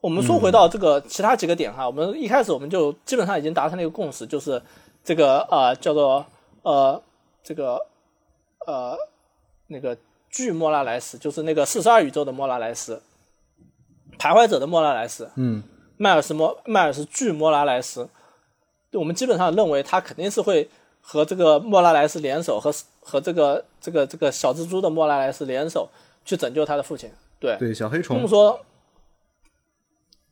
[0.00, 4.62] 我们说回到这个其他几个点哈，我们一开始我们就基本上已经达成了一个共识，就是
[5.04, 6.24] 这个呃叫做
[6.62, 7.02] 呃
[7.44, 7.86] 这个
[8.66, 8.96] 呃。
[9.70, 9.96] 那个
[10.28, 13.00] 巨莫拉莱斯就是那个四十二宇宙的莫拉莱斯，
[14.18, 15.62] 徘徊者的莫拉莱斯，嗯，
[15.96, 18.08] 迈尔斯莫迈尔斯巨莫拉莱斯，
[18.92, 20.68] 我们基本上认为他肯定是会
[21.00, 25.88] 和这个莫拉莱斯联手，和和这个这个这个小蜘蛛的莫拉莱斯联手
[26.24, 27.10] 去拯救他的父亲。
[27.38, 28.16] 对对，小黑虫。
[28.16, 28.60] 那么说，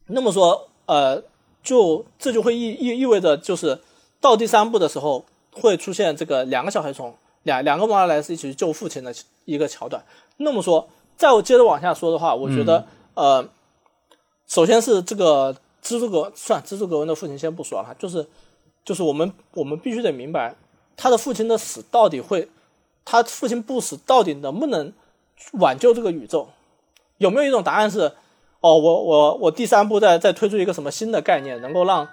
[0.08, 1.22] 那么说，呃，
[1.62, 3.80] 就这就会意意意味着，就是
[4.20, 7.16] 到第三部的时候会出现这个两个小黑虫。
[7.44, 10.04] 两两个莫拉莱斯一起去救父亲的一个桥段。
[10.38, 13.48] 那么说，再我接着往下说的话，我觉得，呃，
[14.46, 18.26] 首先是这个蜘蛛格，算蜘蛛格温的父亲先不说了，就是
[18.84, 20.54] 就是我们我们必须得明白，
[20.96, 22.48] 他的父亲的死到底会，
[23.04, 24.92] 他父亲不死到底能不能
[25.54, 26.48] 挽救这个宇宙？
[27.16, 28.12] 有没有一种答案是，
[28.60, 32.06] 哦，我我我第三部再再推出一个什么新的概念，能够让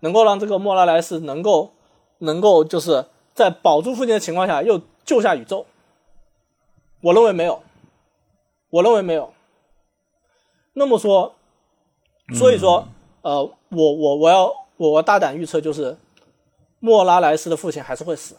[0.00, 1.72] 能够让这个莫拉莱斯能够
[2.18, 3.04] 能够就是。
[3.36, 5.66] 在保住父亲的情况下，又救下宇宙。
[7.02, 7.62] 我认为没有，
[8.70, 9.34] 我认为没有。
[10.72, 11.34] 那么说，
[12.34, 12.88] 所以说，
[13.20, 15.98] 呃，我我我要我大胆预测，就是
[16.80, 18.36] 莫拉莱斯的父亲还是会死。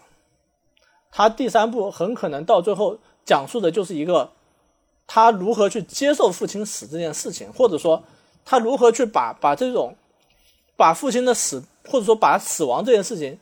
[1.11, 4.31] 他第三部很可能到最后讲述的就是一个
[5.05, 8.03] 他如何去接受父亲死这件事情，或者说
[8.43, 9.95] 他如何去把把这种
[10.75, 13.39] 把父亲的死，或者说把死亡这件事情。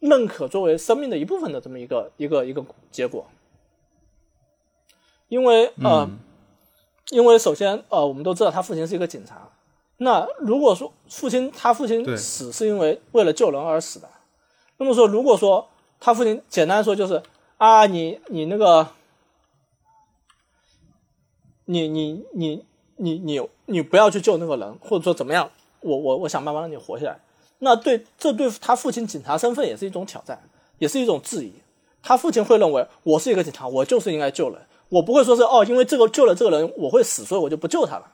[0.00, 3.26] 认可作为生命的一部分的这么一个一个一个结果，
[5.28, 6.08] 因为呃，
[7.10, 9.50] 因为首先呃，我们都知道他父亲是一个警察。
[9.98, 14.08] 那如果说父亲他父亲死是因为为了救人而死的，
[14.78, 15.68] 那么说如果说
[16.00, 17.22] 他父亲简单说就是
[17.58, 18.88] 啊，你你那个，
[21.66, 22.64] 你你你
[22.96, 25.50] 你你你不要去救那个人，或者说怎么样，
[25.80, 27.20] 我我我想办法让你活下来。
[27.60, 30.42] 那对这对他父亲警察身份也是一种挑战，
[30.78, 31.52] 也是一种质疑。
[32.02, 34.58] 他父亲会认为我是一个警察，我就是应该救人，
[34.88, 38.12] 我不会说是哦，因为这个救了这个人我会死，所以我就不救他了，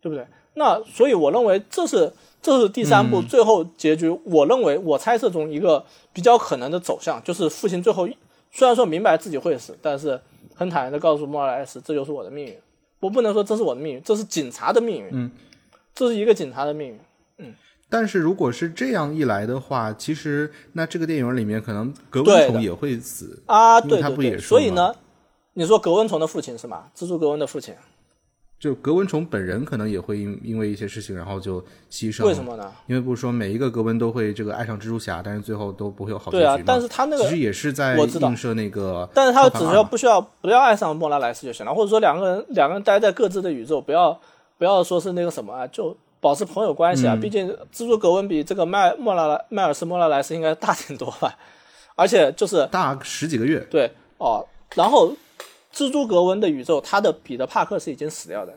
[0.00, 0.26] 对不对？
[0.54, 2.12] 那所以我认为这是
[2.42, 4.10] 这是第三部最后结局。
[4.24, 8.06] 我认为我猜测中一个比较可能的走向，就是父亲最后
[8.50, 10.20] 虽然说明白自己会死，但是
[10.54, 12.54] 很坦然的告诉莫尔莱斯，这就是我的命运。
[13.00, 15.08] 我不能说这是我的命运，这是警察的命运。
[15.12, 15.30] 嗯，
[15.94, 17.54] 这是一个警察的命运。
[17.92, 24.94] 但是如果是这样一来的话，其实那这个电影里面可能格温虫也会死啊，对他不也对对所以呢，
[25.52, 26.84] 你说格温虫的父亲是吗？
[26.96, 27.74] 蜘蛛格温的父亲，
[28.58, 31.60] 就格温虫本人可能也会因因为一些事情，然后就
[31.90, 32.24] 牺牲。
[32.24, 32.42] 为什？
[32.42, 32.72] 么呢？
[32.86, 44.18] 因为不是说每一个格温都会这个爱上蜘蛛侠，但是最后都不会有好结局吗，对啊但是他那个其实也是在映射那个，但是他只需要不需要不要爱上莫拉莱斯就行了，或者说两个人两个人待在各自的宇宙，不要
[44.56, 47.18] 不要说是那个什么啊，就保持朋友关系啊。
[47.20, 51.36] 毕竟蜘蛛格温比这个麦莫拉莱迈尔斯莫拉莱斯应该大挺多吧，
[51.96, 54.46] 而且就是大十几个月，对哦，
[54.76, 55.12] 然后
[55.74, 58.54] 蜘蛛格温的宇宙，他的彼得帕克是已经死掉的，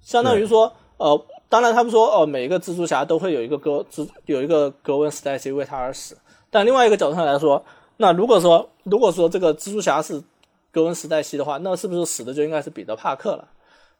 [0.00, 6.16] 相当于说，呃，当然他们说，哦、每一个蜘蛛侠都会有一个格蜘有一个格温史黛西为他而死，
[6.48, 7.64] 但另外一个角度上来说，
[7.96, 10.22] 那如果说如果说这个蜘蛛侠是
[10.70, 13.48] 格温史黛西的话，那是不是死的就应该是彼得帕克了？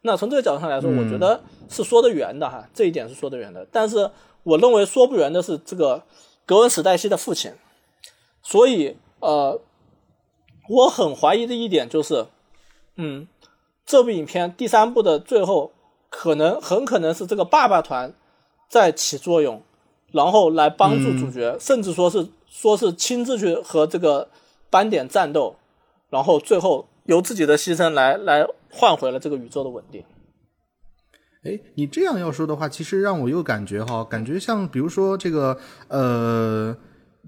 [0.01, 3.67] 那从这个角度上来说，我觉得是说得圆的哈，这一点是说得圆的。
[3.71, 4.09] 但是
[4.43, 6.03] 我认为说不圆的是这个
[6.45, 7.51] 格温史黛西的父亲，
[8.41, 9.59] 所以呃，
[10.69, 12.27] 我很怀疑的一点就是，
[12.95, 13.27] 嗯，
[13.85, 15.73] 这部影片第三部的最后，
[16.09, 18.13] 可能很可能是这个爸爸团
[18.69, 19.61] 在起作用，
[20.13, 24.29] 然后来帮助主角，甚至说是说是亲自去和这个
[24.69, 25.57] 斑点战斗，
[26.09, 30.03] 然后最后由自己的牺牲来来换回了这个宇宙的稳定。
[31.43, 36.75] 哎，你这样要说的话，其实让我又感觉哈，感觉像比如说这个呃，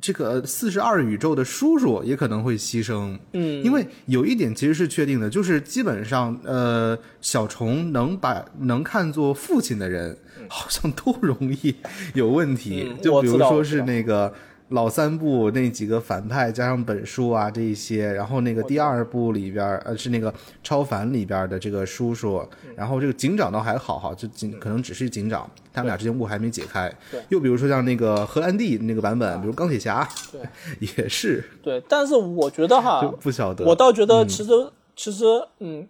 [0.02, 10.18] 这个四十二宇宙的叔叔也可能会牺牲，嗯，因为有一点其实是确定的，就是基本上呃，小虫能把能看作父亲的人，
[10.50, 11.74] 好像都容易
[12.14, 14.34] 有问题，嗯就比如说是那个。
[14.72, 20.34] 老三部那几个反派加上本书啊这一些，然后那个第二部里边儿呃是那个
[20.64, 22.74] 超凡里边的这个叔叔，嗯。
[22.76, 26.92] 然后这个警长倒还好哈，就警可能只是警长，他们俩之间雾还没解开。
[27.30, 30.42] 又比如说像那个荷兰弟那个版本，比如钢铁侠，对，
[30.98, 31.44] 也是。
[31.62, 33.66] 对，但是我觉得哈，就不晓得。
[33.66, 34.52] 我倒觉得其实、
[34.96, 35.26] 其实
[35.60, 35.88] 嗯，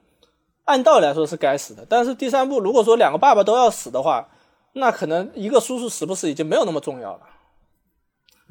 [0.65, 4.27] 按道理来说是该死的，但是第三部如果说两个爸爸都要死的话，
[4.73, 7.19] 那可能一个叔叔死不死已经没有那么重要了。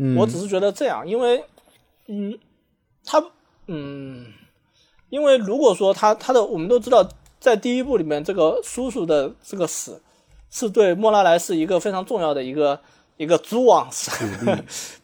[0.02, 1.44] 嗯我只是觉得这样，因为
[2.06, 2.38] 嗯，
[3.04, 3.22] 他
[3.66, 4.32] 嗯，
[5.10, 7.06] 因为如果说他他的我们都知道，
[7.38, 10.00] 在第一部里面这个叔叔的这个死
[10.50, 12.80] 是对莫拉莱斯一个非常重要的一个
[13.18, 13.88] 一个蛛网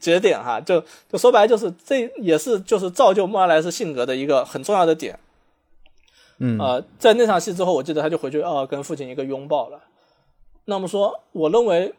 [0.00, 0.82] 节点 哈，就
[1.12, 5.18] 就说白了就是这也是就是造就莫拉莱斯性格的一个很重要的点。
[6.38, 9.80] 嗯呃，在那场戏之后，我记得他就回去啊、跟父亲一个拥抱了。
[10.66, 11.94] 那么说，我认为，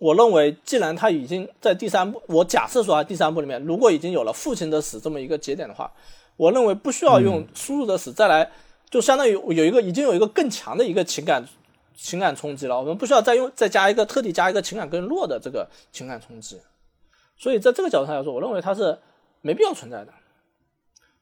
[0.00, 5.92] 我认为，既然他已经在第三部，我假设说啊，第三部里面如果已经有了父亲的死这么一个节点的话，
[6.38, 8.50] 我认为不需要用叔叔的死再来，
[8.88, 11.46] 就相当于有一个已经有一个更强的一个情感
[11.94, 16.58] 情感冲击了，我们不需要再用再加一个特地加一个情感更弱的这个情感冲击。
[17.36, 18.98] 所以在这个角度上来说，我认为它是
[19.42, 20.12] 没必要存在的。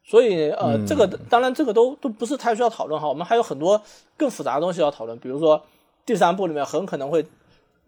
[0.05, 3.83] 所以呃，这个当然这个都都不是太需要讨论哈，我们还有很多
[4.17, 5.61] 更复杂的东西要讨论，比如说
[6.07, 7.27] 第三部里面很可能会，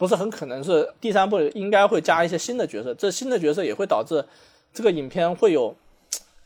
[0.00, 4.24] 不是很可能是第三部应该会加一些新的角色，这新的角色也会导致
[4.72, 5.76] 这个影片会有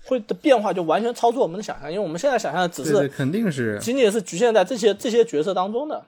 [0.05, 6.05] 会的变化，就完全超出我们的想象，因为我们现在想象的只是肯定是仅仅是局限在这些这些角色当中的。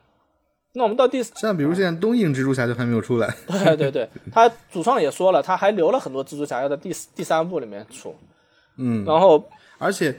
[0.73, 8.13] 那我们到第四，像比如现在东映蜘蛛侠就还没有出来， 对对对， 他主创也说了，他还留了很多蜘蛛侠要在第四第三部里面出，
[8.77, 9.43] 嗯，然后
[9.79, 10.15] 而且，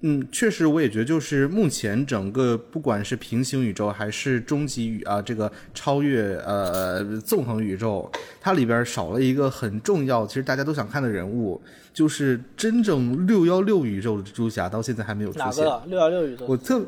[0.00, 8.10] 嗯，确实我也觉得，就是目前整个不管是平行宇宙还是终极宇啊，这个超越呃纵横宇宙，
[8.40, 11.60] 它里边少了一个很重要，其实大家都想看的人物，
[11.94, 15.64] 就是真正六幺六宇宙的蜘蛛侠，到现在还没有出现。
[15.64, 16.44] 哪个六幺六宇宙？
[16.46, 16.84] 我特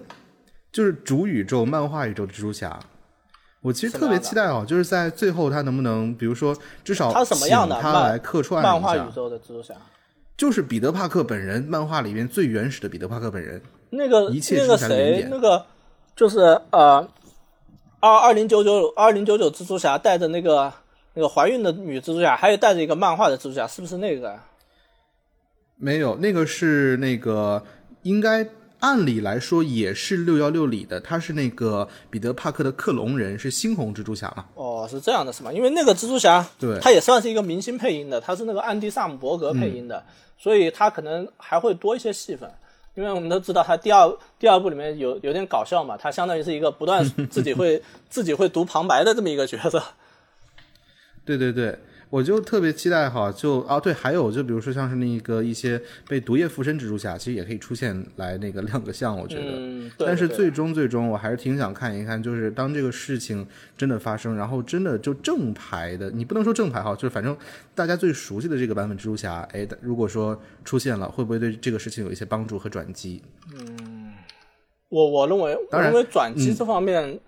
[0.71, 2.79] 就是主宇宙漫画宇宙的蜘蛛侠。
[3.61, 9.75] 我其实特别期待啊，就是在最后他能不能，比如说至少他什么样的请他来客串漫画宇，宙的蜘蛛侠？
[10.39, 13.61] 就是彼得帕克本人，漫画里面最原始的彼得帕克本人。
[13.91, 15.67] 那个一切那个谁，那个
[16.15, 16.39] 就是
[16.71, 17.07] 呃，
[17.99, 20.73] 二二零九九二零九九蜘蛛侠带着那个
[21.15, 24.47] 那个怀孕的女蜘蛛侠，还有带着一个漫画的蜘蛛侠，是不是那个啊？
[25.77, 27.65] 没有，那个是那个
[28.03, 28.47] 应该
[28.81, 34.45] 按理来说也是六幺六里的，他是那个彼得帕克的克隆人，是猩红蜘蛛侠嘛？
[34.55, 35.53] 哦，是这样的，是吗？
[35.53, 40.05] 因为那个蜘蛛侠，对他也算是一个明星配音的，他是那个安迪·萨姆伯格配音的，
[40.39, 42.51] 所以他可能还会多一些戏份。
[42.95, 47.81] 因为我们都知道，他第二第二部里面有有点搞笑嘛，他相当于是一个不断自己会
[48.11, 49.81] 自己会读旁白的这么一个角色。
[51.25, 51.79] 对对对，
[52.11, 59.53] 我就特别期待哈，就啊对，还有就比如说像是那个一些被毒液附身蜘蛛侠，其实也可以出现来那个亮个相，我觉得。
[59.57, 67.37] 嗯，但是最终最终，我还是挺想看一看，就是当这个事情真的发生，然后真的就正牌的，你不能说正牌哈，就是反正
[67.75, 73.23] 大家最熟悉的这个版本蜘蛛侠，哎，如果说出现了，会不会对这个事情有一些帮助和转机？
[73.53, 74.13] 嗯
[74.89, 77.21] 我我认为，我当然为转机这方面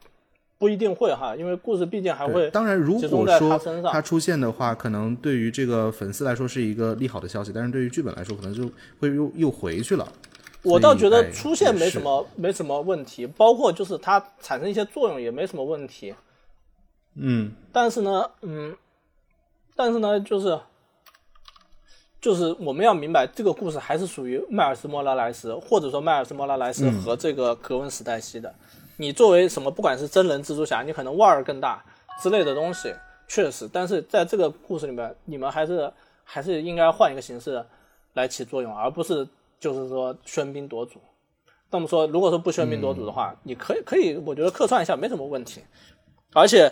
[0.60, 3.58] 不一定会哈，因为故事毕竟还，会当然，如果说
[3.90, 10.06] 他出现的话，可能对于这个粉丝来说是一个利好的消息，但是对于剧本来说，可能就会又又回去了。
[10.62, 16.14] 我倒觉得出现没什么没什么问题，包括就是它产生一些作用也没什么问题。
[17.14, 18.76] 嗯，但是呢，嗯，
[19.74, 20.60] 但是呢，就是
[22.20, 28.54] 就是我们要明白，这个故事还是属于迈尔斯莫拉莱斯，或者说迈尔斯莫拉莱斯嗯和这个格温史黛西的。
[29.00, 31.82] 你作为什么，不管是真人蜘蛛侠，你可能腕儿更大
[32.20, 32.94] 之类的东西，
[33.26, 35.90] 确实，但是在这个故事里面，你们还是
[36.22, 37.64] 还是应该换一个形式
[38.12, 39.26] 来起作用，而不是
[39.58, 41.00] 就是说喧宾夺主。
[41.70, 45.62] 那么说，如果说不喧宾夺主的话，你可以可以，我觉得客串一下没什么问题。
[46.34, 46.70] 而且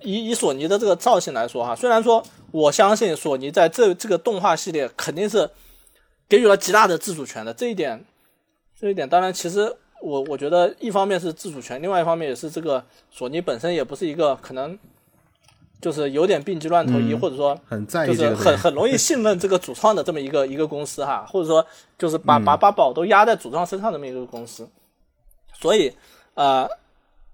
[0.00, 5.48] 以以索尼的这个造型来说哈，虽然说我相信索尼在这这个动画系列肯定是
[6.28, 8.04] 给予了极大的自主权的，这一点
[8.78, 14.78] 这一点当然其实我我觉得一方面是自主权，另外一方面也是这个索尼本身也不是一个可能
[15.80, 18.34] 就是有点病急乱投医，或者说很在意就是。
[18.34, 21.66] 很很容易信任这个主创的这么一个一个公司哈，或者说
[21.98, 24.68] 就是把把把宝都压在主创身上的这么一个公司，
[25.54, 25.92] 所以
[26.34, 26.68] 呃，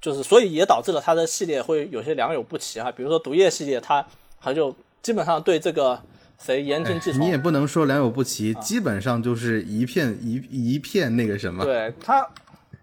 [0.00, 4.06] 就是所以也导致了它的系列会有些良莠不齐哈，比如说毒液系列，它
[4.40, 6.00] 它就基本上对这个
[6.38, 11.64] 谁言听计从，你也不能说良莠不齐，啊基本上就是一片一一片那个什么。
[11.64, 12.24] 对它，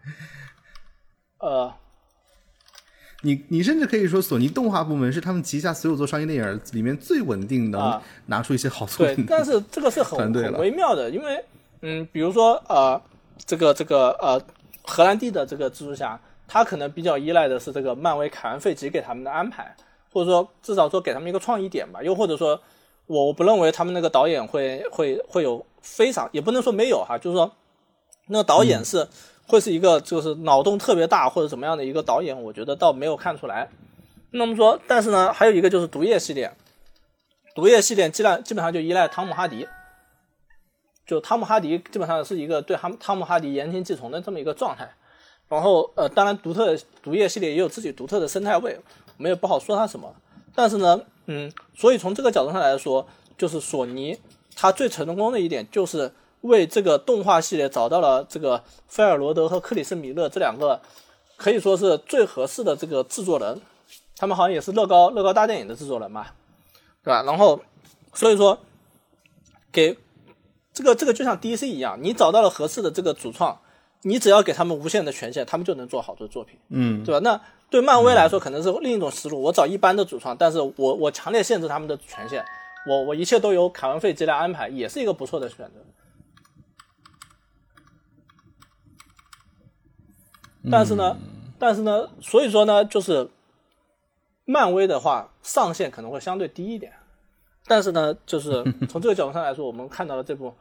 [1.40, 1.74] 呃，
[3.22, 9.36] 你你甚至可以说，索尼动画部门是他们旗下所有做商业电影里面最稳定的啊拿出一些好作对品，的。
[9.36, 11.44] 但是这个是很很微妙的，因为
[11.82, 13.02] 嗯，比如说呃，
[13.46, 14.42] 这个这个呃，
[14.84, 19.76] 荷兰弟的这个蜘蛛侠，他可能比较依赖的是这个漫威凯恩费吉给他们的安排，
[20.12, 22.62] 或者说至少说给他们一个创意点吧，又或者说
[23.06, 27.52] 我我不认为他们那个导演会会会有非常也不能说没有哈，就是说
[28.28, 29.08] 那个导演是、
[29.48, 33.70] 会是一个就是脑洞特别大或者怎么样的一个导演，我觉得倒没有看出来。
[34.32, 36.52] 那么说，但是呢，还有一个就是毒液系列，
[37.53, 39.68] 毒液系列基本基本上就依赖汤姆哈迪，
[41.06, 44.90] 就汤姆哈迪基本上是一个对汤汤姆哈迪言听计从的这么一个状态。
[45.49, 48.80] 然后呃，当然独特毒液系列也有自己独特的生态位，
[49.18, 50.15] 我们也不好说它什么。
[50.56, 53.06] 但是呢，嗯，所以从这个角度上来说，
[53.38, 54.18] 就是索尼
[54.56, 56.11] 它最成功的一点就是
[56.44, 60.80] 为这个动画系列找到了这个菲尔罗德和克里斯米勒这两个
[61.36, 63.60] 可以说是最合适的这个制作人，
[64.15, 66.28] 他们好像也是乐高乐高大电影的制作人嘛，
[67.03, 67.24] 对吧？
[67.24, 67.60] 然后
[68.14, 68.60] 所以说
[69.72, 69.98] 给
[70.74, 73.60] 这个这个就像 DC 一样，你找到了合适的这个主创，
[74.02, 77.20] 你只要给他们无限的权限，他们就能做好的作品，嗯，对吧？
[77.20, 77.40] 那
[77.70, 82.44] 对漫威来说可能是另一种思路，我找一般的主创，但是我我强烈限制他们的权限，
[82.88, 85.74] 我我一切都由凯文费奇来安排，也是一个不错的选择。
[90.72, 91.18] 但是呢，
[91.60, 93.30] 但是呢，所以说呢，就是
[94.45, 96.94] 漫威的话上限可能会相对低一点，
[97.68, 100.53] 但是呢，就是 从这个角度上来说，我们看到了这部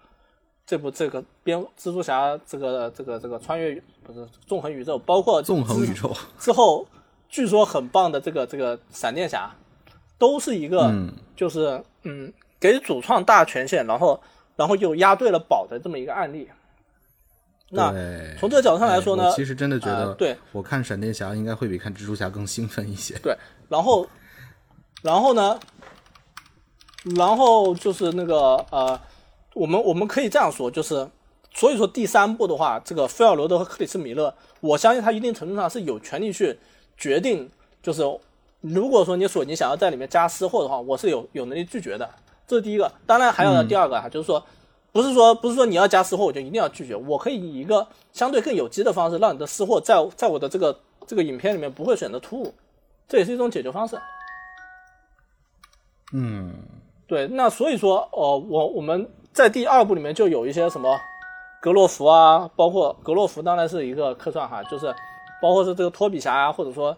[0.66, 6.86] 这部这个蝙蜘蛛侠这个这个这个穿越不是纵横宇宙，包括纵横宇宙，之后，
[7.28, 9.54] 据说很棒的这个这个闪电侠，
[10.18, 10.92] 都是一个、
[11.36, 14.20] 就是嗯给主创大权限，然后
[14.56, 16.48] 然后又押对了宝的这么一个案例。
[17.74, 17.90] 那
[18.38, 23.18] 从这个角度上来说呢，其实真的觉得，呃对，我看闪电侠应该会比看蜘蛛侠更兴奋一些。
[23.22, 23.34] 对，
[23.70, 24.06] 然后，
[25.00, 25.58] 然后呢，
[27.16, 29.00] 然后就是那个呃，
[29.54, 31.08] 我们我们可以这样说，就是
[31.54, 36.58] 所以说第三部的话，这个菲尔罗德和克里斯米勒，我相信他一定程度上是有权利去
[36.98, 37.50] 决定，
[37.82, 38.02] 就是
[38.60, 42.06] 如果说你索尼想要在里面加私货的话，我是有有能力拒绝的，
[42.46, 42.92] 这是第一个。
[43.06, 44.44] 当然还有第二个哈，就是说。
[44.92, 52.54] 不是说不是说你要加私货我就一定要拒绝，我可以以一个相对更有机的方式，让你的私货在在我的这个这个影片里面不会显得突兀，
[53.08, 53.98] 这也是一种解决方式。
[56.12, 56.52] 嗯，
[57.06, 61.00] 对，那所以说，哦，我我们在第二部里面就有一些什么
[61.62, 64.94] 格洛弗啊，包括格洛弗当然是一个客串哈，就是
[65.40, 66.94] 包括是这个托比侠啊，或者说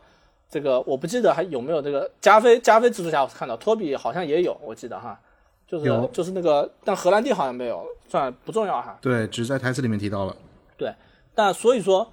[0.51, 5.21] 这个我不记得还有没有这个加菲加菲蜘蛛侠，我是看到托比好像也有，我记得哈，
[5.67, 8.99] 就是就是那个，但荷兰弟好像没有，算不重要哈。
[9.01, 10.37] 对，只在台词里面提到了。
[10.77, 10.95] 对，
[11.35, 12.13] 但所以说，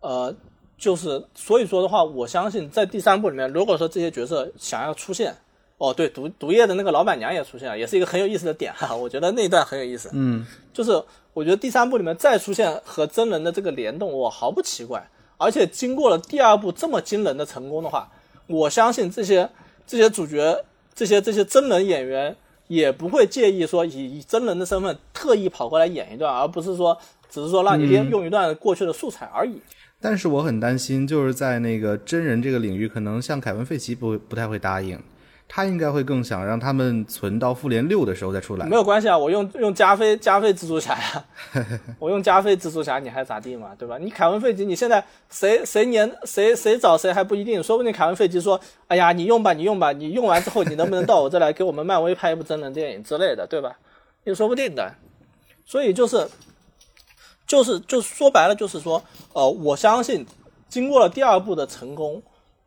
[0.00, 0.34] 呃，
[0.76, 5.36] 就是所以说的话，我相信在第三部里面，如果说这些角色想要出现，
[5.76, 10.10] 哦，对，毒毒液的那个老板娘也出现了，也是一个很有意思的点哈， 我觉得那一段很有意思。
[10.12, 10.90] 嗯，就是
[11.34, 15.08] 我觉得第三部里面再出现和真人的这个联动，我毫不奇怪。
[15.36, 18.10] 而且经过了第二部这么惊人的成功的话，
[18.48, 19.48] 我相信这些
[19.86, 22.36] 这些主角、这些这些真人演员
[22.68, 26.96] 也不会介意说以以真人的身份特意跑过来演一段，而不是说
[27.28, 29.60] 只是说让你练用一段过去的素材而已。
[30.00, 34.96] 但是我很担心，就是在那个真人这个领域，可能像凯文·费奇不不太会答应，
[35.50, 38.76] 他应该会更想让他们存到复联六的时候再出来没。
[38.76, 41.24] 有关系啊，我用用加菲加菲蜘蛛侠呀，
[41.98, 43.96] 我用加菲蜘蛛侠，你还咋地嘛，对吧？
[43.96, 53.78] 你凯文费吉，你现在谁谁年谁谁找谁还不一定，说不定凯文费吉说，哎呀，你用吧，你用吧，你用完之后，你能不能到我这来给我们漫威拍一部真人电影之类的，对吧？
[54.24, 54.92] 也说不定的。
[55.64, 56.28] 所以就是
[57.46, 59.02] 就是就说白了，就是说，
[59.32, 60.26] 呃，我相信
[60.68, 62.22] 经过了第二部的成功，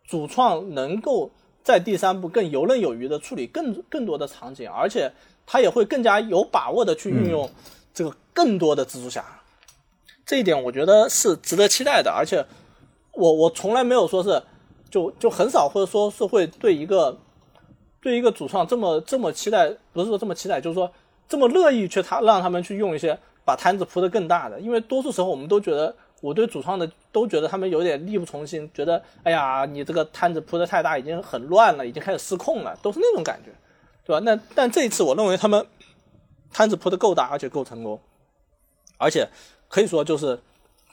[0.08, 1.30] 主创能够
[1.64, 5.12] 在第三部更游刃有余的处理更更多的场景，而且
[5.46, 7.50] 他也会更加有把握的去运用
[7.94, 9.24] 这个更多的蜘蛛侠，
[10.26, 12.12] 这一点我觉得是值得期待的。
[12.12, 12.46] 而且
[13.12, 14.42] 我我从来没有说是
[14.90, 17.18] 就就很少或者说是会对一个
[18.02, 20.92] 对一个主创这么这么期待，不是说这么期待，就是说
[21.30, 25.96] 这么乐意去他让他们去用一些把摊子铺得更大的，因为多数时候我们都觉得。
[26.22, 33.52] 我对主创的都觉得他们有点力不从心，觉得哎呀，你这个摊子铺的太大，已经很乱了，已经开始失控了，都是那种感觉，
[34.06, 34.20] 对吧？
[34.24, 35.66] 那但这一次我认为他们
[36.54, 38.00] 摊子铺的够大，而且够成功，
[38.98, 39.28] 而且
[39.68, 40.40] 可以说就是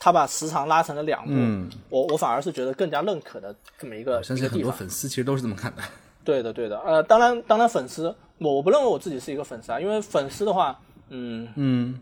[0.00, 4.72] 他把时长拉成了两部，嗯我我反而是觉得更加认可的这么一个我相信很多。
[4.72, 5.82] 粉丝其实都是这么看的。
[6.24, 10.78] 对的，对的，呃，当然，当然，粉丝，我我不认为我自己是一个粉丝啊，因为粉丝的话，
[11.08, 11.98] 嗯，嗯，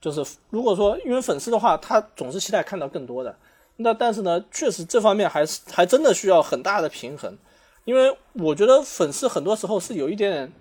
[0.00, 3.36] 就是如果说因为粉丝的话，他总是期待看到更多的，
[3.76, 7.36] 那但是呢，确实这方面还是还真的需要很大的平衡，
[7.84, 10.52] 因为我觉得粉丝很多时候是有一点点，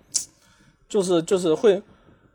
[0.88, 1.82] 就是就是会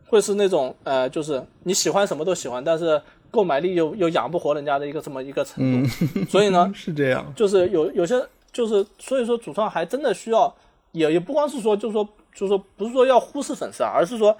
[0.07, 3.01] 会是那种呃，就是你喜欢什么都喜欢，但是
[3.31, 5.89] 购买力又又养不活人家的一个这么一个程度，
[6.31, 7.33] 所以呢，是这样。
[7.35, 8.15] 就是有有些
[8.53, 10.55] 就是所以说主创还真的需要，
[10.93, 14.37] 也也不光是说就是说就是说不是说要忽视粉丝啊，而是说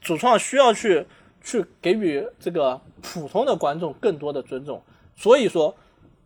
[0.00, 1.06] 主创需要去
[1.48, 4.82] 去给予这个普通的观众更多的尊重。
[5.16, 5.74] 所以说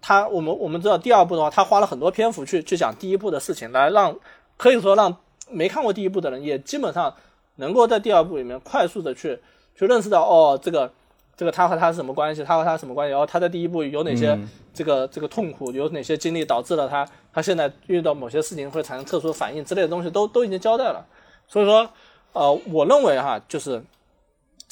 [0.00, 4.16] 他我们我们知道第二部的话，他花了很多篇幅去去讲第一部的事情，来让
[4.56, 5.16] 可以说让
[5.48, 7.14] 没看过第一部的人也基本上
[7.56, 9.38] 能够在第二部里面快速的去
[9.76, 10.92] 去认识到哦这个。
[11.34, 12.44] 这个他和他是什么关系？
[12.44, 13.10] 他和他什么关系？
[13.10, 14.38] 然后他在第一部有哪些
[14.74, 21.04] 这个、这个痛苦，有哪些经历导致了他他现在遇到某些事情会产生特殊反应之类的东西都都已经交代了。
[21.48, 21.88] 所以说，
[22.34, 23.82] 呃，我认为哈，就是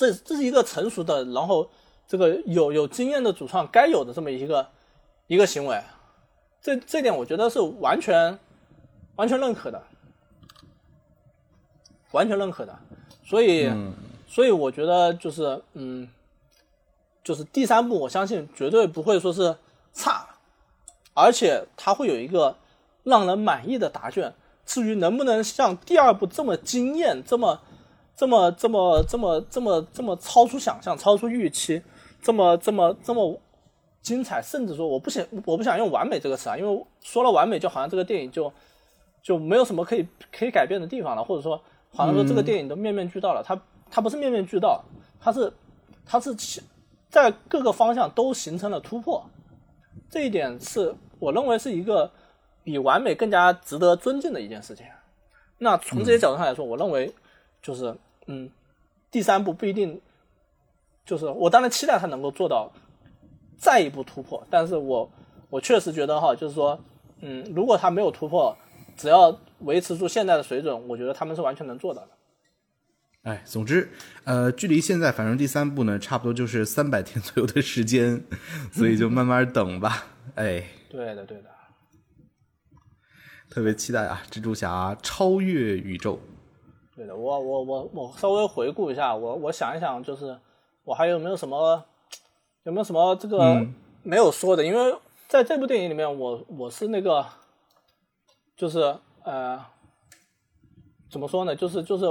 [0.01, 1.69] 这这是一个成熟的，然后
[2.09, 4.67] 这个有有经验的主创该有的这么一个
[5.27, 5.79] 一个行为，
[6.63, 8.39] 这这点我觉得是完全
[9.17, 9.83] 完全认可的，
[12.13, 12.75] 完全认可的。
[13.23, 13.71] 所以，
[14.27, 16.09] 所以我觉得就是嗯。
[17.23, 19.55] 就是第三部，我相信绝对不会说是
[19.93, 20.27] 差，
[21.13, 22.57] 而且它会有一个
[23.05, 24.33] 让人满意的答卷。
[24.65, 27.61] 至于能不能像第二部这么惊艳、这么、
[28.21, 31.81] 这么、这么、这么、这么、这么超出想象、超出预期，
[32.21, 33.41] 这么、这么、这么
[34.03, 38.53] 精彩，甚至说我不想我不想用完美这个词啊，因为说了完美，就好像这个电影就
[39.23, 41.59] 就没有什么可以可以改变的地方了，或者说
[41.95, 43.43] 好像说这个电影都面面俱到了。
[43.43, 43.59] 它
[43.91, 44.85] 它不是面面俱到，
[45.19, 45.51] 它是
[46.05, 46.37] 它是。
[47.09, 49.25] 在各个方向都形成了突破，
[50.11, 52.09] 这一点是我认为是一个
[52.63, 54.87] 比完美更加值得尊敬的一件事情。
[55.59, 57.13] 那从这些角度上来说，我认为
[57.61, 57.93] 就是
[58.31, 58.49] 嗯，
[59.11, 60.01] 第三步不一定
[61.05, 62.73] 就是我当然期待他能够做到
[63.59, 65.11] 再一步突破，但是我
[65.49, 66.79] 我确实觉得哈，就是说
[67.21, 68.57] 嗯，如果他没有突破，
[68.97, 72.09] 只要维持住现在的水准，我觉得他们是完全能做到的。
[73.23, 73.91] 哎，总之，
[74.25, 78.25] 呃，距离现在反正第三部呢，差不多就是三百天左右的时间，
[78.73, 80.07] 所以就慢慢等吧。
[80.37, 81.51] 哎，对的，对的，
[83.51, 84.23] 特别期待啊！
[84.31, 86.19] 蜘蛛侠超越宇宙，
[87.01, 90.39] 对的，我我我我稍微回顾一下，我我想一想，就是
[90.85, 91.83] 我还有没有什么
[92.65, 93.67] 有没有什么这个
[94.03, 94.63] 没有说的？
[94.63, 94.95] 因为
[95.27, 97.25] 在这部电影里面，我我是那个
[98.55, 98.95] 就是
[99.25, 99.65] 呃。
[101.11, 101.57] 怎么说呢？
[101.57, 102.05] 就是就是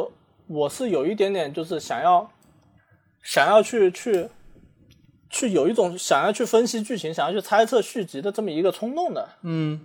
[0.47, 2.29] 我是有一点点就是想要
[3.23, 4.29] 想要去去
[5.29, 9.29] 去有一种想要去分析剧情、想要去猜测续集的这么一个冲动的。
[9.43, 9.79] 嗯，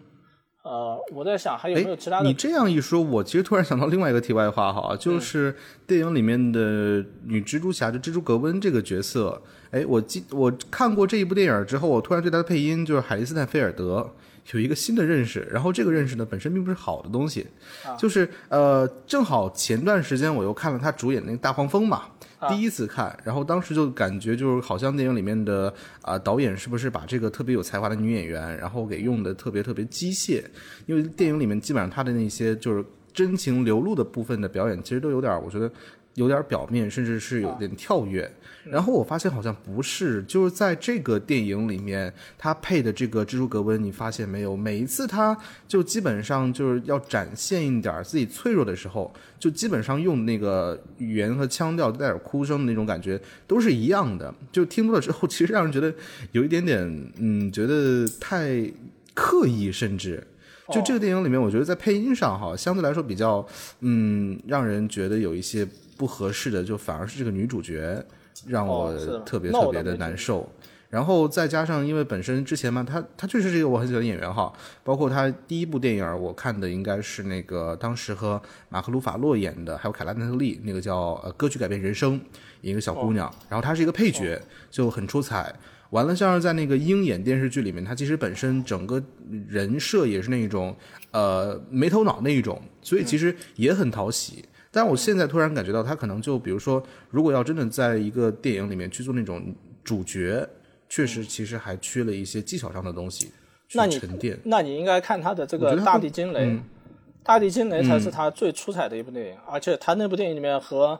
[0.65, 2.27] 呃，我在想还有没有其他的？
[2.27, 5.55] 你这样一说，我其实突然想到另外一个题外话哈，就是
[5.87, 9.43] 电影里面的女蜘蛛侠，就蜘蛛格温这个角色。
[9.71, 14.11] 哎，我记我看过这一部电影之后，我突然对她的配音就是海莉斯坦菲尔德
[14.53, 15.47] 有一个新的认识。
[15.53, 17.47] 然后这个认识呢，本身并不是好的东西，
[17.99, 22.05] 就是呃，正好前段时间我又看了她主演那个大黄蜂嘛。
[22.49, 25.73] 第一次看，然后当时就感觉就是好像电影里面的
[26.03, 30.43] 啊导演是不是把这个特别有才华的女演员，然后给用的特别特别机械？
[30.87, 35.71] 因为电影里面基本上她的那些就是真情流露的部分的表演，其实都有点我觉得
[36.15, 38.31] 有点表面，甚至是有点跳跃。
[38.65, 44.57] 然后我发现好像不是，就是在这个电影里面，他配的这个蜘蛛格温，你发现没有？
[44.57, 45.37] 每一次他
[45.69, 54.35] 就基本上就是要展现一点自己脆弱的时候，就基本上用那个语言和腔调带点哭声的那种感觉都是一样的。
[54.51, 55.95] 就听多了之后，其实让人觉得
[56.33, 58.67] 有一点点，嗯，觉得太
[59.13, 60.27] 刻意，甚至
[60.73, 63.47] 就这个电影里面，我觉得在配音上哈，相对来说比较，
[63.81, 68.05] 嗯，让人觉得有一些不合适的，就反而是这个女主角。
[68.49, 68.93] 让我
[69.25, 70.51] 特别特别的难受，
[70.91, 74.53] 然后再加上因为本身之前嘛，她她确实是一个我很喜欢的演员哈，
[74.83, 82.21] 包括她第一部电影我看的应该是那个当时和马克鲁法洛演的，还有凯拉奈特利那个叫呃歌曲改变人生，
[82.61, 84.39] 一个小姑娘，然后她是一个配角
[84.69, 85.55] 就很出彩，
[85.91, 89.01] 完了像是在那个鹰眼电视剧里面，她其实本身整个
[89.49, 90.77] 人设也是那种
[91.13, 94.45] 呃没头脑那一种，所以其实也很讨喜。
[94.75, 100.45] 但我现在突然感觉到，他可能就比如说，如果要真的在一个电影里面去做那种主角，
[100.89, 103.31] 确实其实还缺了一些技巧上的东西
[103.69, 104.37] 去沉淀。
[104.43, 106.41] 那你应该看他的这个《大地惊雷》，
[107.23, 110.99] 《大地惊雷》才是他最出彩的一部电影，而且他那部电影里面和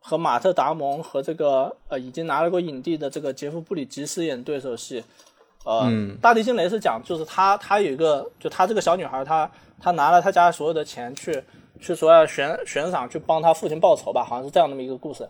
[0.00, 5.04] 和马特·达蒙和这个呃已经拿了过影帝的这个杰夫·布里吉斯演对手戏。
[5.64, 5.84] 呃，
[6.20, 9.48] 《大地惊雷》是讲就是他他有一个就他这个小女孩，她
[9.80, 11.40] 她拿了她家所有的钱去。
[11.82, 15.28] 去说要悬悬赏去帮他父亲报仇吧，好像是这样那么一个故事。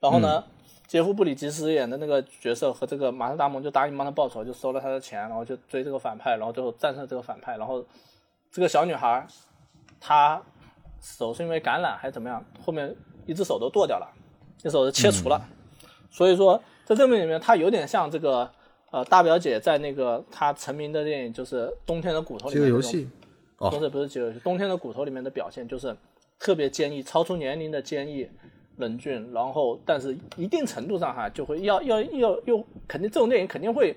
[0.00, 0.42] 然后呢，
[0.86, 7.58] 杰夫·布里吉斯演的那个角色和这个马特·达蒙就答应帮他报仇，就收了他的钱，然后就追这个反派，然后最后战胜这个反派。
[7.58, 7.84] 然后
[8.50, 9.26] 这个小女孩，
[10.00, 10.42] 她
[11.02, 12.96] 手是因为感染还是怎么样，后面
[13.26, 14.10] 一只手都剁掉了，
[14.64, 15.40] 一手都切除了。
[16.10, 18.50] 所以说在这部里面，她有点像这个
[18.90, 23.10] 呃大表姐在那个她成名的电影就是《冬天的骨头》里面那种。
[23.68, 25.94] 不是不是，就是冬天的骨头里面的表现，就是
[26.38, 28.26] 特别坚毅，超出年龄的坚毅、
[28.78, 33.94] 冷峻，然后但是一定程度上哈，就会要要要又肯定这种电影肯定会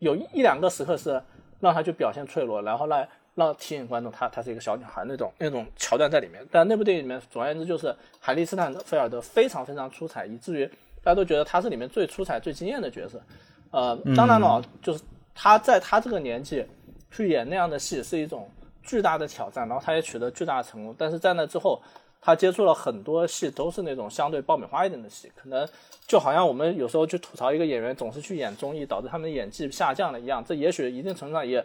[0.00, 1.18] 有一一两个时刻是
[1.60, 6.46] 让他去表现脆弱，然后来让提醒观众他他是一个小女孩那种那种桥段在里面。
[6.50, 10.66] 但那部电影里面，总而言之就是海利斯坦菲尔德非常非常出彩，以至于
[11.02, 13.18] 大家都觉得他是里面最出彩、最惊艳的角色。
[13.70, 15.02] 呃，当然了，就是
[15.34, 16.66] 他在他这个年纪
[17.10, 18.46] 去演那样的戏是一种。
[18.86, 20.94] 巨大的挑战，然后他也取得巨大的成功。
[20.96, 21.82] 但是在那之后，
[22.20, 25.68] 他接触了很多戏，都是那种相对爆米花一点的戏，可能
[26.06, 30.42] 就好像我们有时候去吐槽一个演员总是去演综艺，导致他们的演技下降了一样。
[30.42, 31.62] 这也许一定程度上也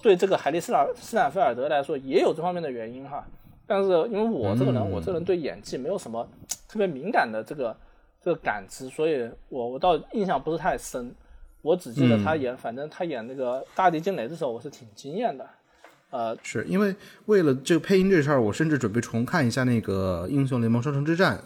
[0.00, 3.26] 对这个海利斯坦斯坦菲尔德来说也有这方面的原因哈。
[3.66, 6.28] 但是因为我这个人，我这个人对演技没有什么
[6.68, 7.76] 特别敏感的这个
[8.22, 11.14] 这个感知，所以我我倒印象不是太深。
[11.62, 15.46] 我只记得他演，反正他演那个大地惊雷的时候，我是挺惊艳的。
[16.10, 16.94] 呃，是因为
[17.26, 21.36] 为了这个配音这事儿，我甚至准备重看一下那个《英雄联盟：双城之战》，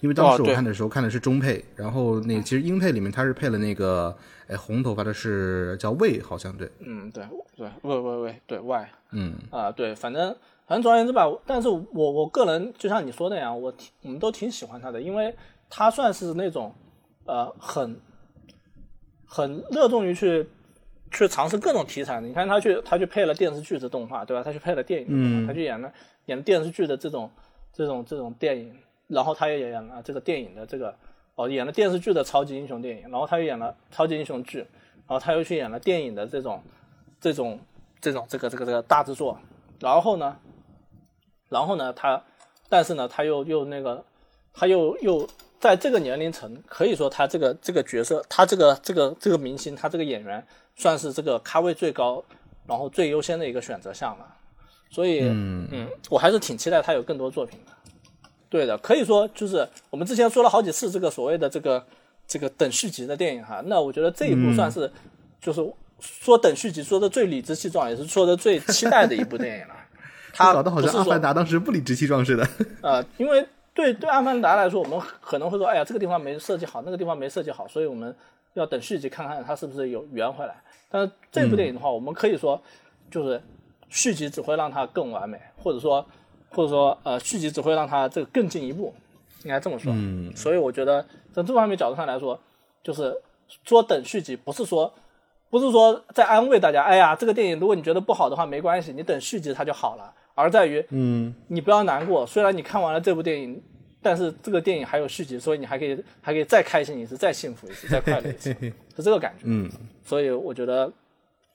[0.00, 7.22] 因为当时我看的时候看的是中配，然后那其实英配里面他是配了那个，哎，红头发的是叫魏，好像对，嗯，对
[7.54, 10.34] 对，魏魏魏，对 Y，，嗯，啊，对，反正
[10.66, 15.36] 反正总而言之吧，但是我我个人就像你说那样，我挺我们都挺喜欢他的，因为
[15.68, 16.74] 他算是那种
[17.26, 18.00] 呃很
[19.26, 20.46] 很热衷于去。
[21.14, 24.42] 去尝试各种题材的，你看他去，他去配了电视剧的动画，对吧？
[24.42, 25.92] 他去配了电影，他去演了
[26.26, 27.30] 演了电视剧的这种
[27.72, 28.76] 这种这种电影，
[29.06, 30.94] 然后他也演了这个电影的这个
[31.36, 36.60] 哦，演了电视剧的超级英雄电影，然后他又演了超级英雄剧，然后他又去演了电影的这种
[37.20, 37.60] 这种
[38.00, 39.38] 这种这个这个这个大制作，
[39.78, 40.36] 然后呢，
[41.48, 42.20] 然后呢，他
[42.68, 44.04] 但是呢，他又又那个
[44.52, 45.28] 他又又
[45.60, 50.44] 在这个年龄层，可以说他这个这个角色，他这个这个这个明星，他这个演员。
[50.76, 52.22] 算是这个咖位最高，
[52.66, 54.26] 然后最优先的一个选择项了，
[54.90, 57.72] 所以嗯嗯，我还是挺期待他有更多作品的。
[58.48, 61.84] 对的，可以说就是我们之前说了好几次这个所谓的这个
[62.26, 64.90] 这个等续集的电影哈，那我觉得这一部算是
[65.40, 65.60] 就是
[66.00, 69.74] 说等续集说的最理直气壮，也是说的最期待的一部电影了。
[70.32, 72.48] 他搞得好像阿凡达当时不理直气壮似的。
[72.82, 78.14] 呃，因为对对阿凡达来说，我们可能会说，哎呀，这个地方没设计好，那个地方没设计好，所以我们
[78.54, 80.54] 要等续集看看它是不是有圆回来。
[80.90, 82.60] 但是这部电影的话，我们可以说，
[83.10, 83.40] 就是
[83.88, 86.04] 续集只会让它更完美，或者说
[86.50, 88.94] 或者说呃，续集只会让它这个更进一步，
[89.42, 89.92] 应该这么说。
[89.94, 92.38] 嗯，所以我觉得从这方面角度上来说，
[92.82, 93.14] 就是
[93.64, 94.92] 说等续集，不是说
[95.50, 103.60] 不是说在安慰大家，哎呀，这个电影如果你觉得不好的话没关系，你等续集它就好了，而在于嗯，你不要难过，虽然你看完了这部电影，
[104.04, 108.54] 但是这个电影还有续集，所以你还可以还可以再开心一次，再幸福一次，再快乐一次，
[108.94, 109.44] 是这个感觉。
[109.44, 109.70] 嗯，
[110.04, 110.92] 所以我觉得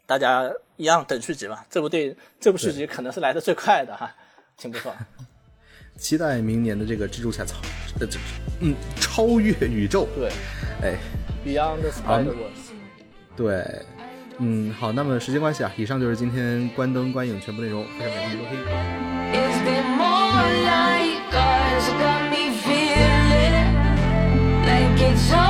[0.08, 1.64] 大家一样等续集吧。
[1.70, 4.12] 这部电影这部续集可能是来的最快的哈，
[4.58, 4.92] 挺不错。
[5.96, 7.58] 期待明年的这个蜘蛛侠超，
[8.00, 8.18] 呃，这
[8.62, 10.08] 嗯，超越宇宙。
[10.16, 10.32] 对
[10.82, 10.98] 哎
[11.46, 12.72] ，，Beyond the Spider-Verse。
[13.36, 13.86] 对，
[14.40, 18.50] 嗯，好，那么时间关系啊，以上就是今天关灯观影全部内容，非常感谢您收
[22.24, 22.29] 听。
[25.12, 25.49] It's all